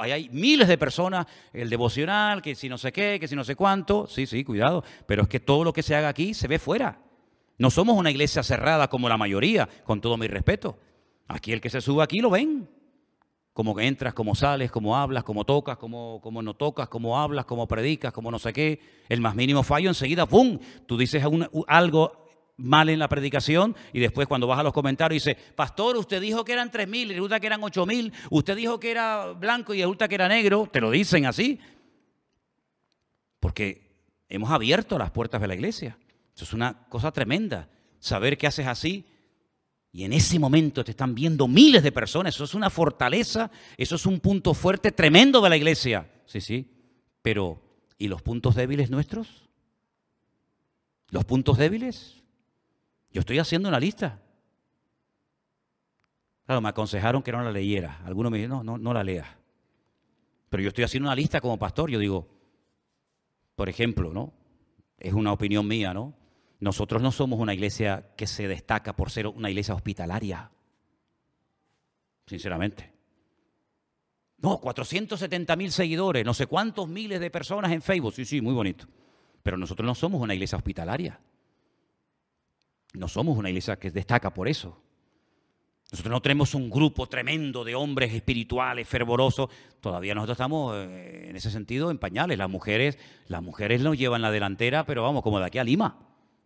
ahí 0.00 0.12
hay 0.12 0.28
miles 0.30 0.68
de 0.68 0.78
personas, 0.78 1.26
el 1.52 1.68
devocional, 1.68 2.40
que 2.42 2.54
si 2.54 2.68
no 2.68 2.78
sé 2.78 2.92
qué, 2.92 3.18
que 3.20 3.28
si 3.28 3.36
no 3.36 3.44
sé 3.44 3.56
cuánto. 3.56 4.06
Sí, 4.06 4.26
sí, 4.26 4.44
cuidado. 4.44 4.84
Pero 5.06 5.22
es 5.22 5.28
que 5.28 5.40
todo 5.40 5.64
lo 5.64 5.72
que 5.72 5.82
se 5.82 5.94
haga 5.94 6.08
aquí 6.08 6.34
se 6.34 6.48
ve 6.48 6.58
fuera. 6.58 7.00
No 7.58 7.70
somos 7.70 7.96
una 7.96 8.10
iglesia 8.10 8.42
cerrada 8.42 8.88
como 8.88 9.08
la 9.08 9.16
mayoría, 9.16 9.68
con 9.84 10.00
todo 10.00 10.16
mi 10.16 10.26
respeto. 10.26 10.78
Aquí 11.28 11.52
el 11.52 11.60
que 11.60 11.70
se 11.70 11.80
sube 11.80 12.02
aquí 12.02 12.20
lo 12.20 12.30
ven. 12.30 12.68
Como 13.52 13.74
que 13.74 13.86
entras, 13.86 14.14
como 14.14 14.34
sales, 14.34 14.70
como 14.70 14.96
hablas, 14.96 15.24
como 15.24 15.44
tocas, 15.44 15.76
como, 15.76 16.20
como 16.22 16.40
no 16.40 16.54
tocas, 16.54 16.88
como 16.88 17.18
hablas, 17.18 17.44
como 17.44 17.68
predicas, 17.68 18.12
como 18.12 18.30
no 18.30 18.38
sé 18.38 18.52
qué. 18.54 18.80
El 19.10 19.20
más 19.20 19.34
mínimo 19.34 19.62
fallo 19.62 19.90
enseguida, 19.90 20.24
¡pum! 20.24 20.58
Tú 20.86 20.96
dices 20.96 21.22
algo 21.68 22.21
mal 22.56 22.88
en 22.88 22.98
la 22.98 23.08
predicación 23.08 23.74
y 23.92 24.00
después 24.00 24.28
cuando 24.28 24.46
vas 24.46 24.58
a 24.58 24.62
los 24.62 24.72
comentarios 24.72 25.24
dice, 25.24 25.36
pastor, 25.54 25.96
usted 25.96 26.20
dijo 26.20 26.44
que 26.44 26.52
eran 26.52 26.70
tres 26.70 26.88
mil 26.88 27.10
y 27.10 27.14
resulta 27.14 27.40
que 27.40 27.46
eran 27.46 27.62
ocho 27.62 27.86
mil, 27.86 28.12
usted 28.30 28.56
dijo 28.56 28.78
que 28.78 28.90
era 28.90 29.32
blanco 29.32 29.74
y 29.74 29.80
resulta 29.80 30.08
que 30.08 30.14
era 30.14 30.28
negro, 30.28 30.68
te 30.70 30.80
lo 30.80 30.90
dicen 30.90 31.26
así, 31.26 31.58
porque 33.40 33.90
hemos 34.28 34.50
abierto 34.50 34.98
las 34.98 35.10
puertas 35.10 35.40
de 35.40 35.48
la 35.48 35.54
iglesia. 35.54 35.98
Eso 36.34 36.44
es 36.44 36.52
una 36.52 36.86
cosa 36.88 37.10
tremenda, 37.12 37.68
saber 37.98 38.38
que 38.38 38.46
haces 38.46 38.66
así 38.66 39.04
y 39.90 40.04
en 40.04 40.14
ese 40.14 40.38
momento 40.38 40.82
te 40.84 40.92
están 40.92 41.14
viendo 41.14 41.46
miles 41.46 41.82
de 41.82 41.92
personas, 41.92 42.34
eso 42.34 42.44
es 42.44 42.54
una 42.54 42.70
fortaleza, 42.70 43.50
eso 43.76 43.96
es 43.96 44.06
un 44.06 44.20
punto 44.20 44.54
fuerte 44.54 44.90
tremendo 44.90 45.40
de 45.42 45.50
la 45.50 45.56
iglesia, 45.56 46.10
sí, 46.24 46.40
sí, 46.40 46.70
pero 47.20 47.60
¿y 47.98 48.08
los 48.08 48.22
puntos 48.22 48.54
débiles 48.54 48.90
nuestros? 48.90 49.48
¿Los 51.10 51.26
puntos 51.26 51.58
débiles? 51.58 52.21
Yo 53.12 53.20
estoy 53.20 53.38
haciendo 53.38 53.68
una 53.68 53.78
lista. 53.78 54.20
Claro, 56.46 56.60
me 56.60 56.68
aconsejaron 56.68 57.22
que 57.22 57.32
no 57.32 57.42
la 57.42 57.52
leyera. 57.52 58.00
Algunos 58.04 58.32
me 58.32 58.38
dijeron, 58.38 58.64
no, 58.64 58.72
no, 58.72 58.78
no 58.78 58.94
la 58.94 59.04
leas. 59.04 59.28
Pero 60.48 60.62
yo 60.62 60.68
estoy 60.68 60.84
haciendo 60.84 61.08
una 61.08 61.16
lista 61.16 61.40
como 61.40 61.58
pastor. 61.58 61.90
Yo 61.90 61.98
digo, 61.98 62.28
por 63.54 63.68
ejemplo, 63.68 64.12
¿no? 64.12 64.32
Es 64.98 65.12
una 65.12 65.32
opinión 65.32 65.66
mía, 65.66 65.94
¿no? 65.94 66.14
Nosotros 66.60 67.02
no 67.02 67.10
somos 67.10 67.40
una 67.40 67.54
iglesia 67.54 68.12
que 68.16 68.26
se 68.26 68.48
destaca 68.48 68.94
por 68.94 69.10
ser 69.10 69.26
una 69.26 69.50
iglesia 69.50 69.74
hospitalaria. 69.74 70.50
Sinceramente. 72.26 72.92
No, 74.38 74.58
470 74.58 75.54
mil 75.56 75.70
seguidores, 75.70 76.24
no 76.24 76.34
sé 76.34 76.46
cuántos 76.46 76.88
miles 76.88 77.20
de 77.20 77.30
personas 77.30 77.70
en 77.72 77.82
Facebook. 77.82 78.14
Sí, 78.14 78.24
sí, 78.24 78.40
muy 78.40 78.54
bonito. 78.54 78.86
Pero 79.42 79.56
nosotros 79.56 79.86
no 79.86 79.94
somos 79.94 80.20
una 80.20 80.34
iglesia 80.34 80.56
hospitalaria. 80.56 81.20
No 82.92 83.08
somos 83.08 83.38
una 83.38 83.48
iglesia 83.48 83.78
que 83.78 83.90
destaca 83.90 84.32
por 84.34 84.48
eso. 84.48 84.82
Nosotros 85.92 86.10
no 86.10 86.22
tenemos 86.22 86.54
un 86.54 86.70
grupo 86.70 87.06
tremendo 87.06 87.64
de 87.64 87.74
hombres 87.74 88.14
espirituales, 88.14 88.88
fervorosos. 88.88 89.50
Todavía 89.80 90.14
nosotros 90.14 90.36
estamos 90.36 90.74
eh, 90.74 91.28
en 91.28 91.36
ese 91.36 91.50
sentido 91.50 91.90
en 91.90 91.98
pañales. 91.98 92.38
Las 92.38 92.48
mujeres, 92.48 92.98
las 93.28 93.42
mujeres 93.42 93.82
nos 93.82 93.98
llevan 93.98 94.22
la 94.22 94.30
delantera, 94.30 94.86
pero 94.86 95.02
vamos, 95.02 95.22
como 95.22 95.38
de 95.38 95.46
aquí 95.46 95.58
a 95.58 95.64
Lima. 95.64 95.98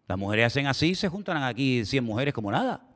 Las 0.09 0.19
mujeres 0.19 0.47
hacen 0.47 0.67
así, 0.67 0.97
se 0.97 1.09
juntan 1.09 1.45
aquí 1.45 1.85
100 1.85 2.05
mujeres 2.05 2.35
como 2.35 2.51
nada. 2.51 2.89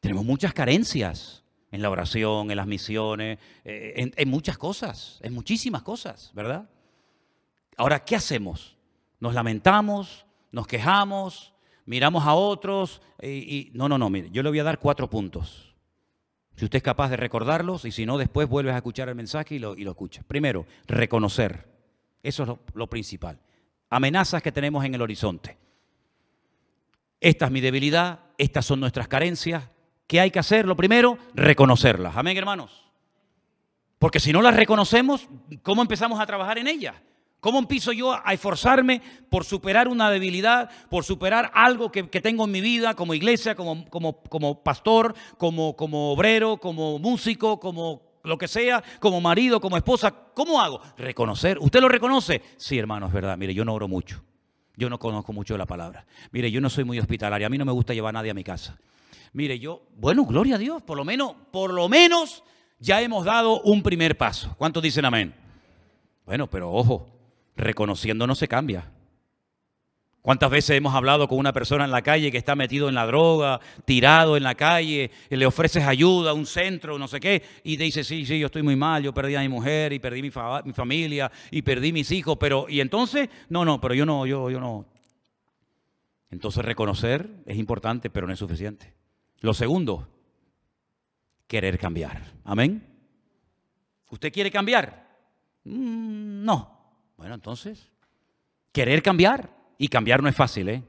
Tenemos 0.00 0.24
muchas 0.24 0.52
carencias 0.52 1.44
en 1.70 1.82
la 1.82 1.90
oración, 1.90 2.50
en 2.50 2.56
las 2.56 2.66
misiones, 2.66 3.38
eh, 3.64 3.94
en, 3.96 4.12
en 4.16 4.28
muchas 4.28 4.58
cosas, 4.58 5.20
en 5.22 5.34
muchísimas 5.34 5.82
cosas, 5.82 6.32
¿verdad? 6.34 6.68
Ahora, 7.76 8.04
¿qué 8.04 8.16
hacemos? 8.16 8.76
Nos 9.20 9.34
lamentamos, 9.34 10.26
nos 10.50 10.66
quejamos, 10.66 11.51
miramos 11.86 12.26
a 12.26 12.34
otros 12.34 13.00
y, 13.22 13.70
no, 13.74 13.88
no, 13.88 13.98
no, 13.98 14.10
mire, 14.10 14.30
yo 14.30 14.42
le 14.42 14.48
voy 14.48 14.58
a 14.58 14.64
dar 14.64 14.78
cuatro 14.78 15.08
puntos. 15.08 15.74
Si 16.56 16.64
usted 16.64 16.76
es 16.76 16.82
capaz 16.82 17.08
de 17.08 17.16
recordarlos 17.16 17.84
y 17.84 17.92
si 17.92 18.04
no, 18.04 18.18
después 18.18 18.48
vuelves 18.48 18.74
a 18.74 18.78
escuchar 18.78 19.08
el 19.08 19.14
mensaje 19.14 19.54
y 19.54 19.58
lo, 19.58 19.76
y 19.76 19.84
lo 19.84 19.92
escucha. 19.92 20.22
Primero, 20.26 20.66
reconocer. 20.86 21.66
Eso 22.22 22.42
es 22.42 22.48
lo, 22.48 22.60
lo 22.74 22.86
principal. 22.88 23.40
Amenazas 23.88 24.42
que 24.42 24.52
tenemos 24.52 24.84
en 24.84 24.94
el 24.94 25.02
horizonte. 25.02 25.58
Esta 27.20 27.46
es 27.46 27.50
mi 27.52 27.60
debilidad, 27.60 28.20
estas 28.36 28.66
son 28.66 28.80
nuestras 28.80 29.08
carencias. 29.08 29.64
¿Qué 30.06 30.20
hay 30.20 30.30
que 30.30 30.38
hacer? 30.38 30.66
Lo 30.66 30.76
primero, 30.76 31.16
reconocerlas. 31.34 32.16
Amén, 32.16 32.36
hermanos. 32.36 32.90
Porque 33.98 34.18
si 34.20 34.32
no 34.32 34.42
las 34.42 34.56
reconocemos, 34.56 35.28
¿cómo 35.62 35.80
empezamos 35.80 36.18
a 36.20 36.26
trabajar 36.26 36.58
en 36.58 36.66
ellas? 36.66 36.96
¿Cómo 37.42 37.58
empiezo 37.58 37.90
yo 37.90 38.12
a 38.12 38.32
esforzarme 38.32 39.02
por 39.28 39.44
superar 39.44 39.88
una 39.88 40.12
debilidad, 40.12 40.70
por 40.88 41.02
superar 41.02 41.50
algo 41.54 41.90
que, 41.90 42.04
tengo 42.04 42.44
en 42.44 42.52
mi 42.52 42.60
vida 42.60 42.94
como 42.94 43.14
iglesia, 43.14 43.56
como, 43.56 44.62
pastor, 44.62 45.12
como, 45.38 45.74
como 45.74 46.12
obrero, 46.12 46.58
como 46.58 47.00
músico, 47.00 47.58
como 47.58 48.20
lo 48.22 48.38
que 48.38 48.46
sea, 48.46 48.80
como 49.00 49.20
marido, 49.20 49.60
como 49.60 49.76
esposa? 49.76 50.14
¿Cómo 50.34 50.60
hago? 50.60 50.80
Reconocer. 50.96 51.58
¿Usted 51.58 51.80
lo 51.80 51.88
reconoce? 51.88 52.42
Sí, 52.58 52.78
hermano, 52.78 53.08
es 53.08 53.12
verdad. 53.12 53.36
Mire, 53.36 53.54
yo 53.54 53.64
no 53.64 53.74
oro 53.74 53.88
mucho. 53.88 54.22
Yo 54.76 54.88
no 54.88 55.00
conozco 55.00 55.32
mucho 55.32 55.58
la 55.58 55.66
palabra. 55.66 56.06
Mire, 56.30 56.48
yo 56.48 56.60
no 56.60 56.70
soy 56.70 56.84
muy 56.84 57.00
hospitalario. 57.00 57.48
A 57.48 57.50
mí 57.50 57.58
no 57.58 57.64
me 57.64 57.72
gusta 57.72 57.92
llevar 57.92 58.10
a 58.10 58.20
nadie 58.20 58.30
a 58.30 58.34
mi 58.34 58.44
casa. 58.44 58.78
Mire, 59.32 59.58
yo, 59.58 59.82
bueno, 59.96 60.24
gloria 60.26 60.54
a 60.54 60.58
Dios, 60.58 60.80
por 60.84 60.96
lo 60.96 61.04
menos, 61.04 61.34
por 61.50 61.72
lo 61.72 61.88
menos 61.88 62.44
ya 62.78 63.02
hemos 63.02 63.24
dado 63.24 63.62
un 63.62 63.82
primer 63.82 64.16
paso. 64.16 64.54
¿Cuántos 64.56 64.80
dicen 64.80 65.04
amén? 65.04 65.34
Bueno, 66.24 66.48
pero 66.48 66.70
ojo, 66.70 67.11
reconociendo 67.56 68.26
no 68.26 68.34
se 68.34 68.48
cambia. 68.48 68.90
¿Cuántas 70.22 70.50
veces 70.50 70.76
hemos 70.76 70.94
hablado 70.94 71.26
con 71.26 71.38
una 71.38 71.52
persona 71.52 71.84
en 71.84 71.90
la 71.90 72.02
calle 72.02 72.30
que 72.30 72.38
está 72.38 72.54
metido 72.54 72.88
en 72.88 72.94
la 72.94 73.06
droga, 73.06 73.58
tirado 73.84 74.36
en 74.36 74.44
la 74.44 74.54
calle, 74.54 75.10
y 75.28 75.36
le 75.36 75.46
ofreces 75.46 75.82
ayuda, 75.82 76.32
un 76.32 76.46
centro, 76.46 76.96
no 76.96 77.08
sé 77.08 77.18
qué, 77.18 77.42
y 77.64 77.76
te 77.76 77.82
dice, 77.82 78.04
sí, 78.04 78.24
sí, 78.24 78.38
yo 78.38 78.46
estoy 78.46 78.62
muy 78.62 78.76
mal, 78.76 79.02
yo 79.02 79.12
perdí 79.12 79.34
a 79.34 79.40
mi 79.40 79.48
mujer 79.48 79.92
y 79.92 79.98
perdí 79.98 80.22
mi, 80.22 80.30
mi 80.64 80.72
familia 80.72 81.30
y 81.50 81.62
perdí 81.62 81.92
mis 81.92 82.12
hijos, 82.12 82.36
pero, 82.38 82.66
y 82.68 82.80
entonces, 82.80 83.28
no, 83.48 83.64
no, 83.64 83.80
pero 83.80 83.94
yo 83.94 84.06
no, 84.06 84.24
yo, 84.24 84.48
yo 84.48 84.60
no. 84.60 84.86
Entonces 86.30 86.64
reconocer 86.64 87.28
es 87.44 87.58
importante, 87.58 88.08
pero 88.08 88.28
no 88.28 88.32
es 88.32 88.38
suficiente. 88.38 88.94
Lo 89.40 89.54
segundo, 89.54 90.08
querer 91.48 91.80
cambiar. 91.80 92.22
Amén. 92.44 92.86
¿Usted 94.08 94.32
quiere 94.32 94.52
cambiar? 94.52 95.04
Mm, 95.64 96.44
no. 96.44 96.71
Bueno, 97.22 97.36
entonces, 97.36 97.88
querer 98.72 99.00
cambiar, 99.00 99.48
y 99.78 99.86
cambiar 99.86 100.24
no 100.24 100.28
es 100.28 100.34
fácil, 100.34 100.68
¿eh? 100.68 100.82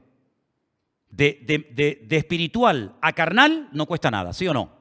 De, 1.08 2.08
espiritual 2.10 2.96
a 3.00 3.12
carnal 3.12 3.68
no 3.70 3.86
cuesta 3.86 4.10
nada, 4.10 4.32
¿sí 4.32 4.48
o 4.48 4.52
no? 4.52 4.76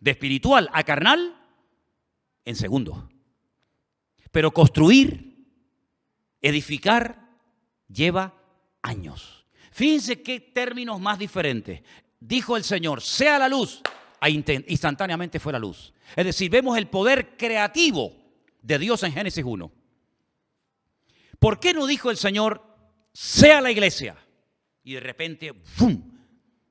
De 0.00 0.12
espiritual 0.12 0.70
a 0.72 0.82
carnal 0.82 1.36
en 2.46 2.56
segundos. 2.56 3.04
Pero 4.32 4.54
construir, 4.54 5.46
edificar, 6.40 7.28
lleva 7.86 8.32
años. 8.80 9.44
Fíjense 9.72 10.22
qué 10.22 10.40
términos 10.40 11.02
más 11.02 11.18
diferentes. 11.18 11.82
Dijo 12.18 12.56
el 12.56 12.64
Señor, 12.64 13.02
sea 13.02 13.38
la 13.38 13.50
luz, 13.50 13.82
instantáneamente 14.68 15.38
fue 15.38 15.52
la 15.52 15.58
luz. 15.58 15.92
Es 16.16 16.24
decir, 16.24 16.50
vemos 16.50 16.78
el 16.78 16.86
poder 16.86 17.36
creativo 17.36 18.10
de 18.62 18.78
Dios 18.78 19.02
en 19.02 19.12
Génesis 19.12 19.44
1. 19.44 19.83
¿Por 21.44 21.60
qué 21.60 21.74
no 21.74 21.86
dijo 21.86 22.10
el 22.10 22.16
Señor, 22.16 22.62
sea 23.12 23.60
la 23.60 23.70
iglesia? 23.70 24.16
Y 24.82 24.94
de 24.94 25.00
repente, 25.00 25.52
¡fum! 25.62 26.10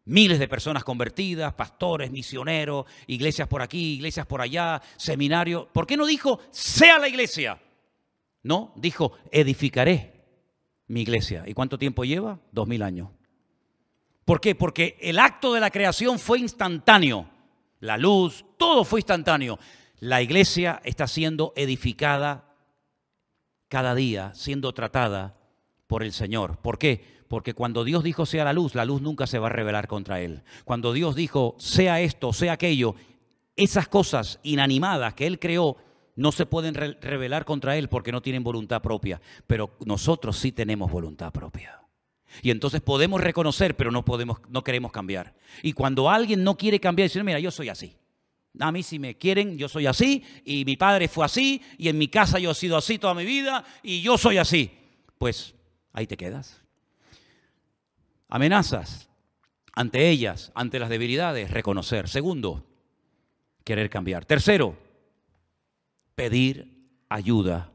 Miles 0.05 0.39
de 0.39 0.47
personas 0.47 0.83
convertidas, 0.83 1.53
pastores, 1.53 2.09
misioneros, 2.09 2.87
iglesias 3.05 3.47
por 3.47 3.61
aquí, 3.61 3.93
iglesias 3.93 4.25
por 4.25 4.41
allá, 4.41 4.81
seminarios. 4.97 5.67
¿Por 5.71 5.85
qué 5.85 5.95
no 5.95 6.07
dijo, 6.07 6.39
sea 6.49 6.97
la 6.97 7.07
iglesia? 7.07 7.61
No, 8.41 8.73
dijo, 8.75 9.11
edificaré 9.29 10.25
mi 10.87 11.01
iglesia. 11.01 11.43
¿Y 11.45 11.53
cuánto 11.53 11.77
tiempo 11.77 12.03
lleva? 12.03 12.39
Dos 12.51 12.67
mil 12.67 12.81
años. 12.81 13.09
¿Por 14.25 14.41
qué? 14.41 14.55
Porque 14.55 14.97
el 15.01 15.19
acto 15.19 15.53
de 15.53 15.59
la 15.59 15.69
creación 15.69 16.17
fue 16.17 16.39
instantáneo. 16.39 17.29
La 17.79 17.95
luz, 17.99 18.43
todo 18.57 18.85
fue 18.85 19.01
instantáneo. 19.01 19.59
La 19.99 20.23
iglesia 20.23 20.81
está 20.83 21.05
siendo 21.05 21.53
edificada 21.55 22.52
cada 23.73 23.95
día 23.95 24.31
siendo 24.35 24.71
tratada 24.71 25.35
por 25.87 26.03
el 26.03 26.13
Señor. 26.13 26.57
¿Por 26.57 26.77
qué? 26.77 27.23
Porque 27.27 27.55
cuando 27.55 27.83
Dios 27.83 28.03
dijo 28.03 28.27
sea 28.27 28.43
la 28.43 28.53
luz, 28.53 28.75
la 28.75 28.85
luz 28.85 29.01
nunca 29.01 29.25
se 29.25 29.39
va 29.39 29.47
a 29.47 29.49
revelar 29.49 29.87
contra 29.87 30.21
Él. 30.21 30.43
Cuando 30.63 30.93
Dios 30.93 31.15
dijo 31.15 31.55
sea 31.57 31.99
esto, 31.99 32.33
sea 32.33 32.53
aquello, 32.53 32.93
esas 33.55 33.87
cosas 33.87 34.39
inanimadas 34.43 35.15
que 35.15 35.25
Él 35.25 35.39
creó 35.39 35.77
no 36.15 36.31
se 36.31 36.45
pueden 36.45 36.75
revelar 36.75 37.45
contra 37.45 37.75
Él 37.75 37.89
porque 37.89 38.11
no 38.11 38.21
tienen 38.21 38.43
voluntad 38.43 38.79
propia. 38.83 39.19
Pero 39.47 39.71
nosotros 39.87 40.37
sí 40.37 40.51
tenemos 40.51 40.91
voluntad 40.91 41.31
propia. 41.31 41.81
Y 42.43 42.51
entonces 42.51 42.79
podemos 42.79 43.21
reconocer, 43.21 43.75
pero 43.75 43.89
no, 43.89 44.05
podemos, 44.05 44.37
no 44.49 44.63
queremos 44.63 44.91
cambiar. 44.91 45.33
Y 45.63 45.73
cuando 45.73 46.11
alguien 46.11 46.43
no 46.43 46.57
quiere 46.57 46.79
cambiar, 46.79 47.09
dice, 47.09 47.23
mira, 47.23 47.39
yo 47.39 47.49
soy 47.49 47.69
así. 47.69 47.95
A 48.59 48.71
mí 48.71 48.83
si 48.83 48.99
me 48.99 49.17
quieren, 49.17 49.57
yo 49.57 49.67
soy 49.67 49.87
así, 49.87 50.23
y 50.45 50.63
mi 50.65 50.77
padre 50.77 51.07
fue 51.07 51.25
así, 51.25 51.61
y 51.77 51.89
en 51.89 51.97
mi 51.97 52.07
casa 52.07 52.37
yo 52.39 52.51
he 52.51 52.55
sido 52.55 52.77
así 52.77 52.99
toda 52.99 53.13
mi 53.13 53.25
vida, 53.25 53.65
y 53.81 54.01
yo 54.01 54.17
soy 54.17 54.37
así. 54.37 54.71
Pues 55.17 55.55
ahí 55.91 56.05
te 56.05 56.17
quedas. 56.17 56.61
Amenazas 58.29 59.09
ante 59.75 60.09
ellas, 60.09 60.51
ante 60.53 60.79
las 60.79 60.89
debilidades, 60.89 61.49
reconocer. 61.49 62.07
Segundo, 62.07 62.65
querer 63.63 63.89
cambiar. 63.89 64.25
Tercero, 64.25 64.77
pedir 66.15 66.89
ayuda 67.09 67.71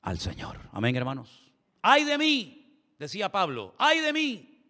al 0.00 0.18
Señor. 0.18 0.60
Amén, 0.72 0.96
hermanos. 0.96 1.52
Ay 1.82 2.04
de 2.04 2.16
mí, 2.16 2.80
decía 2.98 3.30
Pablo, 3.30 3.74
ay 3.78 4.00
de 4.00 4.12
mí. 4.12 4.62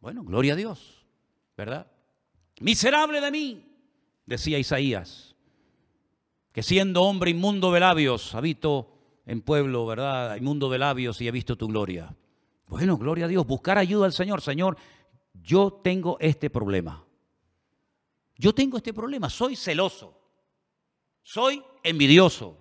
Bueno, 0.00 0.24
gloria 0.24 0.54
a 0.54 0.56
Dios, 0.56 1.06
¿verdad? 1.56 1.86
Miserable 2.60 3.20
de 3.20 3.30
mí, 3.30 3.69
decía 4.30 4.58
Isaías, 4.58 5.34
que 6.52 6.62
siendo 6.62 7.02
hombre 7.02 7.32
inmundo 7.32 7.72
de 7.72 7.80
labios, 7.80 8.34
habito 8.34 8.92
en 9.26 9.42
pueblo, 9.42 9.84
¿verdad? 9.86 10.36
Inmundo 10.36 10.70
de 10.70 10.78
labios 10.78 11.20
y 11.20 11.28
he 11.28 11.30
visto 11.30 11.56
tu 11.56 11.66
gloria. 11.66 12.16
Bueno, 12.66 12.96
gloria 12.96 13.24
a 13.24 13.28
Dios, 13.28 13.44
buscar 13.46 13.76
ayuda 13.76 14.06
al 14.06 14.12
Señor. 14.12 14.40
Señor, 14.40 14.76
yo 15.34 15.80
tengo 15.82 16.16
este 16.20 16.48
problema. 16.48 17.04
Yo 18.36 18.54
tengo 18.54 18.76
este 18.78 18.94
problema, 18.94 19.28
soy 19.28 19.54
celoso, 19.54 20.16
soy 21.22 21.62
envidioso, 21.82 22.56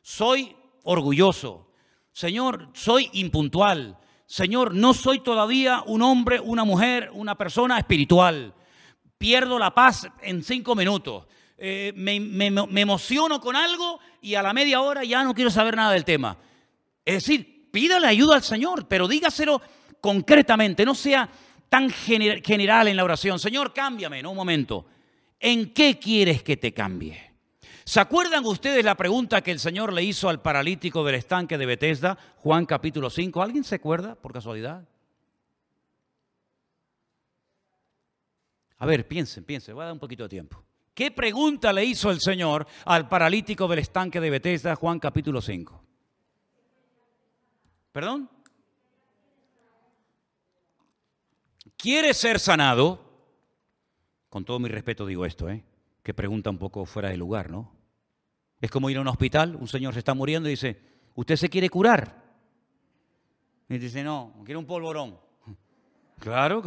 soy 0.00 0.56
orgulloso, 0.82 1.68
Señor, 2.10 2.70
soy 2.72 3.08
impuntual, 3.12 3.98
Señor, 4.26 4.74
no 4.74 4.94
soy 4.94 5.20
todavía 5.20 5.84
un 5.86 6.02
hombre, 6.02 6.40
una 6.40 6.64
mujer, 6.64 7.10
una 7.12 7.36
persona 7.36 7.78
espiritual. 7.78 8.54
Pierdo 9.22 9.56
la 9.56 9.72
paz 9.72 10.08
en 10.20 10.42
cinco 10.42 10.74
minutos. 10.74 11.26
Eh, 11.56 11.92
me, 11.94 12.48
emociono 12.80 13.40
con 13.40 13.54
algo 13.54 14.00
y 14.20 14.34
a 14.34 14.42
la 14.42 14.52
media 14.52 14.80
hora 14.80 15.04
ya 15.04 15.22
no 15.22 15.32
quiero 15.32 15.48
saber 15.48 15.76
nada 15.76 15.92
del 15.92 16.04
tema. 16.04 16.36
Es 17.04 17.14
decir, 17.22 17.68
pídale 17.70 18.08
ayuda 18.08 18.34
al 18.34 18.42
Señor, 18.42 18.88
pero 18.88 19.06
dígaselo 19.06 19.62
concretamente, 20.00 20.84
no 20.84 20.96
sea 20.96 21.28
tan 21.68 21.88
general 21.88 22.88
en 22.88 22.96
la 22.96 23.04
oración. 23.04 23.38
Señor, 23.38 23.72
cámbiame, 23.72 24.24
no 24.24 24.30
un 24.30 24.36
momento. 24.38 24.86
¿En 25.38 25.72
qué 25.72 26.00
quieres 26.00 26.42
que 26.42 26.56
te 26.56 26.74
cambie? 26.74 27.30
¿Se 27.84 28.00
acuerdan 28.00 28.44
ustedes 28.44 28.84
la 28.84 28.96
pregunta 28.96 29.40
que 29.40 29.52
el 29.52 29.60
Señor 29.60 29.92
le 29.92 30.02
hizo 30.02 30.30
al 30.30 30.42
paralítico 30.42 31.04
del 31.04 31.14
estanque 31.14 31.58
de 31.58 31.66
Bethesda, 31.66 32.18
Juan 32.38 32.66
capítulo 32.66 33.08
5? 33.08 33.40
¿Alguien 33.40 33.62
se 33.62 33.76
acuerda 33.76 34.16
por 34.16 34.32
casualidad? 34.32 34.82
A 38.82 38.86
ver, 38.86 39.06
piensen, 39.06 39.44
piensen, 39.44 39.76
voy 39.76 39.82
a 39.82 39.84
dar 39.84 39.92
un 39.92 40.00
poquito 40.00 40.24
de 40.24 40.28
tiempo. 40.28 40.60
¿Qué 40.92 41.12
pregunta 41.12 41.72
le 41.72 41.84
hizo 41.84 42.10
el 42.10 42.20
Señor 42.20 42.66
al 42.84 43.08
paralítico 43.08 43.68
del 43.68 43.78
estanque 43.78 44.18
de 44.20 44.28
Bethesda, 44.28 44.74
Juan 44.74 44.98
capítulo 44.98 45.40
5? 45.40 45.84
¿Perdón? 47.92 48.28
¿Quiere 51.76 52.12
ser 52.12 52.40
sanado? 52.40 52.98
Con 54.28 54.44
todo 54.44 54.58
mi 54.58 54.68
respeto 54.68 55.06
digo 55.06 55.26
esto, 55.26 55.48
¿eh? 55.48 55.64
que 56.02 56.12
pregunta 56.12 56.50
un 56.50 56.58
poco 56.58 56.84
fuera 56.84 57.10
de 57.10 57.16
lugar, 57.16 57.52
¿no? 57.52 57.72
Es 58.60 58.68
como 58.68 58.90
ir 58.90 58.96
a 58.96 59.02
un 59.02 59.06
hospital, 59.06 59.54
un 59.54 59.68
señor 59.68 59.92
se 59.92 60.00
está 60.00 60.12
muriendo 60.12 60.48
y 60.48 60.54
dice, 60.54 60.82
¿usted 61.14 61.36
se 61.36 61.48
quiere 61.48 61.70
curar? 61.70 62.20
Y 63.68 63.78
dice, 63.78 64.02
no, 64.02 64.42
quiero 64.44 64.58
un 64.58 64.66
polvorón. 64.66 65.20
Claro, 66.18 66.60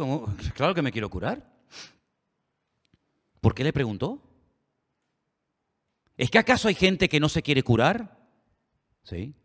claro 0.54 0.74
que 0.74 0.80
me 0.80 0.90
quiero 0.90 1.10
curar. 1.10 1.55
¿Por 3.46 3.54
qué 3.54 3.62
le 3.62 3.72
preguntó? 3.72 4.20
¿Es 6.16 6.32
que 6.32 6.38
acaso 6.38 6.66
hay 6.66 6.74
gente 6.74 7.08
que 7.08 7.20
no 7.20 7.28
se 7.28 7.44
quiere 7.44 7.62
curar? 7.62 8.18
Sí. 9.04 9.36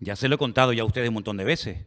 Ya 0.00 0.16
se 0.16 0.28
lo 0.28 0.36
he 0.36 0.38
contado 0.38 0.72
ya 0.72 0.80
a 0.80 0.86
ustedes 0.86 1.08
un 1.08 1.12
montón 1.16 1.36
de 1.36 1.44
veces. 1.44 1.84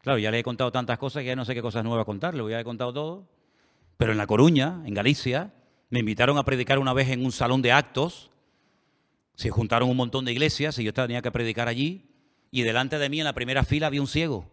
Claro, 0.00 0.18
ya 0.18 0.30
le 0.30 0.38
he 0.38 0.42
contado 0.42 0.72
tantas 0.72 0.96
cosas 0.96 1.20
que 1.20 1.26
ya 1.26 1.36
no 1.36 1.44
sé 1.44 1.54
qué 1.54 1.60
cosas 1.60 1.84
nuevas 1.84 2.06
contarle, 2.06 2.42
ya 2.50 2.58
he 2.58 2.64
contado 2.64 2.94
todo. 2.94 3.28
Pero 3.98 4.12
en 4.12 4.16
La 4.16 4.26
Coruña, 4.26 4.80
en 4.86 4.94
Galicia, 4.94 5.52
me 5.90 5.98
invitaron 5.98 6.38
a 6.38 6.44
predicar 6.46 6.78
una 6.78 6.94
vez 6.94 7.10
en 7.10 7.22
un 7.22 7.32
salón 7.32 7.60
de 7.60 7.72
actos. 7.72 8.30
Se 9.34 9.50
juntaron 9.50 9.90
un 9.90 9.96
montón 9.98 10.24
de 10.24 10.32
iglesias 10.32 10.78
y 10.78 10.84
yo 10.84 10.94
tenía 10.94 11.20
que 11.20 11.30
predicar 11.30 11.68
allí. 11.68 12.08
Y 12.50 12.62
delante 12.62 12.98
de 12.98 13.10
mí 13.10 13.18
en 13.20 13.26
la 13.26 13.34
primera 13.34 13.62
fila 13.62 13.88
había 13.88 14.00
un 14.00 14.08
ciego. 14.08 14.50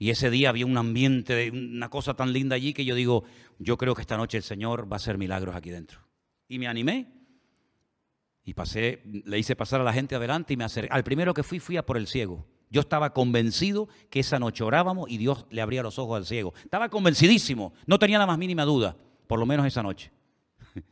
Y 0.00 0.08
ese 0.08 0.30
día 0.30 0.48
había 0.48 0.64
un 0.64 0.78
ambiente, 0.78 1.50
una 1.50 1.90
cosa 1.90 2.14
tan 2.14 2.32
linda 2.32 2.56
allí 2.56 2.72
que 2.72 2.86
yo 2.86 2.94
digo, 2.94 3.24
yo 3.58 3.76
creo 3.76 3.94
que 3.94 4.00
esta 4.00 4.16
noche 4.16 4.38
el 4.38 4.42
Señor 4.42 4.90
va 4.90 4.94
a 4.94 4.96
hacer 4.96 5.18
milagros 5.18 5.54
aquí 5.54 5.68
dentro. 5.68 6.00
Y 6.48 6.58
me 6.58 6.68
animé. 6.68 7.12
Y 8.42 8.54
pasé, 8.54 9.02
le 9.04 9.38
hice 9.38 9.56
pasar 9.56 9.82
a 9.82 9.84
la 9.84 9.92
gente 9.92 10.14
adelante 10.14 10.54
y 10.54 10.56
me 10.56 10.64
acerqué. 10.64 10.90
Al 10.90 11.04
primero 11.04 11.34
que 11.34 11.42
fui, 11.42 11.60
fui 11.60 11.76
a 11.76 11.84
por 11.84 11.98
el 11.98 12.06
ciego. 12.06 12.46
Yo 12.70 12.80
estaba 12.80 13.12
convencido 13.12 13.90
que 14.08 14.20
esa 14.20 14.38
noche 14.38 14.64
orábamos 14.64 15.10
y 15.10 15.18
Dios 15.18 15.44
le 15.50 15.60
abría 15.60 15.82
los 15.82 15.98
ojos 15.98 16.16
al 16.16 16.24
ciego. 16.24 16.54
Estaba 16.64 16.88
convencidísimo, 16.88 17.74
no 17.84 17.98
tenía 17.98 18.18
la 18.18 18.26
más 18.26 18.38
mínima 18.38 18.64
duda, 18.64 18.96
por 19.26 19.38
lo 19.38 19.44
menos 19.44 19.66
esa 19.66 19.82
noche. 19.82 20.10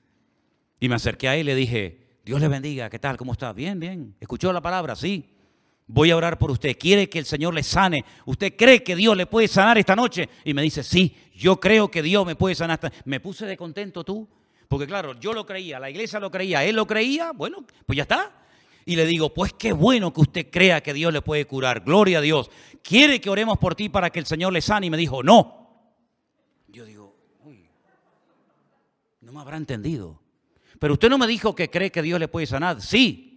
Y 0.80 0.88
me 0.90 0.96
acerqué 0.96 1.28
a 1.28 1.34
él 1.34 1.40
y 1.40 1.44
le 1.44 1.54
dije, 1.54 2.20
Dios 2.26 2.42
le 2.42 2.46
bendiga, 2.48 2.90
¿qué 2.90 2.98
tal? 2.98 3.16
¿Cómo 3.16 3.32
está? 3.32 3.54
Bien, 3.54 3.80
bien. 3.80 4.14
¿Escuchó 4.20 4.52
la 4.52 4.60
palabra? 4.60 4.94
Sí. 4.94 5.37
Voy 5.90 6.10
a 6.10 6.16
orar 6.16 6.38
por 6.38 6.50
usted. 6.50 6.76
¿Quiere 6.78 7.08
que 7.08 7.18
el 7.18 7.24
Señor 7.24 7.54
le 7.54 7.62
sane? 7.62 8.04
¿Usted 8.26 8.54
cree 8.56 8.82
que 8.82 8.94
Dios 8.94 9.16
le 9.16 9.24
puede 9.24 9.48
sanar 9.48 9.78
esta 9.78 9.96
noche? 9.96 10.28
Y 10.44 10.52
me 10.52 10.60
dice, 10.60 10.82
sí, 10.82 11.16
yo 11.34 11.58
creo 11.58 11.90
que 11.90 12.02
Dios 12.02 12.26
me 12.26 12.36
puede 12.36 12.54
sanar. 12.54 12.78
Esta... 12.82 12.92
Me 13.06 13.20
puse 13.20 13.46
de 13.46 13.56
contento 13.56 14.04
tú. 14.04 14.28
Porque 14.68 14.86
claro, 14.86 15.18
yo 15.18 15.32
lo 15.32 15.46
creía, 15.46 15.80
la 15.80 15.88
iglesia 15.88 16.20
lo 16.20 16.30
creía, 16.30 16.62
él 16.62 16.76
lo 16.76 16.86
creía. 16.86 17.32
Bueno, 17.32 17.64
pues 17.86 17.96
ya 17.96 18.02
está. 18.02 18.32
Y 18.84 18.96
le 18.96 19.06
digo, 19.06 19.32
pues 19.32 19.54
qué 19.54 19.72
bueno 19.72 20.12
que 20.12 20.20
usted 20.20 20.46
crea 20.50 20.82
que 20.82 20.92
Dios 20.92 21.10
le 21.10 21.22
puede 21.22 21.46
curar. 21.46 21.80
Gloria 21.80 22.18
a 22.18 22.20
Dios. 22.20 22.50
¿Quiere 22.82 23.18
que 23.18 23.30
oremos 23.30 23.56
por 23.56 23.74
ti 23.74 23.88
para 23.88 24.10
que 24.10 24.18
el 24.18 24.26
Señor 24.26 24.52
le 24.52 24.60
sane? 24.60 24.86
Y 24.86 24.90
me 24.90 24.98
dijo, 24.98 25.22
no. 25.22 25.84
Yo 26.68 26.84
digo, 26.84 27.16
uy, 27.44 27.66
no 29.22 29.32
me 29.32 29.40
habrá 29.40 29.56
entendido. 29.56 30.20
Pero 30.78 30.92
usted 30.92 31.08
no 31.08 31.16
me 31.16 31.26
dijo 31.26 31.54
que 31.54 31.70
cree 31.70 31.90
que 31.90 32.02
Dios 32.02 32.20
le 32.20 32.28
puede 32.28 32.46
sanar. 32.46 32.82
Sí. 32.82 33.27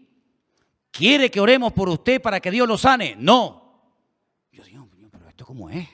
¿Quiere 0.92 1.32
que 1.32 1.40
oremos 1.40 1.72
por 1.72 1.88
usted 1.90 2.22
para 2.22 2.40
que 2.40 2.52
Dios 2.52 2.68
lo 2.68 2.78
sane? 2.78 3.16
No. 3.18 3.62
Yo 4.52 4.64
digo, 4.64 4.88
pero 5.10 5.30
esto 5.30 5.46
cómo 5.46 5.70
es? 5.70 5.88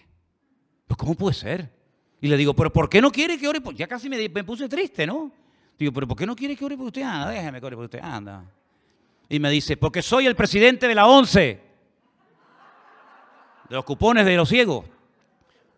Pues 0.88 0.98
cómo 0.98 1.14
puede 1.16 1.36
ser? 1.36 1.72
Y 2.20 2.28
le 2.28 2.36
digo, 2.36 2.56
pero 2.56 2.74
¿por 2.74 2.89
qué 2.89 3.02
no 3.02 3.12
quiere 3.12 3.38
que 3.38 3.48
ore 3.48 3.62
por 3.62 3.76
Ya 3.76 3.88
casi 3.88 4.10
me, 4.10 4.30
puse 4.43 4.68
triste, 4.68 5.06
¿no? 5.06 5.32
Digo, 5.78 5.91
pero 5.91 6.08
¿por 6.08 6.18
qué 6.18 6.26
no 6.26 6.36
quiere 6.36 6.56
que 6.56 6.66
ore 6.66 6.76
por 6.76 6.88
usted? 6.88 7.04
Anda, 7.04 7.30
déjeme 7.30 7.60
que 7.60 7.66
ore 7.68 7.76
por 7.76 7.86
usted. 7.86 8.00
Anda. 8.02 8.43
Y 9.30 9.39
me 9.39 9.52
dice, 9.52 9.78
porque 9.78 10.02
soy 10.02 10.26
el 10.26 10.36
presidente 10.36 10.88
de 10.88 10.95
la 10.95 11.06
ONCE. 11.06 11.62
De 13.70 13.76
los 13.76 13.86
cupones 13.86 14.26
de 14.26 14.36
los 14.36 14.50
ciegos. 14.50 14.86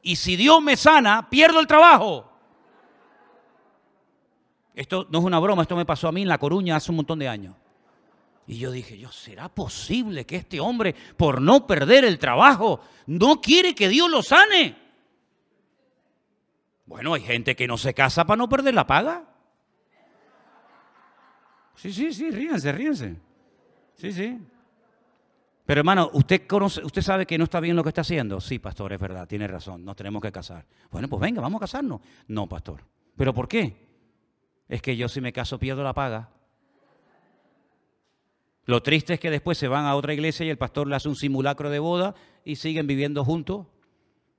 Y 0.01 0.15
si 0.15 0.37
Dios 0.37 0.61
me 0.61 0.77
sana, 0.77 1.29
pierdo 1.29 1.59
el 1.59 1.67
trabajo. 1.67 2.31
Esto 4.73 5.07
no 5.09 5.19
es 5.19 5.25
una 5.25 5.39
broma, 5.39 5.63
esto 5.63 5.75
me 5.75 5.85
pasó 5.85 6.07
a 6.07 6.11
mí 6.13 6.21
en 6.21 6.29
La 6.29 6.37
Coruña 6.37 6.77
hace 6.77 6.91
un 6.91 6.97
montón 6.97 7.19
de 7.19 7.27
años. 7.27 7.55
Y 8.49 8.57
yo 8.57 8.71
dije, 8.71 8.97
yo, 8.97 9.11
¿será 9.11 9.47
posible 9.47 10.25
que 10.25 10.37
este 10.37 10.59
hombre, 10.59 10.95
por 11.15 11.39
no 11.39 11.67
perder 11.67 12.03
el 12.03 12.17
trabajo, 12.17 12.81
no 13.05 13.41
quiere 13.41 13.75
que 13.75 13.87
Dios 13.87 14.09
lo 14.09 14.23
sane? 14.23 14.75
Bueno, 16.87 17.13
hay 17.13 17.21
gente 17.21 17.55
que 17.55 17.67
no 17.67 17.77
se 17.77 17.93
casa 17.93 18.25
para 18.25 18.37
no 18.37 18.49
perder 18.49 18.73
la 18.73 18.87
paga. 18.87 19.23
Sí, 21.75 21.93
sí, 21.93 22.11
sí, 22.11 22.31
ríense, 22.31 22.71
ríense. 22.71 23.17
Sí, 23.93 24.11
sí. 24.11 24.39
Pero 25.67 25.81
hermano, 25.81 26.09
¿usted, 26.13 26.47
conoce, 26.47 26.83
¿usted 26.83 27.03
sabe 27.03 27.27
que 27.27 27.37
no 27.37 27.43
está 27.43 27.59
bien 27.59 27.75
lo 27.75 27.83
que 27.83 27.89
está 27.89 28.01
haciendo? 28.01 28.41
Sí, 28.41 28.57
pastor, 28.57 28.93
es 28.93 28.99
verdad, 28.99 29.27
tiene 29.27 29.45
razón, 29.45 29.85
nos 29.85 29.95
tenemos 29.95 30.23
que 30.23 30.31
casar. 30.31 30.65
Bueno, 30.89 31.07
pues 31.07 31.21
venga, 31.21 31.39
vamos 31.39 31.59
a 31.59 31.65
casarnos. 31.65 32.01
No, 32.27 32.49
pastor. 32.49 32.83
¿Pero 33.15 33.31
por 33.31 33.47
qué? 33.47 33.87
es 34.67 34.81
que 34.81 34.97
yo 34.97 35.07
si 35.07 35.21
me 35.21 35.33
caso 35.33 35.59
pierdo 35.59 35.83
la 35.83 35.93
paga. 35.93 36.29
Lo 38.69 38.83
triste 38.83 39.15
es 39.15 39.19
que 39.19 39.31
después 39.31 39.57
se 39.57 39.67
van 39.67 39.85
a 39.85 39.95
otra 39.95 40.13
iglesia 40.13 40.45
y 40.45 40.49
el 40.51 40.59
pastor 40.59 40.87
le 40.87 40.95
hace 40.95 41.09
un 41.09 41.15
simulacro 41.15 41.71
de 41.71 41.79
boda 41.79 42.13
y 42.45 42.57
siguen 42.57 42.85
viviendo 42.85 43.25
juntos 43.25 43.65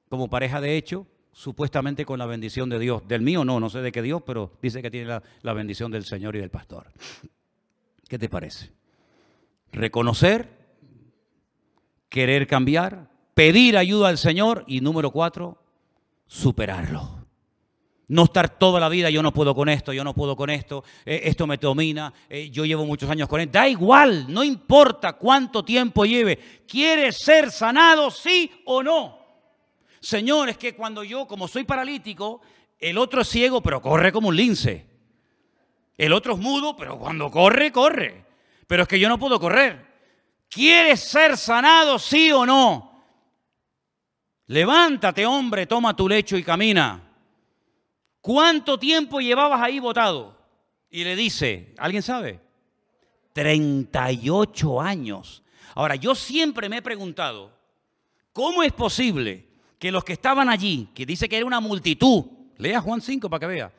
como 0.08 0.30
pareja 0.30 0.60
de 0.60 0.76
hecho, 0.76 1.08
supuestamente 1.32 2.04
con 2.04 2.20
la 2.20 2.26
bendición 2.26 2.70
de 2.70 2.78
Dios. 2.78 3.02
Del 3.08 3.22
mío 3.22 3.44
no, 3.44 3.58
no 3.58 3.68
sé 3.70 3.80
de 3.80 3.90
qué 3.90 4.02
Dios, 4.02 4.22
pero 4.24 4.52
dice 4.62 4.82
que 4.82 4.90
tiene 4.92 5.08
la, 5.08 5.22
la 5.42 5.52
bendición 5.52 5.90
del 5.90 6.04
Señor 6.04 6.36
y 6.36 6.38
del 6.38 6.48
pastor. 6.48 6.92
¿Qué 8.08 8.20
te 8.20 8.28
parece? 8.28 8.70
Reconocer, 9.72 10.48
querer 12.08 12.46
cambiar, 12.46 13.10
pedir 13.34 13.76
ayuda 13.76 14.10
al 14.10 14.18
Señor 14.18 14.62
y 14.68 14.80
número 14.80 15.10
cuatro, 15.10 15.60
superarlo. 16.28 17.19
No 18.10 18.24
estar 18.24 18.58
toda 18.58 18.80
la 18.80 18.88
vida, 18.88 19.08
yo 19.08 19.22
no 19.22 19.32
puedo 19.32 19.54
con 19.54 19.68
esto, 19.68 19.92
yo 19.92 20.02
no 20.02 20.14
puedo 20.14 20.34
con 20.34 20.50
esto, 20.50 20.82
eh, 21.04 21.20
esto 21.26 21.46
me 21.46 21.58
domina, 21.58 22.12
eh, 22.28 22.50
yo 22.50 22.64
llevo 22.64 22.84
muchos 22.84 23.08
años 23.08 23.28
con 23.28 23.40
él. 23.40 23.52
Da 23.52 23.68
igual, 23.68 24.26
no 24.28 24.42
importa 24.42 25.12
cuánto 25.12 25.64
tiempo 25.64 26.04
lleve. 26.04 26.64
¿Quiere 26.66 27.12
ser 27.12 27.52
sanado, 27.52 28.10
sí 28.10 28.50
o 28.64 28.82
no? 28.82 29.16
Señor, 30.00 30.48
es 30.48 30.58
que 30.58 30.74
cuando 30.74 31.04
yo, 31.04 31.24
como 31.28 31.46
soy 31.46 31.62
paralítico, 31.62 32.40
el 32.80 32.98
otro 32.98 33.20
es 33.20 33.28
ciego, 33.28 33.60
pero 33.60 33.80
corre 33.80 34.10
como 34.10 34.26
un 34.26 34.36
lince. 34.36 34.84
El 35.96 36.12
otro 36.12 36.34
es 36.34 36.40
mudo, 36.40 36.76
pero 36.76 36.98
cuando 36.98 37.30
corre, 37.30 37.70
corre. 37.70 38.24
Pero 38.66 38.82
es 38.82 38.88
que 38.88 38.98
yo 38.98 39.08
no 39.08 39.20
puedo 39.20 39.38
correr. 39.38 39.86
¿Quieres 40.48 40.98
ser 40.98 41.36
sanado, 41.36 41.96
sí 41.96 42.32
o 42.32 42.44
no? 42.44 43.04
Levántate, 44.46 45.24
hombre, 45.24 45.66
toma 45.66 45.94
tu 45.94 46.08
lecho 46.08 46.36
y 46.36 46.42
camina. 46.42 47.09
¿Cuánto 48.20 48.78
tiempo 48.78 49.20
llevabas 49.20 49.60
ahí 49.62 49.78
votado? 49.78 50.38
Y 50.90 51.04
le 51.04 51.16
dice, 51.16 51.74
¿alguien 51.78 52.02
sabe? 52.02 52.40
38 53.32 54.80
años. 54.80 55.42
Ahora, 55.74 55.94
yo 55.94 56.14
siempre 56.14 56.68
me 56.68 56.78
he 56.78 56.82
preguntado, 56.82 57.56
¿cómo 58.32 58.62
es 58.62 58.72
posible 58.72 59.48
que 59.78 59.90
los 59.90 60.04
que 60.04 60.12
estaban 60.12 60.48
allí, 60.48 60.90
que 60.94 61.06
dice 61.06 61.28
que 61.28 61.36
era 61.36 61.46
una 61.46 61.60
multitud, 61.60 62.24
lea 62.58 62.80
Juan 62.80 63.00
5 63.00 63.30
para 63.30 63.40
que 63.40 63.46
vea, 63.46 63.72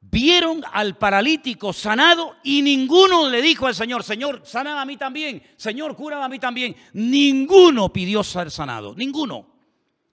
vieron 0.00 0.62
al 0.72 0.96
paralítico 0.96 1.72
sanado 1.72 2.36
y 2.44 2.62
ninguno 2.62 3.28
le 3.28 3.42
dijo 3.42 3.66
al 3.66 3.74
Señor, 3.74 4.04
Señor, 4.04 4.42
sana 4.44 4.80
a 4.80 4.84
mí 4.84 4.96
también, 4.96 5.42
Señor, 5.56 5.96
cura 5.96 6.24
a 6.24 6.28
mí 6.28 6.38
también. 6.38 6.76
Ninguno 6.92 7.92
pidió 7.92 8.22
ser 8.22 8.50
sanado, 8.50 8.94
ninguno. 8.94 9.46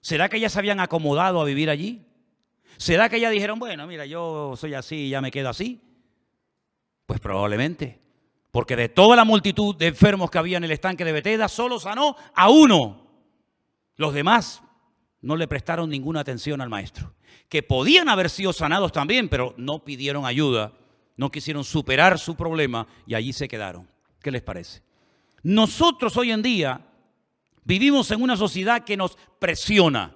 ¿Será 0.00 0.28
que 0.28 0.40
ya 0.40 0.48
se 0.48 0.58
habían 0.58 0.80
acomodado 0.80 1.40
a 1.40 1.44
vivir 1.44 1.70
allí? 1.70 2.07
¿Será 2.78 3.08
que 3.08 3.18
ya 3.18 3.28
dijeron, 3.28 3.58
bueno, 3.58 3.86
mira, 3.88 4.06
yo 4.06 4.54
soy 4.56 4.74
así 4.74 4.96
y 5.06 5.08
ya 5.10 5.20
me 5.20 5.32
quedo 5.32 5.48
así? 5.48 5.80
Pues 7.06 7.18
probablemente. 7.18 8.00
Porque 8.52 8.76
de 8.76 8.88
toda 8.88 9.16
la 9.16 9.24
multitud 9.24 9.74
de 9.74 9.88
enfermos 9.88 10.30
que 10.30 10.38
había 10.38 10.58
en 10.58 10.64
el 10.64 10.70
estanque 10.70 11.04
de 11.04 11.10
Betesda, 11.12 11.48
solo 11.48 11.80
sanó 11.80 12.16
a 12.34 12.48
uno. 12.48 13.04
Los 13.96 14.14
demás 14.14 14.62
no 15.20 15.34
le 15.34 15.48
prestaron 15.48 15.90
ninguna 15.90 16.20
atención 16.20 16.60
al 16.60 16.68
maestro. 16.68 17.14
Que 17.48 17.64
podían 17.64 18.08
haber 18.08 18.30
sido 18.30 18.52
sanados 18.52 18.92
también, 18.92 19.28
pero 19.28 19.54
no 19.56 19.84
pidieron 19.84 20.24
ayuda, 20.24 20.72
no 21.16 21.32
quisieron 21.32 21.64
superar 21.64 22.16
su 22.16 22.36
problema 22.36 22.86
y 23.08 23.14
allí 23.14 23.32
se 23.32 23.48
quedaron. 23.48 23.90
¿Qué 24.22 24.30
les 24.30 24.42
parece? 24.42 24.82
Nosotros 25.42 26.16
hoy 26.16 26.30
en 26.30 26.42
día 26.42 26.80
vivimos 27.64 28.08
en 28.12 28.22
una 28.22 28.36
sociedad 28.36 28.84
que 28.84 28.96
nos 28.96 29.18
presiona. 29.40 30.14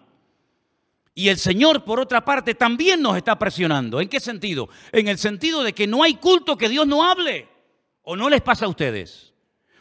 Y 1.14 1.28
el 1.28 1.36
Señor, 1.36 1.84
por 1.84 2.00
otra 2.00 2.24
parte, 2.24 2.54
también 2.54 3.02
nos 3.02 3.16
está 3.16 3.38
presionando. 3.38 4.00
¿En 4.00 4.08
qué 4.08 4.18
sentido? 4.18 4.68
En 4.92 5.08
el 5.08 5.18
sentido 5.18 5.62
de 5.62 5.74
que 5.74 5.86
no 5.86 6.02
hay 6.02 6.14
culto 6.14 6.56
que 6.56 6.68
Dios 6.68 6.86
no 6.86 7.04
hable. 7.04 7.48
¿O 8.02 8.16
no 8.16 8.30
les 8.30 8.40
pasa 8.40 8.64
a 8.64 8.68
ustedes? 8.68 9.32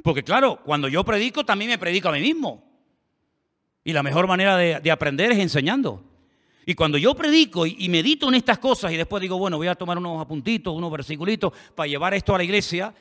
Porque 0.03 0.23
claro, 0.23 0.59
cuando 0.63 0.87
yo 0.87 1.03
predico, 1.03 1.45
también 1.45 1.71
me 1.71 1.77
predico 1.77 2.09
a 2.09 2.11
mí 2.11 2.19
mismo. 2.19 2.63
Y 3.83 3.93
la 3.93 4.03
mejor 4.03 4.27
manera 4.27 4.57
de, 4.57 4.91
aprender 4.91 5.31
es 5.31 5.39
enseñando. 5.39 6.03
Y 6.65 6.75
cuando 6.75 6.97
yo 6.97 7.15
predico 7.15 7.65
y, 7.65 7.89
medito 7.89 8.27
en 8.27 8.35
estas 8.35 8.59
cosas 8.59 8.91
y 8.91 8.97
después 8.97 9.21
digo, 9.21 9.37
bueno, 9.37 9.57
voy 9.57 9.67
a 9.67 9.75
tomar 9.75 9.97
unos 9.97 10.21
apuntitos, 10.21 10.75
unos 10.75 10.91
versiculitos 10.91 11.51
para 11.73 11.87
llevar 11.87 12.13
esto 12.13 12.35
a 12.35 12.37
la 12.37 12.43
iglesia, 12.43 12.93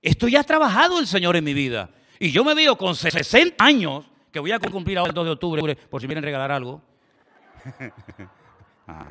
esto 0.00 0.28
ya 0.28 0.40
ha 0.40 0.44
trabajado 0.44 1.00
el 1.00 1.06
Señor 1.06 1.34
en 1.36 1.44
mi 1.44 1.54
vida. 1.54 1.90
Y 2.20 2.30
yo 2.30 2.44
me 2.44 2.54
veo 2.54 2.76
con 2.76 2.94
60 2.94 3.64
años, 3.64 4.04
que 4.30 4.38
voy 4.38 4.52
a 4.52 4.60
cumplir 4.60 4.98
ahora 4.98 5.10
el 5.10 5.14
2 5.14 5.24
de 5.24 5.30
octubre, 5.32 5.76
por 5.90 6.00
si 6.00 6.06
quieren 6.06 6.22
regalar 6.22 6.52
algo. 6.52 6.82
Ah, 8.90 9.04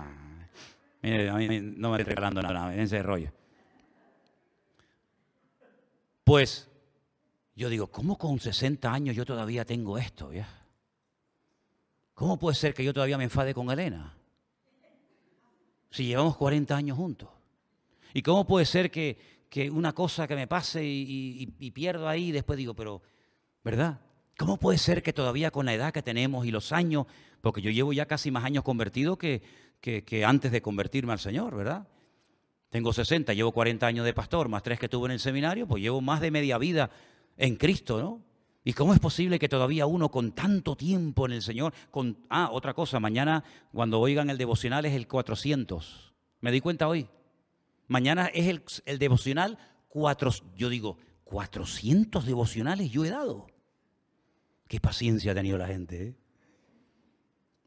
a 1.03 1.35
mí 1.37 1.59
no 1.59 1.91
me 1.91 1.99
estoy 1.99 2.15
regalando 2.15 2.41
nada, 2.41 2.73
en 2.73 2.79
ese 2.79 3.03
rollo. 3.03 3.31
Pues 6.23 6.67
yo 7.55 7.69
digo, 7.69 7.87
¿cómo 7.87 8.17
con 8.17 8.39
60 8.39 8.91
años 8.91 9.15
yo 9.15 9.23
todavía 9.23 9.65
tengo 9.65 9.97
esto? 9.97 10.31
¿Cómo 12.15 12.37
puede 12.37 12.55
ser 12.55 12.73
que 12.73 12.83
yo 12.83 12.93
todavía 12.93 13.17
me 13.17 13.23
enfade 13.23 13.53
con 13.53 13.71
Elena? 13.71 14.17
Si 15.89 16.05
llevamos 16.05 16.35
40 16.35 16.75
años 16.75 16.97
juntos. 16.97 17.29
¿Y 18.13 18.21
cómo 18.21 18.45
puede 18.45 18.65
ser 18.65 18.91
que, 18.91 19.17
una 19.71 19.93
cosa 19.93 20.27
que 20.27 20.35
me 20.35 20.47
pase 20.47 20.83
y, 20.83 21.71
pierdo 21.71 22.07
ahí 22.07 22.29
y 22.29 22.31
después 22.31 22.57
digo, 22.57 22.73
pero, 22.73 23.01
¿verdad? 23.63 24.01
¿Cómo 24.37 24.57
puede 24.57 24.77
ser 24.77 25.01
que 25.01 25.13
todavía 25.13 25.51
con 25.51 25.65
la 25.65 25.73
edad 25.73 25.93
que 25.93 26.01
tenemos 26.01 26.45
y 26.45 26.51
los 26.51 26.71
años, 26.71 27.05
porque 27.41 27.61
yo 27.61 27.71
llevo 27.71 27.93
ya 27.93 28.05
casi 28.05 28.31
más 28.31 28.43
años 28.43 28.63
convertido 28.63 29.17
que, 29.17 29.41
que 29.81 30.25
antes 30.25 30.51
de 30.51 30.61
convertirme 30.61 31.13
al 31.13 31.19
Señor, 31.19 31.55
¿verdad? 31.55 31.87
Tengo 32.69 32.91
60, 32.91 33.33
llevo 33.33 33.51
40 33.53 33.87
años 33.87 34.05
de 34.05 34.13
pastor, 34.13 34.49
más 34.49 34.63
tres 34.63 34.79
que 34.79 34.89
tuve 34.89 35.07
en 35.07 35.13
el 35.13 35.19
seminario, 35.19 35.67
pues 35.67 35.81
llevo 35.81 36.01
más 36.01 36.19
de 36.19 36.31
media 36.31 36.57
vida 36.57 36.89
en 37.37 37.55
Cristo, 37.55 38.01
¿no? 38.01 38.21
¿Y 38.63 38.73
cómo 38.73 38.93
es 38.93 38.99
posible 38.99 39.39
que 39.39 39.47
todavía 39.47 39.85
uno 39.85 40.11
con 40.11 40.33
tanto 40.33 40.75
tiempo 40.75 41.25
en 41.25 41.31
el 41.31 41.41
Señor, 41.41 41.73
con... 41.89 42.17
Ah, 42.29 42.49
otra 42.51 42.73
cosa, 42.73 42.99
mañana 42.99 43.45
cuando 43.71 44.01
oigan 44.01 44.29
el 44.29 44.37
devocional 44.37 44.85
es 44.85 44.93
el 44.93 45.07
400. 45.07 46.13
Me 46.41 46.51
di 46.51 46.59
cuenta 46.59 46.89
hoy. 46.89 47.07
Mañana 47.87 48.25
es 48.27 48.47
el, 48.47 48.63
el 48.85 48.99
devocional 48.99 49.57
4... 49.87 50.31
Yo 50.57 50.67
digo, 50.67 50.97
400 51.23 52.25
devocionales 52.25 52.91
yo 52.91 53.05
he 53.05 53.09
dado. 53.09 53.47
Qué 54.67 54.81
paciencia 54.81 55.31
ha 55.31 55.35
tenido 55.35 55.57
la 55.57 55.67
gente, 55.67 56.07
¿eh? 56.07 56.15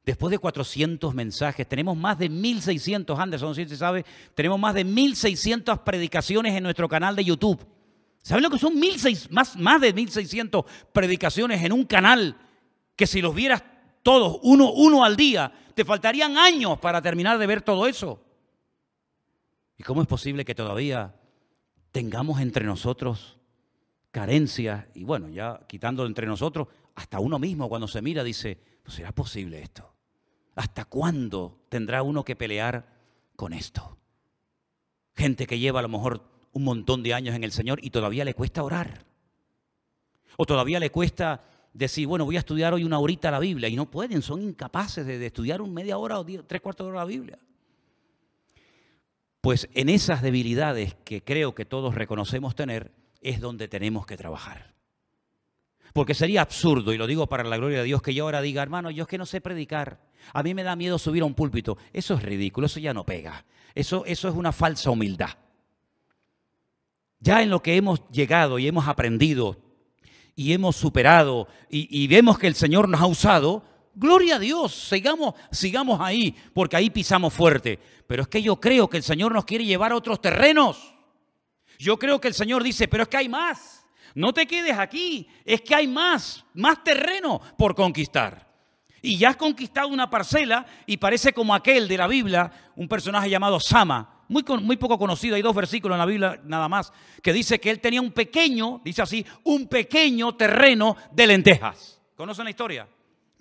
Después 0.05 0.31
de 0.31 0.39
400 0.39 1.15
mensajes, 1.15 1.69
tenemos 1.69 1.97
más 1.97 2.19
de 2.19 2.29
1600, 2.29 3.19
Anderson, 3.19 3.55
si 3.55 3.67
se 3.67 3.77
sabe, 3.77 4.05
tenemos 4.35 4.59
más 4.59 4.75
de 4.75 4.85
1600 4.85 5.81
predicaciones 5.81 6.55
en 6.55 6.63
nuestro 6.63 6.89
canal 6.89 7.15
de 7.15 7.25
YouTube. 7.25 7.67
¿Saben 8.23 8.43
lo 8.43 8.51
que 8.51 8.59
son 8.59 8.75
más, 9.31 9.81
de 9.81 9.93
1600 9.93 10.65
predicaciones 10.93 11.63
en 11.63 11.73
un 11.73 11.85
canal? 11.85 12.37
Que 12.97 13.07
si 13.07 13.21
los 13.21 13.35
vieras 13.35 13.63
todos, 14.03 14.39
uno, 14.43 14.73
uno 14.73 15.05
al 15.05 15.17
día, 15.17 15.53
te 15.75 15.85
faltarían 15.85 16.37
años 16.37 16.79
para 16.79 17.03
terminar 17.03 17.39
de 17.39 17.47
ver 17.47 17.63
todo 17.63 17.87
eso. 17.87 18.23
¿Y 19.77 19.83
cómo 19.83 20.03
es 20.03 20.09
posible 20.09 20.45
que 20.45 20.55
todavía 20.55 21.15
tengamos 21.93 22.41
entre 22.41 22.65
nosotros 22.65 23.39
carencias? 24.11 24.87
Y 24.95 25.05
bueno, 25.05 25.29
ya 25.29 25.61
quitando 25.67 26.05
entre 26.05 26.27
nosotros, 26.27 26.69
hasta 26.95 27.21
uno 27.21 27.39
mismo 27.39 27.69
cuando 27.69 27.89
se 27.89 28.03
mira 28.03 28.23
dice, 28.23 28.59
¿no 28.85 28.91
será 28.91 29.13
posible 29.13 29.63
esto? 29.63 29.93
¿Hasta 30.55 30.85
cuándo 30.85 31.61
tendrá 31.69 32.03
uno 32.03 32.25
que 32.25 32.37
pelear 32.37 32.87
con 33.37 33.53
esto? 33.53 33.99
Gente 35.15 35.47
que 35.47 35.59
lleva 35.59 35.81
a 35.81 35.83
lo 35.83 35.89
mejor 35.89 36.23
un 36.53 36.65
montón 36.65 37.03
de 37.03 37.15
años 37.15 37.35
en 37.35 37.45
el 37.45 37.53
Señor 37.53 37.81
y 37.83 37.91
todavía 37.91 38.25
le 38.25 38.35
cuesta 38.35 38.63
orar. 38.63 39.05
O 40.37 40.47
todavía 40.47 40.81
le 40.81 40.91
cuesta 40.91 41.45
decir, 41.73 42.07
bueno, 42.07 42.25
voy 42.25 42.37
a 42.37 42.41
estudiar 42.41 42.75
hoy 42.75 42.85
una 42.85 42.99
horita 42.99 43.31
la 43.31 43.39
Biblia 43.39 43.69
y 43.69 43.77
no 43.77 43.91
pueden, 43.91 44.23
son 44.23 44.43
incapaces 44.43 45.07
de, 45.07 45.25
estudiar 45.25 45.61
un 45.61 45.73
media 45.73 45.99
hora 45.99 46.19
o 46.19 46.25
tres 46.25 46.61
cuartos 46.61 46.87
de 46.87 46.91
hora 46.91 47.01
la 47.01 47.07
Biblia. 47.07 47.39
Pues 49.41 49.69
en 49.75 49.89
esas 49.89 50.23
debilidades 50.23 50.95
que 51.05 51.23
creo 51.23 51.55
que 51.55 51.65
todos 51.65 51.95
reconocemos 51.95 52.55
tener 52.55 52.93
es 53.21 53.41
donde 53.41 53.69
tenemos 53.69 54.07
que 54.07 54.17
trabajar. 54.17 54.75
Porque 55.93 56.15
sería 56.15 56.43
absurdo, 56.43 56.93
y 56.93 56.99
lo 56.99 57.07
digo 57.07 57.27
para 57.27 57.45
la 57.45 57.57
gloria 57.57 57.79
de 57.79 57.85
Dios, 57.85 58.03
que 58.03 58.15
yo 58.15 58.25
ahora 58.25 58.41
diga, 58.41 58.63
hermano, 58.63 58.91
yo 58.91 59.03
es 59.03 59.09
que 59.09 59.19
no 59.19 59.27
sé 59.27 59.41
predicar. 59.41 60.01
A 60.33 60.43
mí 60.43 60.55
me 60.55 60.63
da 60.63 60.77
miedo 60.77 60.99
subir 60.99 61.23
a 61.23 61.27
un 61.27 61.35
púlpito. 61.35 61.79
Eso 61.93 62.15
es 62.15 62.23
ridículo, 62.23 62.67
eso 62.67 62.81
ya 62.81 62.95
no 62.95 63.05
pega. 63.05 63.45
Eso, 63.75 64.05
eso 64.07 64.29
es 64.29 64.35
una 64.35 64.53
falsa 64.53 64.91
humildad. 64.91 65.31
Ya 67.21 67.43
en 67.43 67.51
lo 67.51 67.63
que 67.63 67.77
hemos 67.77 68.09
llegado 68.11 68.59
y 68.59 68.67
hemos 68.67 68.89
aprendido 68.89 69.59
y 70.35 70.53
hemos 70.53 70.77
superado 70.77 71.49
y, 71.69 72.07
vemos 72.09 72.39
que 72.39 72.47
el 72.47 72.55
Señor 72.55 72.89
nos 72.89 73.01
ha 73.01 73.07
usado, 73.07 73.63
gloria 73.95 74.37
a 74.37 74.39
Dios, 74.39 74.75
sigamos, 74.75 75.35
sigamos 75.51 76.01
ahí, 76.01 76.35
porque 76.55 76.77
ahí 76.77 76.89
pisamos 76.89 77.35
fuerte. 77.35 77.79
Pero 78.07 78.23
es 78.23 78.29
que 78.29 78.41
yo 78.41 78.59
creo 78.59 78.89
que 78.89 78.97
el 78.97 79.03
Señor 79.03 79.33
nos 79.33 79.45
quiere 79.45 79.67
llevar 79.67 79.93
a 79.93 79.97
otros 79.97 80.21
terrenos. 80.21 80.95
Yo 81.79 81.99
creo 81.99 82.21
que 82.21 82.29
el 82.29 82.35
Señor 82.35 82.63
dice, 82.63 82.89
pero 82.89 83.03
es 83.03 83.09
que 83.09 83.19
hay 83.19 83.29
más. 83.29 83.80
No 84.15 84.33
te 84.33 84.47
quedes 84.47 84.79
aquí, 84.79 85.29
es 85.45 85.61
que 85.61 85.75
hay 85.75 85.87
más, 85.87 86.45
más 86.55 86.83
terreno 86.83 87.41
por 87.57 87.75
conquistar. 87.75 88.49
Y 89.03 89.17
ya 89.17 89.31
has 89.31 89.37
conquistado 89.37 89.89
una 89.89 90.11
parcela 90.11 90.67
y 90.87 90.97
parece 90.97 91.33
como 91.33 91.55
aquel 91.55 91.89
de 91.89 91.97
la 91.97 92.07
Biblia, 92.07 92.51
un 92.77 92.87
personaje 92.89 93.31
llamado 93.31 93.59
Sama, 93.59 94.25
muy, 94.29 94.45
muy 94.63 94.77
poco 94.77 94.99
conocido, 94.99 95.35
hay 95.35 95.43
dos 95.43 95.57
versículos 95.57 95.97
en 95.97 95.99
la 95.99 96.07
Biblia 96.07 96.41
nada 96.45 96.69
más, 96.69 96.93
que 97.23 97.33
dice 97.33 97.59
que 97.59 97.71
él 97.71 97.81
tenía 97.81 98.01
un 98.01 98.13
pequeño, 98.13 98.81
dice 98.85 99.03
así, 99.03 99.27
un 99.45 99.67
pequeño 99.67 100.37
terreno 100.37 100.97
de 101.11 101.27
lentejas. 101.27 102.01
¿Conocen 102.15 102.45
la 102.45 102.51
historia? 102.51 102.87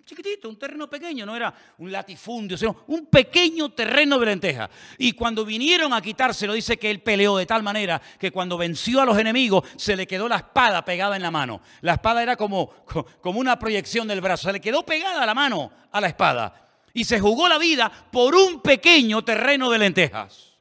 Chiquitito, 0.10 0.50
un 0.50 0.58
terreno 0.58 0.90
pequeño, 0.90 1.24
no 1.24 1.36
era 1.36 1.54
un 1.78 1.92
latifundio, 1.92 2.58
sino 2.58 2.84
un 2.88 3.06
pequeño 3.06 3.70
terreno 3.70 4.18
de 4.18 4.26
lenteja. 4.26 4.68
Y 4.98 5.12
cuando 5.12 5.46
vinieron 5.46 5.94
a 5.94 6.02
quitárselo, 6.02 6.54
dice 6.54 6.78
que 6.78 6.90
él 6.90 7.02
peleó 7.02 7.38
de 7.38 7.46
tal 7.46 7.62
manera 7.62 8.02
que 8.18 8.32
cuando 8.32 8.58
venció 8.58 9.02
a 9.02 9.06
los 9.06 9.20
enemigos, 9.20 9.64
se 9.78 9.96
le 9.96 10.08
quedó 10.08 10.28
la 10.28 10.38
espada 10.38 10.84
pegada 10.84 11.16
en 11.16 11.22
la 11.22 11.30
mano. 11.30 11.62
La 11.82 11.94
espada 11.94 12.24
era 12.24 12.36
como, 12.36 12.74
como 13.22 13.40
una 13.40 13.60
proyección 13.60 14.08
del 14.08 14.22
brazo, 14.22 14.48
se 14.48 14.54
le 14.54 14.62
quedó 14.62 14.84
pegada 14.84 15.26
la 15.28 15.36
mano 15.36 15.72
a 15.92 16.02
la 16.02 16.08
espada. 16.08 16.70
Y 16.92 17.04
se 17.04 17.20
jugó 17.20 17.48
la 17.48 17.60
vida 17.60 17.92
por 18.12 18.34
un 18.34 18.62
pequeño 18.62 19.24
terreno 19.24 19.70
de 19.70 19.78
lentejas. 19.78 20.58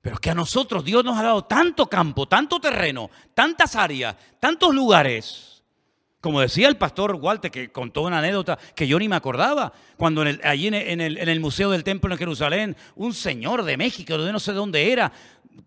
Pero 0.00 0.14
es 0.14 0.20
que 0.20 0.30
a 0.30 0.34
nosotros 0.34 0.82
Dios 0.82 1.04
nos 1.04 1.18
ha 1.18 1.24
dado 1.24 1.44
tanto 1.44 1.86
campo, 1.88 2.26
tanto 2.26 2.58
terreno, 2.58 3.10
tantas 3.34 3.76
áreas, 3.76 4.16
tantos 4.40 4.74
lugares 4.74 5.57
como 6.20 6.40
decía 6.40 6.68
el 6.68 6.76
pastor 6.76 7.14
Walter, 7.14 7.50
que 7.50 7.70
contó 7.70 8.02
una 8.02 8.18
anécdota 8.18 8.58
que 8.74 8.88
yo 8.88 8.98
ni 8.98 9.08
me 9.08 9.16
acordaba, 9.16 9.72
cuando 9.96 10.24
allí 10.42 10.66
en 10.66 11.00
el, 11.00 11.40
Museo 11.40 11.70
del 11.70 11.84
Templo 11.84 12.12
en 12.12 12.18
Jerusalén, 12.18 12.76
un 12.96 13.14
señor 13.14 13.62
de 13.62 13.76
México, 13.76 14.18
de 14.18 14.32
no 14.32 14.40
sé 14.40 14.52
dónde 14.52 14.90
era, 14.92 15.12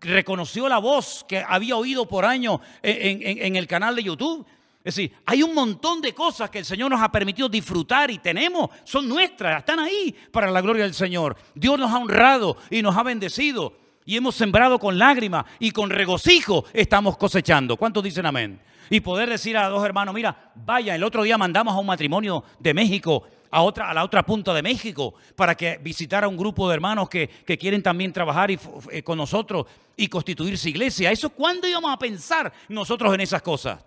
reconoció 0.00 0.68
la 0.68 0.78
voz 0.78 1.24
que 1.26 1.42
había 1.46 1.76
oído 1.76 2.06
por 2.06 2.24
años 2.24 2.60
en, 2.82 3.56
el 3.56 3.66
canal 3.66 3.96
de 3.96 4.02
YouTube. 4.02 4.46
Es 4.84 4.96
decir, 4.96 5.12
hay 5.24 5.42
un 5.42 5.54
montón 5.54 6.02
de 6.02 6.12
cosas 6.12 6.50
que 6.50 6.58
el 6.58 6.64
Señor 6.64 6.90
nos 6.90 7.00
ha 7.00 7.10
permitido 7.10 7.48
disfrutar 7.48 8.10
y 8.10 8.18
tenemos, 8.18 8.68
son 8.84 9.08
nuestras, 9.08 9.60
están 9.60 9.78
ahí 9.78 10.14
para 10.30 10.50
la 10.50 10.60
gloria 10.60 10.82
del 10.82 10.94
Señor. 10.94 11.36
Dios 11.54 11.78
nos 11.78 11.90
ha 11.90 11.98
honrado 11.98 12.56
y 12.68 12.82
nos 12.82 12.96
ha 12.96 13.02
bendecido 13.02 13.74
y 14.04 14.16
hemos 14.16 14.34
sembrado 14.34 14.78
con 14.78 14.98
lágrimas 14.98 15.46
y 15.58 15.70
con 15.70 15.88
regocijo 15.88 16.64
estamos 16.72 17.16
cosechando. 17.16 17.76
¿Cuántos 17.76 18.02
dicen 18.02 18.26
amén? 18.26 18.60
Y 18.90 19.00
poder 19.00 19.28
decir 19.28 19.56
a 19.56 19.68
dos 19.68 19.84
hermanos, 19.84 20.14
mira, 20.14 20.52
vaya, 20.54 20.94
el 20.94 21.04
otro 21.04 21.22
día 21.22 21.38
mandamos 21.38 21.74
a 21.74 21.78
un 21.78 21.86
matrimonio 21.86 22.44
de 22.58 22.74
México 22.74 23.24
a, 23.52 23.62
otra, 23.62 23.90
a 23.90 23.94
la 23.94 24.02
otra 24.02 24.24
punta 24.24 24.52
de 24.54 24.62
México 24.62 25.14
para 25.36 25.54
que 25.54 25.78
visitara 25.78 26.26
un 26.26 26.36
grupo 26.36 26.68
de 26.68 26.74
hermanos 26.74 27.08
que, 27.08 27.28
quieren 27.60 27.82
también 27.82 28.12
trabajar 28.12 28.50
eh, 28.50 29.02
con 29.02 29.18
nosotros 29.18 29.66
y 29.94 30.08
constituirse 30.08 30.70
iglesia. 30.70 31.12
¿Eso 31.12 31.30
cuándo 31.30 31.68
íbamos 31.68 31.92
a 31.92 31.98
pensar 31.98 32.52
nosotros 32.68 33.14
en 33.14 33.20
esas 33.20 33.42
cosas? 33.42 33.84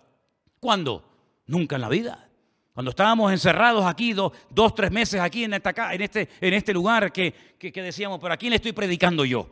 ¿Cuándo? 0.60 1.04
Nunca 1.48 1.76
en 1.76 1.82
la 1.82 1.90
vida. 1.90 2.30
Cuando 2.74 2.92
estábamos 2.92 3.32
encerrados 3.32 3.86
aquí, 3.86 4.14
dos, 4.14 4.34
dos 4.50 4.76
tres 4.76 4.92
meses 4.92 5.20
aquí 5.20 5.46
en, 5.46 5.54
esta, 5.54 5.94
en, 5.94 6.02
este, 6.02 6.30
en 6.42 6.54
este 6.54 6.74
lugar 6.74 7.12
que, 7.12 7.34
que, 7.58 7.72
decíamos, 7.82 8.20
pero 8.22 8.34
¿a 8.34 8.38
quién 8.38 8.52
le 8.52 8.58
estoy 8.58 8.74
predicando 8.74 9.26
yo? 9.26 9.50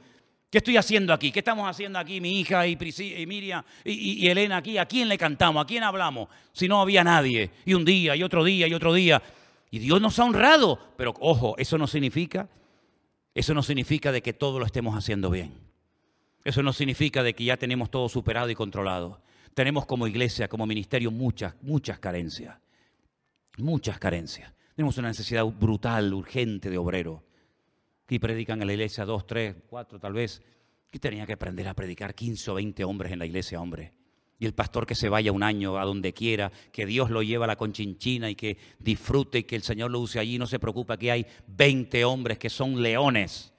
¿Qué 0.53 0.59
estoy 0.59 0.77
haciendo 0.77 1.13
aquí? 1.13 1.31
¿Qué 1.31 1.39
estamos 1.39 1.67
haciendo 1.67 1.97
aquí 1.97 2.21
mi 2.21 2.39
hija 2.39 2.67
y, 2.67 2.77
Miriam 3.25 3.63
y, 3.83 4.23
y, 4.23 4.27
Elena 4.27 4.57
aquí? 4.57 4.77
¿A 4.77 4.85
quién 4.85 5.09
le 5.09 5.17
cantamos? 5.17 5.63
¿A 5.63 5.65
quién 5.65 5.81
hablamos? 5.81 6.29
Si 6.51 6.67
no 6.67 6.79
había 6.79 7.03
nadie. 7.03 7.49
Y 7.65 7.73
un 7.73 7.83
día 7.83 8.15
y 8.15 8.21
otro 8.21 8.43
día 8.43 8.67
y 8.67 8.73
otro 8.75 8.93
día. 8.93 9.19
Y 9.71 9.79
Dios 9.79 9.99
nos 9.99 10.19
ha 10.19 10.25
honrado. 10.25 10.77
Pero 10.95 11.15
ojo, 11.21 11.55
eso 11.57 11.79
no 11.79 11.87
significa, 11.87 12.47
eso 13.33 13.55
no 13.55 13.63
significa 13.63 14.11
de 14.11 14.21
que 14.21 14.33
todo 14.33 14.59
lo 14.59 14.67
estemos 14.67 14.95
haciendo 14.95 15.31
bien. 15.31 15.55
Eso 16.43 16.61
no 16.61 16.71
significa 16.71 17.23
de 17.23 17.33
que 17.33 17.45
ya 17.45 17.57
tenemos 17.57 17.89
todo 17.89 18.07
superado 18.07 18.51
y 18.51 18.53
controlado. 18.53 19.23
Tenemos 19.55 19.87
como 19.87 20.05
iglesia, 20.05 20.47
como 20.47 20.67
ministerio, 20.67 21.09
muchas, 21.09 21.55
muchas 21.63 21.97
carencias. 21.97 22.55
Muchas 23.57 23.97
carencias. 23.97 24.53
Tenemos 24.75 24.99
una 24.99 25.07
necesidad 25.07 25.45
brutal, 25.45 26.13
urgente 26.13 26.69
de 26.69 26.77
obreros. 26.77 27.21
Aquí 28.13 28.19
predican 28.19 28.61
en 28.61 28.67
la 28.67 28.73
iglesia 28.73 29.05
dos, 29.05 29.25
tres, 29.25 29.55
cuatro 29.67 29.99
tal 29.99 30.13
vez. 30.13 30.39
Que 30.91 30.99
tenía 30.99 31.25
que 31.25 31.33
aprender 31.33 31.67
a 31.67 31.73
predicar 31.73 32.13
15 32.13 32.51
o 32.51 32.53
20 32.53 32.83
hombres 32.83 33.11
en 33.11 33.17
la 33.17 33.25
iglesia, 33.25 33.59
hombre. 33.59 33.91
Y 34.37 34.45
el 34.45 34.53
pastor 34.53 34.85
que 34.85 34.93
se 34.93 35.09
vaya 35.09 35.31
un 35.31 35.41
año 35.41 35.79
a 35.79 35.83
donde 35.83 36.13
quiera, 36.13 36.51
que 36.71 36.85
Dios 36.85 37.09
lo 37.09 37.23
lleve 37.23 37.45
a 37.45 37.47
la 37.47 37.55
conchinchina 37.55 38.29
y 38.29 38.35
que 38.35 38.55
disfrute 38.77 39.39
y 39.39 39.43
que 39.45 39.55
el 39.55 39.63
Señor 39.63 39.89
lo 39.89 39.99
use 39.99 40.19
allí. 40.19 40.37
No 40.37 40.45
se 40.45 40.59
preocupa 40.59 40.95
que 40.95 41.09
hay 41.09 41.25
20 41.47 42.05
hombres 42.05 42.37
que 42.37 42.51
son 42.51 42.83
leones 42.83 43.51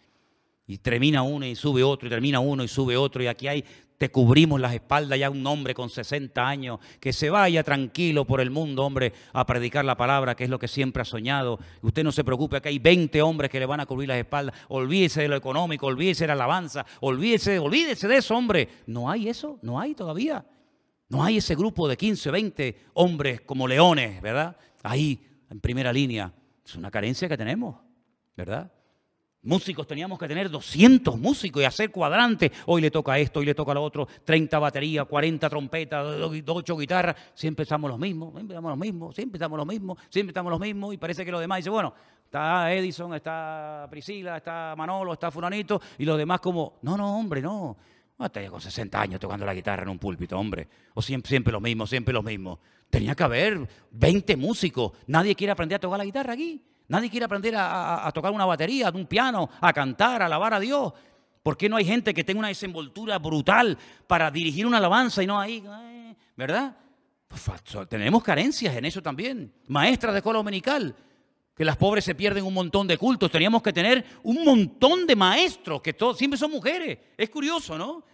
y 0.68 0.78
termina 0.78 1.24
uno 1.24 1.46
y 1.46 1.56
sube 1.56 1.82
otro, 1.82 2.06
y 2.06 2.10
termina 2.10 2.38
uno 2.38 2.62
y 2.62 2.68
sube 2.68 2.96
otro, 2.96 3.24
y 3.24 3.26
aquí 3.26 3.48
hay, 3.48 3.64
te 3.98 4.10
cubrimos 4.10 4.60
las 4.60 4.74
espaldas 4.74 5.18
ya 5.18 5.30
un 5.30 5.46
hombre 5.46 5.74
con 5.74 5.88
60 5.88 6.46
años, 6.46 6.80
que 7.00 7.12
se 7.12 7.30
vaya 7.30 7.62
tranquilo 7.62 8.24
por 8.24 8.40
el 8.40 8.50
mundo, 8.50 8.84
hombre, 8.84 9.12
a 9.32 9.46
predicar 9.46 9.84
la 9.84 9.96
palabra, 9.96 10.34
que 10.34 10.44
es 10.44 10.50
lo 10.50 10.58
que 10.58 10.68
siempre 10.68 11.02
ha 11.02 11.04
soñado. 11.04 11.58
Usted 11.82 12.02
no 12.02 12.12
se 12.12 12.24
preocupe, 12.24 12.56
aquí 12.56 12.68
hay 12.68 12.78
20 12.78 13.22
hombres 13.22 13.50
que 13.50 13.60
le 13.60 13.66
van 13.66 13.80
a 13.80 13.86
cubrir 13.86 14.08
las 14.08 14.18
espaldas. 14.18 14.54
Olvídese 14.68 15.22
de 15.22 15.28
lo 15.28 15.36
económico, 15.36 15.86
olvídese 15.86 16.24
de 16.24 16.28
la 16.28 16.34
alabanza, 16.34 16.84
olvídese, 17.00 17.58
olvídese 17.58 18.08
de 18.08 18.16
eso, 18.16 18.36
hombre. 18.36 18.68
No 18.86 19.10
hay 19.10 19.28
eso, 19.28 19.58
no 19.62 19.78
hay 19.78 19.94
todavía. 19.94 20.44
No 21.08 21.22
hay 21.22 21.36
ese 21.36 21.54
grupo 21.54 21.86
de 21.86 21.96
15, 21.96 22.30
20 22.30 22.80
hombres 22.94 23.40
como 23.42 23.68
leones, 23.68 24.20
¿verdad? 24.20 24.56
Ahí, 24.82 25.24
en 25.50 25.60
primera 25.60 25.92
línea. 25.92 26.32
Es 26.64 26.74
una 26.74 26.90
carencia 26.90 27.28
que 27.28 27.36
tenemos, 27.36 27.76
¿verdad? 28.36 28.72
Músicos 29.44 29.86
teníamos 29.86 30.18
que 30.18 30.26
tener 30.26 30.48
200 30.48 31.18
músicos 31.18 31.62
y 31.62 31.66
hacer 31.66 31.90
cuadrantes. 31.90 32.50
Hoy 32.64 32.80
le 32.80 32.90
toca 32.90 33.18
esto, 33.18 33.40
hoy 33.40 33.46
le 33.46 33.54
toca 33.54 33.74
lo 33.74 33.82
otro, 33.82 34.08
30 34.24 34.58
baterías, 34.58 35.06
40 35.06 35.50
trompetas, 35.50 36.06
8 36.46 36.76
guitarras. 36.78 37.14
Siempre 37.34 37.64
estamos 37.64 37.90
los 37.90 37.98
mismos, 37.98 38.32
siempre 38.32 38.54
estamos 38.54 38.70
los 38.70 38.78
mismos, 38.78 39.14
siempre 39.14 39.36
estamos 39.36 39.58
los 39.58 39.66
mismos, 39.66 39.98
siempre 40.08 40.30
estamos 40.30 40.50
los 40.50 40.60
mismos. 40.60 40.94
Y 40.94 40.96
parece 40.96 41.26
que 41.26 41.30
los 41.30 41.42
demás 41.42 41.58
dicen, 41.58 41.74
bueno, 41.74 41.92
está 42.24 42.72
Edison, 42.72 43.14
está 43.14 43.86
Priscila, 43.90 44.38
está 44.38 44.74
Manolo, 44.78 45.12
está 45.12 45.30
Fulanito. 45.30 45.78
Y 45.98 46.06
los 46.06 46.16
demás 46.16 46.40
como, 46.40 46.78
no, 46.80 46.96
no, 46.96 47.18
hombre, 47.18 47.42
no. 47.42 47.76
Hasta 48.16 48.40
ya 48.40 48.48
con 48.48 48.62
60 48.62 48.98
años 48.98 49.20
tocando 49.20 49.44
la 49.44 49.52
guitarra 49.52 49.82
en 49.82 49.90
un 49.90 49.98
púlpito, 49.98 50.38
hombre. 50.38 50.66
O 50.94 51.02
siempre, 51.02 51.28
siempre 51.28 51.52
lo 51.52 51.60
mismo, 51.60 51.86
siempre 51.86 52.14
lo 52.14 52.22
mismo. 52.22 52.60
Tenía 52.88 53.14
que 53.14 53.24
haber 53.24 53.68
20 53.90 54.36
músicos. 54.36 54.92
Nadie 55.06 55.34
quiere 55.34 55.50
aprender 55.50 55.76
a 55.76 55.80
tocar 55.80 55.98
la 55.98 56.04
guitarra 56.06 56.32
aquí. 56.32 56.62
Nadie 56.88 57.08
quiere 57.08 57.24
aprender 57.24 57.54
a, 57.56 58.10
tocar 58.12 58.30
una 58.30 58.44
batería, 58.44 58.90
un 58.94 59.06
piano, 59.06 59.48
a 59.60 59.72
cantar, 59.72 60.22
a 60.22 60.26
alabar 60.26 60.54
a 60.54 60.60
Dios. 60.60 60.92
¿Por 61.42 61.56
qué 61.56 61.68
no 61.68 61.76
hay 61.76 61.84
gente 61.84 62.12
que 62.12 62.24
tenga 62.24 62.40
una 62.40 62.48
desenvoltura 62.48 63.18
brutal 63.18 63.78
para 64.06 64.30
dirigir 64.30 64.66
una 64.66 64.78
alabanza 64.78 65.22
y 65.22 65.26
no 65.26 65.40
ahí, 65.40 65.64
eh, 65.66 66.14
¿verdad? 66.36 66.76
Pues, 67.28 67.42
tenemos 67.88 68.22
carencias 68.22 68.76
en 68.76 68.84
eso 68.84 69.02
también. 69.02 69.52
Maestras 69.66 70.12
de 70.12 70.18
escuela 70.18 70.38
dominical, 70.38 70.94
que 71.54 71.64
las 71.64 71.76
pobres 71.76 72.04
se 72.04 72.14
pierden 72.14 72.44
un 72.44 72.54
montón 72.54 72.86
de 72.86 72.98
cultos. 72.98 73.30
Teníamos 73.30 73.62
que 73.62 73.72
tener 73.72 74.04
un 74.22 74.44
montón 74.44 75.06
de 75.06 75.16
maestros, 75.16 75.80
que 75.80 75.94
todos 75.94 76.18
siempre 76.18 76.38
son 76.38 76.50
mujeres. 76.50 76.98
Es 77.16 77.30
curioso, 77.30 77.78
¿no? 77.78 78.04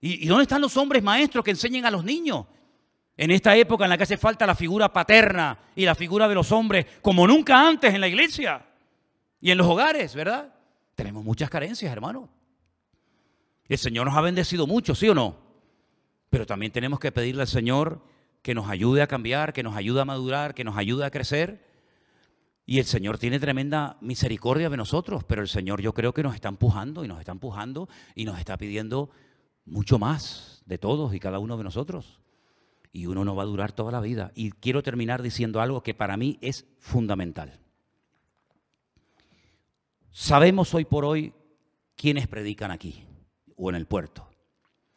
¿Y, 0.00 0.24
¿Y 0.24 0.26
dónde 0.26 0.42
están 0.42 0.60
los 0.60 0.76
hombres 0.76 1.02
maestros 1.02 1.44
que 1.44 1.52
enseñen 1.52 1.86
a 1.86 1.90
los 1.90 2.04
niños? 2.04 2.46
En 3.20 3.30
esta 3.30 3.54
época 3.54 3.84
en 3.84 3.90
la 3.90 3.98
que 3.98 4.04
hace 4.04 4.16
falta 4.16 4.46
la 4.46 4.54
figura 4.54 4.90
paterna 4.90 5.58
y 5.76 5.84
la 5.84 5.94
figura 5.94 6.26
de 6.26 6.34
los 6.34 6.52
hombres, 6.52 6.86
como 7.02 7.26
nunca 7.26 7.68
antes 7.68 7.92
en 7.92 8.00
la 8.00 8.08
iglesia 8.08 8.64
y 9.42 9.50
en 9.50 9.58
los 9.58 9.66
hogares, 9.66 10.14
¿verdad? 10.14 10.54
Tenemos 10.94 11.22
muchas 11.22 11.50
carencias, 11.50 11.92
hermano. 11.92 12.30
El 13.68 13.76
Señor 13.76 14.06
nos 14.06 14.16
ha 14.16 14.22
bendecido 14.22 14.66
mucho, 14.66 14.94
¿sí 14.94 15.06
o 15.10 15.14
no? 15.14 15.36
Pero 16.30 16.46
también 16.46 16.72
tenemos 16.72 16.98
que 16.98 17.12
pedirle 17.12 17.42
al 17.42 17.48
Señor 17.48 18.02
que 18.40 18.54
nos 18.54 18.70
ayude 18.70 19.02
a 19.02 19.06
cambiar, 19.06 19.52
que 19.52 19.62
nos 19.62 19.76
ayude 19.76 20.00
a 20.00 20.06
madurar, 20.06 20.54
que 20.54 20.64
nos 20.64 20.78
ayude 20.78 21.04
a 21.04 21.10
crecer. 21.10 21.68
Y 22.64 22.78
el 22.78 22.86
Señor 22.86 23.18
tiene 23.18 23.38
tremenda 23.38 23.98
misericordia 24.00 24.70
de 24.70 24.78
nosotros, 24.78 25.24
pero 25.24 25.42
el 25.42 25.48
Señor 25.48 25.82
yo 25.82 25.92
creo 25.92 26.14
que 26.14 26.22
nos 26.22 26.34
está 26.34 26.48
empujando 26.48 27.04
y 27.04 27.08
nos 27.08 27.18
está 27.18 27.32
empujando 27.32 27.86
y 28.14 28.24
nos 28.24 28.38
está 28.38 28.56
pidiendo 28.56 29.10
mucho 29.66 29.98
más 29.98 30.62
de 30.64 30.78
todos 30.78 31.14
y 31.14 31.20
cada 31.20 31.38
uno 31.38 31.58
de 31.58 31.64
nosotros 31.64 32.20
y 32.92 33.06
uno 33.06 33.24
no 33.24 33.36
va 33.36 33.44
a 33.44 33.46
durar 33.46 33.72
toda 33.72 33.92
la 33.92 34.00
vida. 34.00 34.32
Y 34.34 34.50
quiero 34.52 34.82
terminar 34.82 35.22
diciendo 35.22 35.60
algo 35.60 35.82
que 35.82 35.94
para 35.94 36.16
mí 36.16 36.38
es 36.40 36.66
fundamental. 36.78 37.58
Sabemos 40.10 40.74
hoy 40.74 40.84
por 40.84 41.04
hoy 41.04 41.32
quiénes 41.94 42.26
predican 42.26 42.70
aquí 42.70 43.04
o 43.56 43.70
en 43.70 43.76
el 43.76 43.86
puerto. 43.86 44.28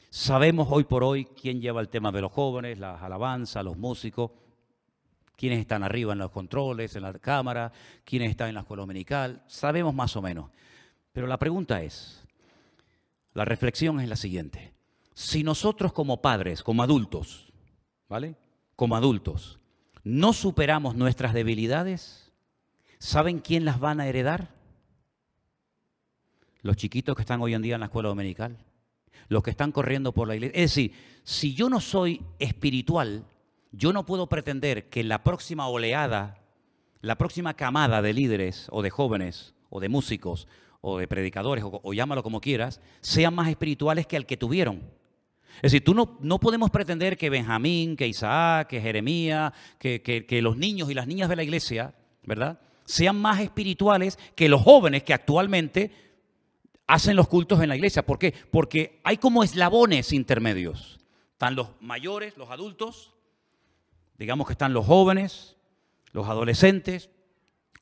Sabemos 0.09 0.67
hoy 0.71 0.83
por 0.83 1.03
hoy 1.03 1.25
quién 1.25 1.61
lleva 1.61 1.81
el 1.81 1.89
tema 1.89 2.11
de 2.11 2.21
los 2.21 2.31
jóvenes, 2.31 2.79
las 2.79 3.01
alabanzas, 3.01 3.63
los 3.63 3.77
músicos, 3.77 4.31
quiénes 5.35 5.59
están 5.59 5.83
arriba 5.83 6.13
en 6.13 6.19
los 6.19 6.31
controles, 6.31 6.95
en 6.95 7.03
la 7.03 7.13
cámara, 7.13 7.71
quiénes 8.03 8.31
están 8.31 8.49
en 8.49 8.55
la 8.55 8.61
escuela 8.61 8.81
dominical. 8.81 9.43
Sabemos 9.47 9.93
más 9.93 10.15
o 10.15 10.21
menos. 10.21 10.49
Pero 11.11 11.27
la 11.27 11.37
pregunta 11.37 11.81
es, 11.81 12.23
la 13.33 13.45
reflexión 13.45 13.99
es 13.99 14.09
la 14.09 14.15
siguiente. 14.15 14.73
Si 15.13 15.43
nosotros 15.43 15.93
como 15.93 16.21
padres, 16.21 16.63
como 16.63 16.81
adultos, 16.81 17.52
¿vale? 18.09 18.35
Como 18.75 18.95
adultos, 18.95 19.59
no 20.03 20.33
superamos 20.33 20.95
nuestras 20.95 21.33
debilidades, 21.33 22.31
¿saben 22.99 23.39
quién 23.39 23.65
las 23.65 23.79
van 23.79 23.99
a 23.99 24.07
heredar? 24.07 24.49
Los 26.61 26.77
chiquitos 26.77 27.15
que 27.15 27.21
están 27.21 27.41
hoy 27.41 27.53
en 27.53 27.61
día 27.61 27.75
en 27.75 27.81
la 27.81 27.87
escuela 27.87 28.09
dominical, 28.09 28.57
los 29.27 29.43
que 29.43 29.51
están 29.51 29.71
corriendo 29.71 30.13
por 30.13 30.27
la 30.27 30.35
iglesia. 30.35 30.61
Es 30.61 30.71
decir, 30.71 30.93
si 31.23 31.53
yo 31.53 31.69
no 31.69 31.79
soy 31.79 32.21
espiritual, 32.39 33.25
yo 33.71 33.93
no 33.93 34.05
puedo 34.05 34.27
pretender 34.27 34.89
que 34.89 35.03
la 35.03 35.23
próxima 35.23 35.67
oleada, 35.67 36.41
la 37.01 37.17
próxima 37.17 37.53
camada 37.53 38.01
de 38.01 38.13
líderes 38.13 38.67
o 38.71 38.81
de 38.81 38.89
jóvenes 38.89 39.53
o 39.69 39.79
de 39.79 39.89
músicos 39.89 40.47
o 40.81 40.97
de 40.97 41.07
predicadores 41.07 41.63
o, 41.63 41.79
o 41.83 41.93
llámalo 41.93 42.23
como 42.23 42.41
quieras, 42.41 42.81
sean 43.01 43.33
más 43.33 43.49
espirituales 43.49 44.05
que 44.05 44.17
el 44.17 44.25
que 44.25 44.37
tuvieron. 44.37 44.81
Es 45.57 45.71
decir, 45.71 45.83
tú 45.83 45.93
no, 45.93 46.17
no 46.21 46.39
podemos 46.39 46.69
pretender 46.71 47.17
que 47.17 47.29
Benjamín, 47.29 47.95
que 47.95 48.07
Isaac, 48.07 48.67
que 48.67 48.81
Jeremías, 48.81 49.53
que, 49.77 50.01
que, 50.01 50.41
los 50.41 50.57
niños 50.57 50.89
y 50.89 50.93
las 50.93 51.07
niñas 51.07 51.29
de 51.29 51.35
la 51.35 51.43
iglesia, 51.43 51.93
¿verdad? 52.23 52.59
Sean 52.85 53.21
más 53.21 53.39
espirituales 53.39 54.17
que 54.35 54.49
los 54.49 54.61
jóvenes 54.61 55.03
que 55.03 55.13
actualmente 55.13 55.91
hacen 56.87 57.15
los 57.15 57.27
cultos 57.27 57.61
en 57.61 57.69
la 57.69 57.75
iglesia. 57.75 58.05
¿Por 58.05 58.19
qué? 58.19 58.33
Porque 58.51 58.99
hay 59.03 59.17
como 59.17 59.43
eslabones 59.43 60.11
intermedios. 60.11 60.99
Están 61.31 61.55
los 61.55 61.69
mayores, 61.79 62.35
los 62.37 62.49
adultos, 62.49 63.13
digamos 64.17 64.47
que 64.47 64.53
están 64.53 64.73
los 64.73 64.85
jóvenes, 64.85 65.55
los 66.11 66.27
adolescentes, 66.27 67.09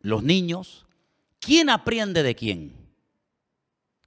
los 0.01 0.23
niños. 0.23 0.85
¿Quién 1.39 1.69
aprende 1.69 2.23
de 2.23 2.35
quién? 2.35 2.75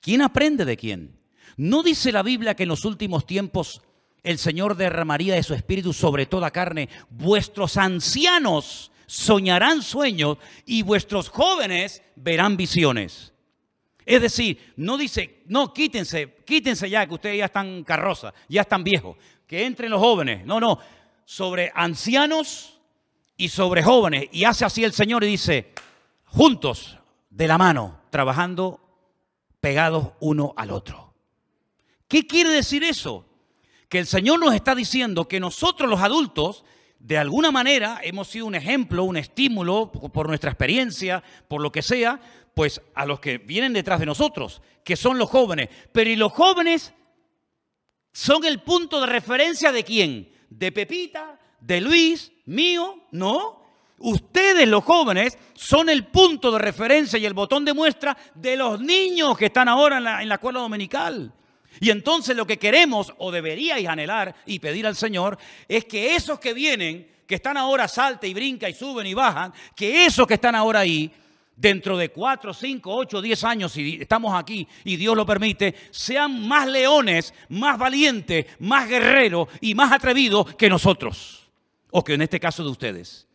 ¿Quién 0.01 0.23
aprende 0.23 0.65
de 0.65 0.77
quién? 0.77 1.19
¿No 1.57 1.83
dice 1.83 2.13
la 2.13 2.23
Biblia 2.23 2.55
que 2.55 2.65
en 2.65 2.69
los 2.69 2.85
últimos 2.85 3.27
tiempos 3.27 3.83
el 4.23 4.39
Señor 4.39 4.77
derramaría 4.77 5.35
de 5.35 5.43
su 5.43 5.55
espíritu 5.55 5.93
sobre 5.93 6.27
toda 6.27 6.51
carne? 6.51 6.89
Vuestros 7.11 7.77
ancianos 7.77 8.91
soñarán 9.07 9.83
sueños 9.83 10.39
y 10.67 10.83
vuestros 10.83 11.29
jóvenes 11.29 12.03
verán 12.17 12.57
visiones. 12.57 13.33
Es 14.07 14.21
decir, 14.21 14.75
no 14.77 14.99
dice, 14.99 15.43
no, 15.47 15.73
quítense, 15.73 16.37
quítense 16.45 16.91
ya, 16.91 17.07
que 17.07 17.15
ustedes 17.15 17.39
ya 17.39 17.47
están 17.47 17.85
carroza, 17.85 18.35
ya 18.49 18.63
están 18.63 18.85
viejos, 18.85 19.17
que 19.47 19.65
entren 19.65 19.91
los 19.91 20.01
jóvenes. 20.01 20.45
No, 20.45 20.61
no, 20.61 20.79
sobre 21.25 21.73
ancianos 21.75 22.81
y 23.37 23.49
sobre 23.49 23.83
jóvenes. 23.83 24.29
Y 24.33 24.45
hace 24.45 24.65
así 24.65 24.85
el 24.85 24.93
Señor 24.93 25.25
y 25.25 25.29
dice, 25.29 25.73
juntos, 26.25 26.99
de 27.31 27.49
la 27.49 27.59
mano, 27.59 28.01
trabajando 28.11 28.81
pegados 29.61 30.13
uno 30.21 30.53
al 30.57 30.71
otro. 30.71 31.04
¿Qué 32.09 32.27
quiere 32.27 32.51
decir 32.51 32.85
eso? 32.85 33.27
Que 33.89 33.99
el 33.99 34.07
Señor 34.07 34.41
nos 34.41 34.55
está 34.55 34.75
diciendo 34.75 35.27
que 35.27 35.41
nosotros 35.41 35.89
los 35.89 36.01
adultos, 36.01 36.65
de 36.99 37.19
alguna 37.19 37.51
manera, 37.51 38.01
hemos 38.03 38.29
sido 38.29 38.47
un 38.47 38.55
ejemplo, 38.55 39.05
un 39.05 39.17
estímulo 39.17 39.91
por 39.91 40.29
nuestra 40.29 40.51
experiencia, 40.51 41.23
por 41.49 41.61
lo 41.61 41.71
que 41.71 41.83
sea, 41.83 42.21
pues 42.55 42.81
a 42.95 43.05
los 43.05 43.21
que 43.21 43.39
vienen 43.39 43.73
detrás 43.73 44.01
de 44.01 44.07
nosotros, 44.07 44.63
que 44.85 44.97
son 44.97 45.19
los 45.19 45.29
jóvenes. 45.29 45.69
Pero 45.93 46.11
¿y 46.11 46.17
los 46.17 46.33
jóvenes 46.33 46.93
son 48.13 48.45
el 48.45 48.61
punto 48.61 49.01
de 49.01 49.07
referencia 49.07 49.73
de 49.73 49.85
quién? 49.85 50.33
De 50.49 50.71
Pepita, 50.73 51.39
de 51.61 51.81
Luis, 51.81 52.33
mío, 52.47 53.01
no. 53.11 53.63
Ustedes 53.99 54.69
los 54.69 54.85
jóvenes 54.85 55.39
son 55.55 55.89
el 55.89 56.07
punto 56.07 56.51
de 56.53 56.59
referencia 56.59 57.19
y 57.19 57.27
el 57.27 57.35
botón 57.35 57.65
de 57.65 57.75
muestra 57.75 58.17
de 58.35 58.57
los 58.57 58.81
niños 58.81 59.37
que 59.37 59.47
están 59.47 59.69
ahora 59.69 59.99
en 59.99 60.05
la, 60.05 60.23
en 60.23 60.29
la 60.29 60.35
escuela 60.35 60.61
dominical. 60.61 61.33
Y 61.81 61.91
entonces 61.91 62.37
lo 62.37 62.47
que 62.47 62.59
queremos 62.59 63.13
o 63.19 63.31
deberíais 63.31 63.87
anhelar 63.87 64.35
y 64.47 64.59
pedir 64.59 64.87
al 64.87 64.97
Señor 64.97 65.39
es 65.69 65.85
que 65.85 66.15
esos 66.15 66.39
que 66.39 66.55
vienen, 66.55 67.09
que 67.27 67.37
están 67.37 67.57
ahora 67.57 67.89
salta 67.89 68.27
y 68.27 68.35
brinca 68.35 68.69
y 68.69 68.75
suben 68.75 69.07
y 69.07 69.15
bajan, 69.15 69.53
que 69.75 70.07
esos 70.07 70.27
que 70.27 70.35
están 70.35 70.55
ahora 70.55 70.81
ahí, 70.81 71.11
dentro 71.57 71.97
de 71.97 72.11
cuatro, 72.11 72.53
cinco, 72.53 72.95
ocho, 72.95 73.23
diez 73.23 73.45
años, 73.45 73.73
si 73.73 73.99
estamos 74.01 74.35
aquí 74.35 74.67
y 74.85 74.97
Dios 74.97 75.17
lo 75.17 75.25
permite, 75.25 75.75
sean 75.91 76.47
más 76.47 76.67
leones, 76.69 77.33
más 77.49 77.79
valientes, 77.79 78.47
más 78.59 78.89
guerreros 78.89 79.49
y 79.61 79.75
más 79.75 79.93
atrevidos 79.93 80.55
que 80.57 80.69
nosotros, 80.69 81.51
o 81.91 82.03
que 82.03 82.15
en 82.15 82.23
este 82.23 82.41
caso 82.41 82.65
de 82.65 82.71
ustedes. 82.71 83.29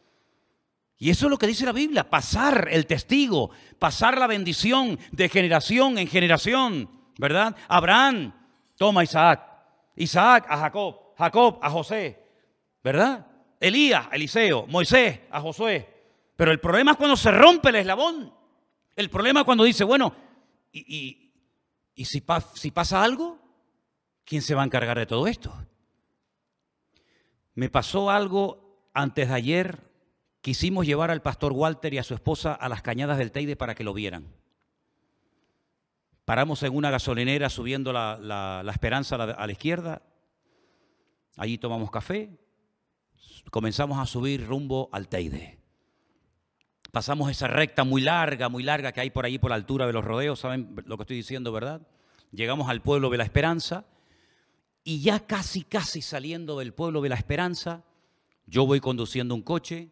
Y 0.97 1.09
eso 1.09 1.27
es 1.27 1.29
lo 1.29 1.37
que 1.37 1.47
dice 1.47 1.65
la 1.65 1.71
Biblia, 1.71 2.09
pasar 2.09 2.67
el 2.69 2.85
testigo, 2.85 3.51
pasar 3.79 4.17
la 4.17 4.27
bendición 4.27 4.99
de 5.11 5.29
generación 5.29 5.97
en 5.97 6.07
generación. 6.07 6.98
¿Verdad? 7.19 7.53
Abraham 7.67 8.33
toma 8.77 9.01
a 9.01 9.03
Isaac, 9.03 9.41
Isaac 9.97 10.45
a 10.47 10.57
Jacob, 10.57 11.13
Jacob 11.17 11.59
a 11.61 11.69
José, 11.69 12.17
¿verdad? 12.81 13.27
Elías 13.59 14.07
Eliseo, 14.13 14.65
Moisés 14.67 15.19
a 15.29 15.41
Josué. 15.41 15.85
Pero 16.37 16.53
el 16.53 16.61
problema 16.61 16.91
es 16.91 16.97
cuando 16.97 17.17
se 17.17 17.29
rompe 17.31 17.69
el 17.69 17.75
eslabón. 17.75 18.33
El 18.95 19.09
problema 19.09 19.41
es 19.41 19.45
cuando 19.45 19.65
dice, 19.65 19.83
bueno, 19.83 20.15
¿y, 20.71 21.33
y, 21.93 22.05
si, 22.05 22.23
si 22.53 22.71
pasa 22.71 23.03
algo? 23.03 23.37
¿Quién 24.23 24.41
se 24.41 24.55
va 24.55 24.61
a 24.61 24.65
encargar 24.65 24.97
de 24.97 25.05
todo 25.05 25.27
esto? 25.27 25.53
Me 27.53 27.69
pasó 27.69 28.09
algo 28.09 28.87
antes 28.93 29.27
de 29.27 29.35
ayer. 29.35 29.91
Quisimos 30.39 30.85
llevar 30.85 31.11
al 31.11 31.21
pastor 31.21 31.51
Walter 31.51 31.93
y 31.93 31.97
a 31.97 32.03
su 32.03 32.13
esposa 32.13 32.53
a 32.53 32.69
las 32.69 32.81
cañadas 32.81 33.17
del 33.17 33.33
Teide 33.33 33.57
para 33.57 33.75
que 33.75 33.83
lo 33.83 33.93
vieran. 33.93 34.33
Paramos 36.29 36.61
en 36.61 36.75
una 36.75 36.91
gasolinera 36.91 37.49
subiendo 37.49 37.91
la, 37.91 38.63
esperanza 38.71 39.15
a 39.15 39.47
la, 39.47 39.51
izquierda. 39.51 40.03
Allí 41.37 41.57
tomamos 41.57 41.89
café. 41.89 42.37
Comenzamos 43.49 43.97
a 43.97 44.05
subir 44.05 44.45
rumbo 44.45 44.89
al 44.91 45.07
Teide. 45.07 45.57
Pasamos 46.91 47.31
esa 47.31 47.47
recta 47.47 47.83
muy 47.83 48.03
larga, 48.03 48.47
muy 48.47 48.61
larga 48.61 48.91
que 48.91 49.01
hay 49.01 49.09
por 49.09 49.25
ahí 49.25 49.39
por 49.39 49.49
la 49.49 49.55
altura 49.55 49.87
de 49.87 49.93
los 49.93 50.05
rodeos. 50.05 50.41
¿Saben 50.41 50.75
lo 50.85 50.97
que 50.97 51.01
estoy 51.01 51.17
diciendo, 51.17 51.51
verdad? 51.51 51.81
Llegamos 52.31 52.69
al 52.69 52.83
pueblo 52.83 53.09
de 53.09 53.17
la 53.17 53.23
Esperanza. 53.23 53.85
Y 54.83 55.01
ya 55.01 55.21
casi, 55.21 55.63
casi 55.63 56.03
saliendo 56.03 56.59
del 56.59 56.75
pueblo 56.75 57.01
de 57.01 57.09
la 57.09 57.15
Esperanza, 57.15 57.83
yo 58.45 58.67
voy 58.67 58.79
conduciendo 58.81 59.33
un 59.33 59.41
coche. 59.41 59.89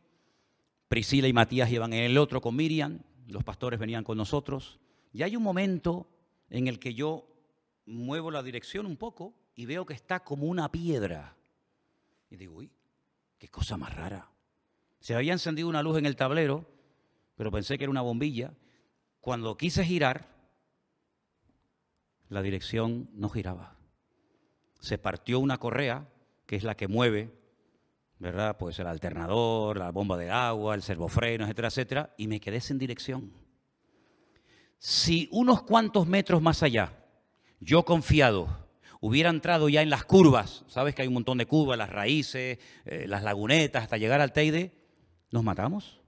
Priscila 0.87 1.27
y 1.27 1.33
Matías 1.33 1.71
iban 1.71 1.93
en 1.93 2.03
el 2.03 2.15
otro 2.19 2.41
con 2.41 2.55
Miriam. 2.55 2.99
Los 3.25 3.43
pastores 3.43 3.79
venían 3.79 4.03
con 4.03 4.19
nosotros. 4.19 4.79
Y 5.11 5.23
hay 5.23 5.35
un 5.35 5.41
momento 5.41 6.07
en 6.49 6.67
el 6.67 6.79
que 6.79 6.93
yo 6.93 7.27
muevo 7.85 8.31
la 8.31 8.43
dirección 8.43 8.85
un 8.85 8.97
poco 8.97 9.33
y 9.55 9.65
veo 9.65 9.85
que 9.85 9.93
está 9.93 10.23
como 10.23 10.47
una 10.47 10.71
piedra. 10.71 11.35
Y 12.29 12.35
digo, 12.35 12.55
uy, 12.57 12.71
qué 13.37 13.47
cosa 13.47 13.77
más 13.77 13.95
rara. 13.95 14.29
Se 14.99 15.15
había 15.15 15.33
encendido 15.33 15.67
una 15.67 15.83
luz 15.83 15.97
en 15.97 16.05
el 16.05 16.15
tablero, 16.15 16.65
pero 17.35 17.51
pensé 17.51 17.77
que 17.77 17.85
era 17.85 17.91
una 17.91 18.01
bombilla. 18.01 18.53
Cuando 19.21 19.57
quise 19.57 19.83
girar, 19.83 20.27
la 22.29 22.41
dirección 22.41 23.09
no 23.13 23.29
giraba. 23.29 23.77
Se 24.79 24.97
partió 24.97 25.39
una 25.39 25.57
correa, 25.57 26.07
que 26.45 26.55
es 26.55 26.63
la 26.63 26.75
que 26.75 26.87
mueve, 26.87 27.31
¿verdad? 28.19 28.57
Pues 28.57 28.79
el 28.79 28.87
alternador, 28.87 29.77
la 29.77 29.91
bomba 29.91 30.17
de 30.17 30.29
agua, 30.29 30.75
el 30.75 30.81
servofreno, 30.81 31.45
etcétera, 31.45 31.67
etcétera, 31.67 32.13
y 32.17 32.27
me 32.27 32.39
quedé 32.39 32.61
sin 32.61 32.77
dirección 32.77 33.46
si 34.77 35.27
unos 35.31 35.63
cuantos 35.63 36.07
metros 36.07 36.41
más 36.41 36.63
allá, 36.63 36.93
yo 37.59 37.83
confiado, 37.83 38.67
hubiera 38.99 39.29
entrado 39.29 39.69
ya 39.69 39.81
en 39.81 39.89
las 39.89 40.03
curvas, 40.05 40.63
sabes 40.67 40.95
que 40.95 41.01
hay 41.01 41.07
un 41.07 41.15
montón 41.15 41.37
de 41.37 41.45
curvas, 41.45 41.77
las 41.77 41.89
raíces, 41.89 42.59
eh, 42.85 43.05
las 43.07 43.23
lagunetas, 43.23 43.83
hasta 43.83 43.97
llegar 43.97 44.21
al 44.21 44.33
Teide, 44.33 44.73
nos 45.31 45.43
matamos. 45.43 46.01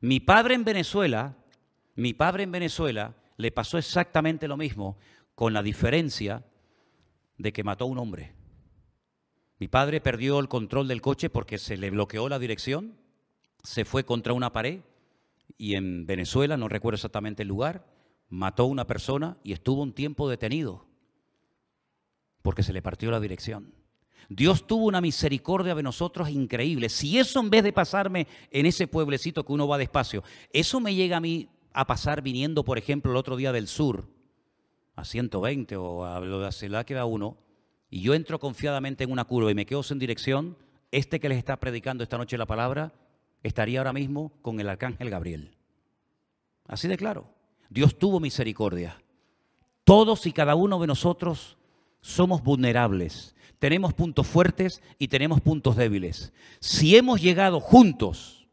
Mi 0.00 0.20
padre 0.20 0.54
en 0.54 0.64
Venezuela, 0.64 1.36
mi 1.94 2.12
padre 2.14 2.44
en 2.44 2.52
Venezuela 2.52 3.14
le 3.36 3.50
pasó 3.50 3.78
exactamente 3.78 4.48
lo 4.48 4.56
mismo, 4.56 4.98
con 5.34 5.52
la 5.52 5.62
diferencia 5.62 6.44
de 7.38 7.52
que 7.52 7.64
mató 7.64 7.84
a 7.84 7.88
un 7.88 7.98
hombre. 7.98 8.34
Mi 9.58 9.68
padre 9.68 10.00
perdió 10.00 10.38
el 10.38 10.48
control 10.48 10.88
del 10.88 11.00
coche 11.00 11.30
porque 11.30 11.58
se 11.58 11.76
le 11.76 11.90
bloqueó 11.90 12.28
la 12.28 12.38
dirección, 12.38 12.96
se 13.62 13.84
fue 13.84 14.04
contra 14.04 14.32
una 14.32 14.52
pared 14.52 14.80
y 15.56 15.74
en 15.74 16.06
Venezuela, 16.06 16.56
no 16.56 16.68
recuerdo 16.68 16.96
exactamente 16.96 17.42
el 17.42 17.48
lugar, 17.48 17.86
mató 18.34 18.64
a 18.64 18.66
una 18.66 18.86
persona 18.86 19.36
y 19.42 19.52
estuvo 19.52 19.82
un 19.82 19.92
tiempo 19.92 20.28
detenido 20.28 20.86
porque 22.42 22.62
se 22.62 22.72
le 22.72 22.82
partió 22.82 23.10
la 23.10 23.20
dirección. 23.20 23.72
Dios 24.28 24.66
tuvo 24.66 24.86
una 24.86 25.00
misericordia 25.00 25.74
de 25.74 25.82
nosotros 25.82 26.28
increíble. 26.28 26.88
Si 26.88 27.18
eso 27.18 27.40
en 27.40 27.50
vez 27.50 27.62
de 27.62 27.72
pasarme 27.72 28.26
en 28.50 28.66
ese 28.66 28.86
pueblecito 28.86 29.44
que 29.44 29.52
uno 29.52 29.68
va 29.68 29.78
despacio, 29.78 30.22
eso 30.52 30.80
me 30.80 30.94
llega 30.94 31.16
a 31.16 31.20
mí 31.20 31.48
a 31.72 31.86
pasar 31.86 32.22
viniendo, 32.22 32.64
por 32.64 32.78
ejemplo, 32.78 33.12
el 33.12 33.16
otro 33.16 33.36
día 33.36 33.52
del 33.52 33.66
sur, 33.66 34.08
a 34.96 35.04
120 35.04 35.76
o 35.76 36.04
a 36.04 36.20
la 36.20 36.52
ciudad 36.52 36.84
que 36.84 36.94
va 36.94 37.04
uno, 37.04 37.38
y 37.90 38.00
yo 38.00 38.14
entro 38.14 38.38
confiadamente 38.38 39.04
en 39.04 39.12
una 39.12 39.24
curva 39.24 39.50
y 39.50 39.54
me 39.54 39.66
quedo 39.66 39.82
sin 39.82 39.98
dirección, 39.98 40.56
este 40.90 41.20
que 41.20 41.28
les 41.28 41.38
está 41.38 41.58
predicando 41.58 42.02
esta 42.02 42.18
noche 42.18 42.38
la 42.38 42.46
palabra 42.46 42.92
estaría 43.42 43.80
ahora 43.80 43.92
mismo 43.92 44.32
con 44.42 44.60
el 44.60 44.68
arcángel 44.68 45.10
Gabriel. 45.10 45.56
Así 46.66 46.88
de 46.88 46.96
claro. 46.96 47.28
Dios 47.68 47.98
tuvo 47.98 48.20
misericordia. 48.20 49.00
Todos 49.84 50.26
y 50.26 50.32
cada 50.32 50.54
uno 50.54 50.78
de 50.80 50.86
nosotros 50.86 51.56
somos 52.00 52.42
vulnerables. 52.42 53.34
Tenemos 53.58 53.94
puntos 53.94 54.26
fuertes 54.26 54.82
y 54.98 55.08
tenemos 55.08 55.40
puntos 55.40 55.76
débiles. 55.76 56.32
Si 56.60 56.96
hemos 56.96 57.20
llegado 57.20 57.60
juntos 57.60 58.46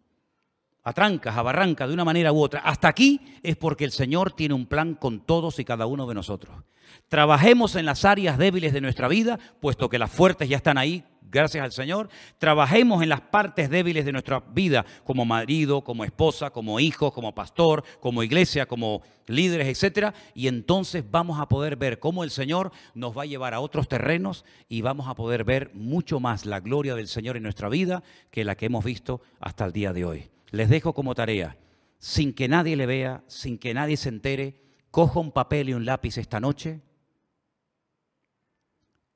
a 0.84 0.94
trancas, 0.94 1.38
a 1.38 1.42
barrancas, 1.42 1.88
de 1.88 1.94
una 1.94 2.06
manera 2.06 2.32
u 2.32 2.42
otra, 2.42 2.62
hasta 2.62 2.88
aquí 2.88 3.22
es 3.44 3.56
porque 3.56 3.86
el 3.86 3.92
Señor 3.92 4.32
tiene 4.32 4.54
un 4.54 4.66
plan 4.66 4.96
con 4.96 5.20
todos 5.20 5.60
y 5.60 5.66
cada 5.66 5.86
uno 5.86 6.08
de 6.08 6.16
nosotros. 6.16 6.64
Trabajemos 7.08 7.76
en 7.76 7.86
las 7.86 8.06
áreas 8.06 8.38
débiles 8.38 8.74
de 8.74 8.82
nuestra 8.82 9.08
vida, 9.08 9.40
puesto 9.60 9.90
que 9.90 10.00
las 10.00 10.12
fuertes 10.12 10.50
ya 10.50 10.58
están 10.58 10.78
ahí 10.78 11.04
gracias 11.32 11.64
al 11.64 11.72
Señor, 11.72 12.10
trabajemos 12.38 13.02
en 13.02 13.10
las 13.10 13.22
partes 13.22 13.70
débiles 13.70 14.06
de 14.06 14.12
nuestra 14.12 14.40
vida, 14.40 14.86
como 15.06 15.26
marido, 15.26 15.82
como 15.84 16.04
esposa, 16.04 16.52
como 16.52 16.80
hijo, 16.80 17.12
como 17.12 17.34
pastor, 17.34 17.84
como 18.00 18.22
iglesia, 18.22 18.66
como 18.66 19.02
líderes, 19.28 19.68
etcétera, 19.68 20.14
y 20.36 20.48
entonces 20.48 21.04
vamos 21.10 21.40
a 21.40 21.48
poder 21.48 21.78
ver 21.78 22.00
cómo 22.00 22.24
el 22.24 22.32
Señor 22.32 22.72
nos 22.94 23.18
va 23.18 23.24
a 23.24 23.28
llevar 23.28 23.54
a 23.54 23.62
otros 23.62 23.88
terrenos 23.88 24.46
y 24.68 24.82
vamos 24.82 25.08
a 25.08 25.16
poder 25.16 25.44
ver 25.46 25.72
mucho 25.74 26.20
más 26.20 26.46
la 26.46 26.60
gloria 26.60 26.96
del 26.96 27.08
Señor 27.08 27.38
en 27.38 27.44
nuestra 27.44 27.70
vida 27.70 28.04
que 28.30 28.44
la 28.44 28.56
que 28.56 28.66
hemos 28.66 28.84
visto 28.84 29.22
hasta 29.40 29.66
el 29.66 29.72
día 29.72 29.94
de 29.94 30.06
hoy. 30.06 30.30
Les 30.52 30.70
dejo 30.70 30.94
como 30.94 31.16
tarea, 31.16 31.58
sin 31.98 32.34
que 32.34 32.50
nadie 32.50 32.76
le 32.76 32.86
vea, 32.86 33.24
sin 33.28 33.58
que 33.58 33.74
nadie 33.74 33.96
se 33.96 34.10
entere, 34.10 34.62
coja 34.92 35.20
un 35.20 35.32
papel 35.32 35.70
y 35.70 35.74
un 35.74 35.86
lápiz 35.86 36.18
esta 36.18 36.42
noche 36.42 36.82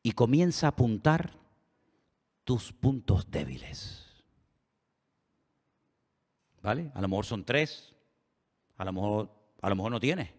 y 0.01 0.11
comienza 0.11 0.67
a 0.67 0.69
apuntar 0.69 1.44
tus 2.45 2.71
puntos 2.71 3.29
débiles. 3.29 4.23
¿Vale? 6.61 6.91
A 6.93 7.01
lo 7.01 7.07
mejor 7.07 7.25
son 7.25 7.43
tres, 7.43 7.93
a 8.77 8.85
lo 8.85 8.93
mejor, 8.93 9.29
a 9.61 9.69
lo 9.69 9.75
mejor 9.75 9.91
no 9.91 9.99
tienes. 9.99 10.29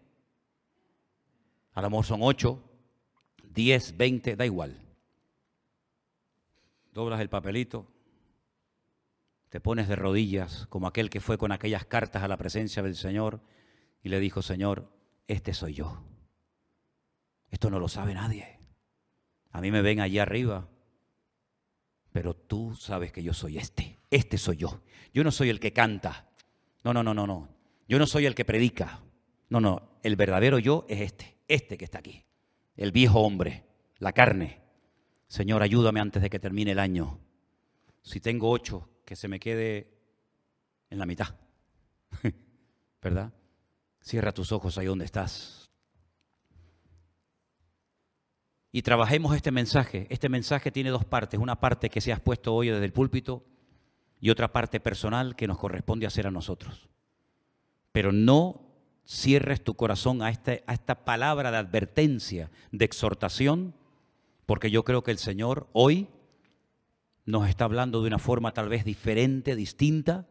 A 1.73 1.81
lo 1.81 1.89
mejor 1.89 2.05
son 2.05 2.21
ocho, 2.23 2.63
diez, 3.43 3.95
veinte, 3.95 4.35
da 4.35 4.45
igual. 4.45 4.81
Doblas 6.91 7.21
el 7.21 7.29
papelito, 7.29 7.87
te 9.49 9.59
pones 9.59 9.87
de 9.87 9.95
rodillas 9.95 10.65
como 10.67 10.87
aquel 10.87 11.09
que 11.09 11.21
fue 11.21 11.37
con 11.37 11.51
aquellas 11.51 11.85
cartas 11.85 12.23
a 12.23 12.27
la 12.27 12.37
presencia 12.37 12.81
del 12.81 12.95
Señor 12.95 13.41
y 14.01 14.09
le 14.09 14.19
dijo, 14.19 14.41
Señor, 14.41 14.91
este 15.27 15.53
soy 15.53 15.75
yo. 15.75 16.03
Esto 17.49 17.69
no 17.69 17.79
lo 17.79 17.87
sabe 17.87 18.13
nadie. 18.13 18.59
A 19.51 19.61
mí 19.61 19.71
me 19.71 19.81
ven 19.81 19.99
allá 19.99 20.23
arriba 20.23 20.67
pero 22.17 22.33
tú 22.33 22.73
sabes 22.73 23.11
que 23.11 23.21
yo 23.21 23.31
soy 23.31 23.59
este, 23.59 23.99
este 24.09 24.39
soy 24.39 24.57
yo. 24.57 24.81
Yo 25.13 25.23
no 25.23 25.29
soy 25.29 25.51
el 25.51 25.59
que 25.59 25.71
canta, 25.71 26.27
no, 26.83 26.91
no, 26.91 27.03
no, 27.03 27.13
no, 27.13 27.27
no. 27.27 27.47
Yo 27.87 27.99
no 27.99 28.07
soy 28.07 28.25
el 28.25 28.33
que 28.33 28.43
predica, 28.43 29.03
no, 29.49 29.61
no, 29.61 29.99
el 30.01 30.15
verdadero 30.15 30.57
yo 30.57 30.87
es 30.89 31.01
este, 31.01 31.37
este 31.47 31.77
que 31.77 31.85
está 31.85 31.99
aquí, 31.99 32.25
el 32.75 32.91
viejo 32.91 33.19
hombre, 33.19 33.67
la 33.99 34.13
carne. 34.13 34.63
Señor, 35.27 35.61
ayúdame 35.61 35.99
antes 35.99 36.23
de 36.23 36.31
que 36.31 36.39
termine 36.39 36.71
el 36.71 36.79
año. 36.79 37.19
Si 38.01 38.19
tengo 38.19 38.49
ocho, 38.49 38.89
que 39.05 39.15
se 39.15 39.27
me 39.27 39.39
quede 39.39 39.93
en 40.89 40.97
la 40.97 41.05
mitad, 41.05 41.35
¿verdad? 42.99 43.31
Cierra 44.01 44.31
tus 44.31 44.51
ojos 44.51 44.79
ahí 44.79 44.87
donde 44.87 45.05
estás. 45.05 45.66
Y 48.77 48.83
trabajemos 48.83 49.35
este 49.35 49.49
mensaje. 49.49 50.05
Este 50.11 50.29
mensaje 50.29 50.69
tiene 50.69 50.91
dos 50.91 51.03
partes. 51.03 51.39
Una 51.39 51.59
parte 51.59 51.89
que 51.89 51.99
se 51.99 52.13
has 52.13 52.19
puesto 52.19 52.53
hoy 52.53 52.69
desde 52.69 52.85
el 52.85 52.93
púlpito 52.93 53.43
y 54.21 54.29
otra 54.29 54.53
parte 54.53 54.79
personal 54.79 55.35
que 55.35 55.47
nos 55.47 55.57
corresponde 55.57 56.05
hacer 56.05 56.27
a 56.27 56.31
nosotros. 56.31 56.87
Pero 57.91 58.11
no 58.11 58.61
cierres 59.03 59.63
tu 59.63 59.73
corazón 59.73 60.21
a, 60.21 60.29
este, 60.29 60.63
a 60.67 60.75
esta 60.75 61.05
palabra 61.05 61.49
de 61.49 61.57
advertencia, 61.57 62.51
de 62.71 62.85
exhortación, 62.85 63.73
porque 64.45 64.69
yo 64.69 64.83
creo 64.83 65.01
que 65.01 65.09
el 65.09 65.17
Señor 65.17 65.67
hoy 65.73 66.07
nos 67.25 67.49
está 67.49 67.65
hablando 67.65 68.03
de 68.03 68.09
una 68.09 68.19
forma 68.19 68.53
tal 68.53 68.69
vez 68.69 68.85
diferente, 68.85 69.55
distinta. 69.55 70.27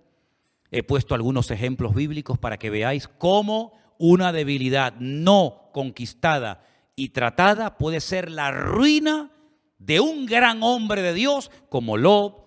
He 0.71 0.85
puesto 0.85 1.17
algunos 1.17 1.51
ejemplos 1.51 1.97
bíblicos 1.97 2.39
para 2.39 2.59
que 2.59 2.71
veáis 2.71 3.09
cómo 3.09 3.73
una 3.99 4.31
debilidad 4.31 4.95
no 5.01 5.69
conquistada 5.73 6.63
y 6.97 7.11
tratada 7.11 7.77
puede 7.77 8.01
ser 8.01 8.31
la 8.31 8.51
ruina 8.51 9.31
de 9.79 10.01
un 10.01 10.25
gran 10.25 10.63
hombre 10.63 11.03
de 11.03 11.13
Dios 11.13 11.51
como 11.69 11.99
Lob, 11.99 12.47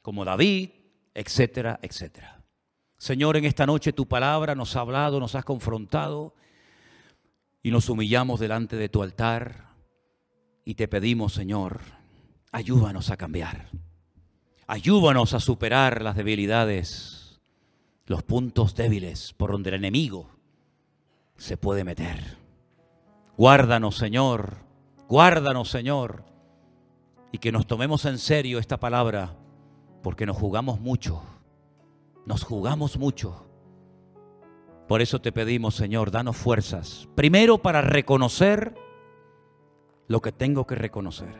como 0.00 0.24
David, 0.24 0.70
etcétera, 1.14 1.78
etcétera. 1.82 2.42
Señor, 2.96 3.36
en 3.36 3.44
esta 3.44 3.66
noche 3.66 3.92
tu 3.92 4.08
palabra 4.08 4.54
nos 4.54 4.74
ha 4.74 4.80
hablado, 4.80 5.20
nos 5.20 5.34
has 5.34 5.44
confrontado 5.44 6.34
y 7.62 7.70
nos 7.70 7.88
humillamos 7.90 8.40
delante 8.40 8.76
de 8.76 8.88
tu 8.88 9.02
altar 9.02 9.68
y 10.64 10.74
te 10.74 10.88
pedimos, 10.88 11.34
Señor, 11.34 11.80
ayúdanos 12.52 13.10
a 13.10 13.16
cambiar. 13.16 13.68
Ayúdanos 14.66 15.34
a 15.34 15.40
superar 15.40 16.00
las 16.00 16.16
debilidades, 16.16 17.40
los 18.06 18.22
puntos 18.22 18.74
débiles 18.74 19.34
por 19.34 19.52
donde 19.52 19.70
el 19.70 19.76
enemigo 19.76 20.30
se 21.36 21.56
puede 21.56 21.84
meter. 21.84 22.39
Guárdanos, 23.40 23.96
Señor, 23.96 24.56
guárdanos, 25.08 25.70
Señor, 25.70 26.24
y 27.32 27.38
que 27.38 27.52
nos 27.52 27.66
tomemos 27.66 28.04
en 28.04 28.18
serio 28.18 28.58
esta 28.58 28.78
palabra, 28.78 29.34
porque 30.02 30.26
nos 30.26 30.36
jugamos 30.36 30.78
mucho, 30.78 31.22
nos 32.26 32.44
jugamos 32.44 32.98
mucho. 32.98 33.46
Por 34.86 35.00
eso 35.00 35.22
te 35.22 35.32
pedimos, 35.32 35.74
Señor, 35.74 36.10
danos 36.10 36.36
fuerzas, 36.36 37.08
primero 37.14 37.56
para 37.56 37.80
reconocer 37.80 38.74
lo 40.06 40.20
que 40.20 40.32
tengo 40.32 40.66
que 40.66 40.74
reconocer. 40.74 41.34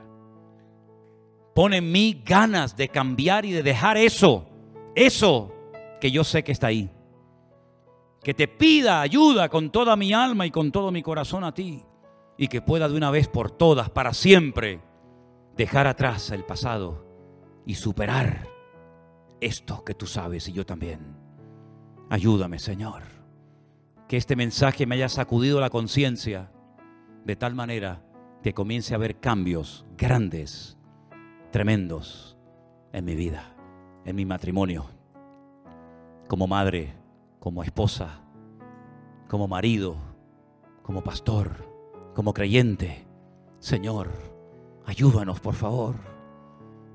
Pon 1.54 1.74
en 1.74 1.92
mí 1.92 2.22
ganas 2.24 2.78
de 2.78 2.88
cambiar 2.88 3.44
y 3.44 3.52
de 3.52 3.62
dejar 3.62 3.98
eso, 3.98 4.46
eso 4.94 5.52
que 6.00 6.10
yo 6.10 6.24
sé 6.24 6.44
que 6.44 6.52
está 6.52 6.68
ahí. 6.68 6.90
Que 8.24 8.32
te 8.32 8.48
pida 8.48 9.02
ayuda 9.02 9.50
con 9.50 9.68
toda 9.68 9.96
mi 9.96 10.14
alma 10.14 10.46
y 10.46 10.50
con 10.50 10.72
todo 10.72 10.90
mi 10.90 11.02
corazón 11.02 11.44
a 11.44 11.52
ti. 11.52 11.84
Y 12.40 12.48
que 12.48 12.62
pueda 12.62 12.88
de 12.88 12.96
una 12.96 13.10
vez 13.10 13.28
por 13.28 13.50
todas, 13.50 13.90
para 13.90 14.14
siempre, 14.14 14.80
dejar 15.58 15.86
atrás 15.86 16.30
el 16.30 16.42
pasado 16.42 17.06
y 17.66 17.74
superar 17.74 18.48
esto 19.42 19.84
que 19.84 19.92
tú 19.92 20.06
sabes 20.06 20.48
y 20.48 20.52
yo 20.52 20.64
también. 20.64 21.16
Ayúdame, 22.08 22.58
Señor. 22.58 23.02
Que 24.08 24.16
este 24.16 24.36
mensaje 24.36 24.86
me 24.86 24.94
haya 24.94 25.10
sacudido 25.10 25.60
la 25.60 25.68
conciencia 25.68 26.50
de 27.26 27.36
tal 27.36 27.54
manera 27.54 28.02
que 28.42 28.54
comience 28.54 28.94
a 28.94 28.96
haber 28.96 29.20
cambios 29.20 29.84
grandes, 29.98 30.78
tremendos 31.50 32.38
en 32.94 33.04
mi 33.04 33.16
vida, 33.16 33.54
en 34.06 34.16
mi 34.16 34.24
matrimonio, 34.24 34.86
como 36.26 36.46
madre, 36.46 36.94
como 37.38 37.62
esposa, 37.62 38.22
como 39.28 39.46
marido, 39.46 39.98
como 40.82 41.04
pastor, 41.04 41.69
como 42.14 42.34
creyente. 42.34 43.06
Señor, 43.58 44.10
ayúdanos 44.86 45.40
por 45.40 45.54
favor. 45.54 45.96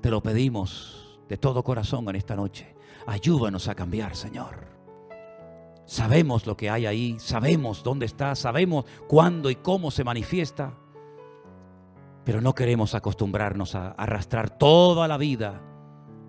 Te 0.00 0.10
lo 0.10 0.22
pedimos 0.22 1.20
de 1.28 1.36
todo 1.36 1.62
corazón 1.64 2.08
en 2.08 2.16
esta 2.16 2.36
noche. 2.36 2.76
Ayúdanos 3.06 3.68
a 3.68 3.74
cambiar, 3.74 4.16
Señor. 4.16 4.76
Sabemos 5.84 6.46
lo 6.46 6.56
que 6.56 6.68
hay 6.68 6.86
ahí, 6.86 7.16
sabemos 7.20 7.84
dónde 7.84 8.06
está, 8.06 8.34
sabemos 8.34 8.86
cuándo 9.06 9.50
y 9.50 9.56
cómo 9.56 9.90
se 9.90 10.02
manifiesta. 10.02 10.74
Pero 12.24 12.40
no 12.40 12.54
queremos 12.54 12.94
acostumbrarnos 12.96 13.76
a 13.76 13.92
arrastrar 13.92 14.50
toda 14.58 15.06
la 15.06 15.16
vida 15.16 15.62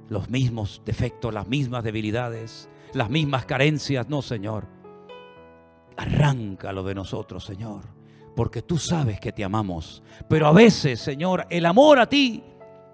los 0.09 0.29
mismos 0.29 0.81
defectos, 0.85 1.33
las 1.33 1.47
mismas 1.47 1.83
debilidades, 1.83 2.69
las 2.93 3.09
mismas 3.09 3.45
carencias. 3.45 4.07
No, 4.07 4.21
Señor. 4.21 4.67
Arráncalo 5.97 6.83
de 6.83 6.95
nosotros, 6.95 7.43
Señor. 7.43 7.96
Porque 8.37 8.61
tú 8.61 8.77
sabes 8.77 9.19
que 9.19 9.31
te 9.31 9.43
amamos. 9.43 10.03
Pero 10.29 10.45
a 10.45 10.51
veces, 10.51 10.99
Señor, 10.99 11.47
el 11.49 11.65
amor 11.65 11.97
a 11.97 12.07
ti 12.07 12.43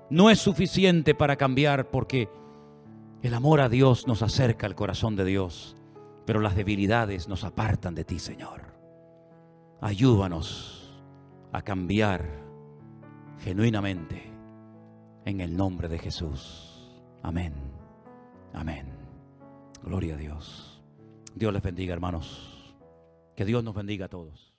no 0.09 0.29
es 0.29 0.39
suficiente 0.39 1.15
para 1.15 1.35
cambiar 1.35 1.91
porque 1.91 2.29
el 3.21 3.33
amor 3.33 3.59
a 3.59 3.67
Dios 3.67 4.07
nos 4.07 4.21
acerca 4.21 4.67
al 4.67 4.75
corazón 4.75 5.17
de 5.17 5.25
Dios. 5.25 5.75
Pero 6.25 6.39
las 6.39 6.55
debilidades 6.55 7.27
nos 7.27 7.43
apartan 7.43 7.93
de 7.93 8.05
ti, 8.05 8.19
Señor. 8.19 8.61
Ayúdanos 9.81 11.03
a 11.51 11.61
cambiar 11.61 12.25
genuinamente 13.39 14.31
en 15.25 15.41
el 15.41 15.57
nombre 15.57 15.89
de 15.89 15.99
Jesús. 15.99 16.89
Amén. 17.21 17.53
Amén. 18.53 18.85
Gloria 19.83 20.13
a 20.13 20.17
Dios. 20.17 20.81
Dios 21.35 21.51
les 21.51 21.61
bendiga, 21.61 21.93
hermanos. 21.93 22.73
Que 23.35 23.43
Dios 23.43 23.61
nos 23.61 23.75
bendiga 23.75 24.05
a 24.05 24.09
todos. 24.09 24.52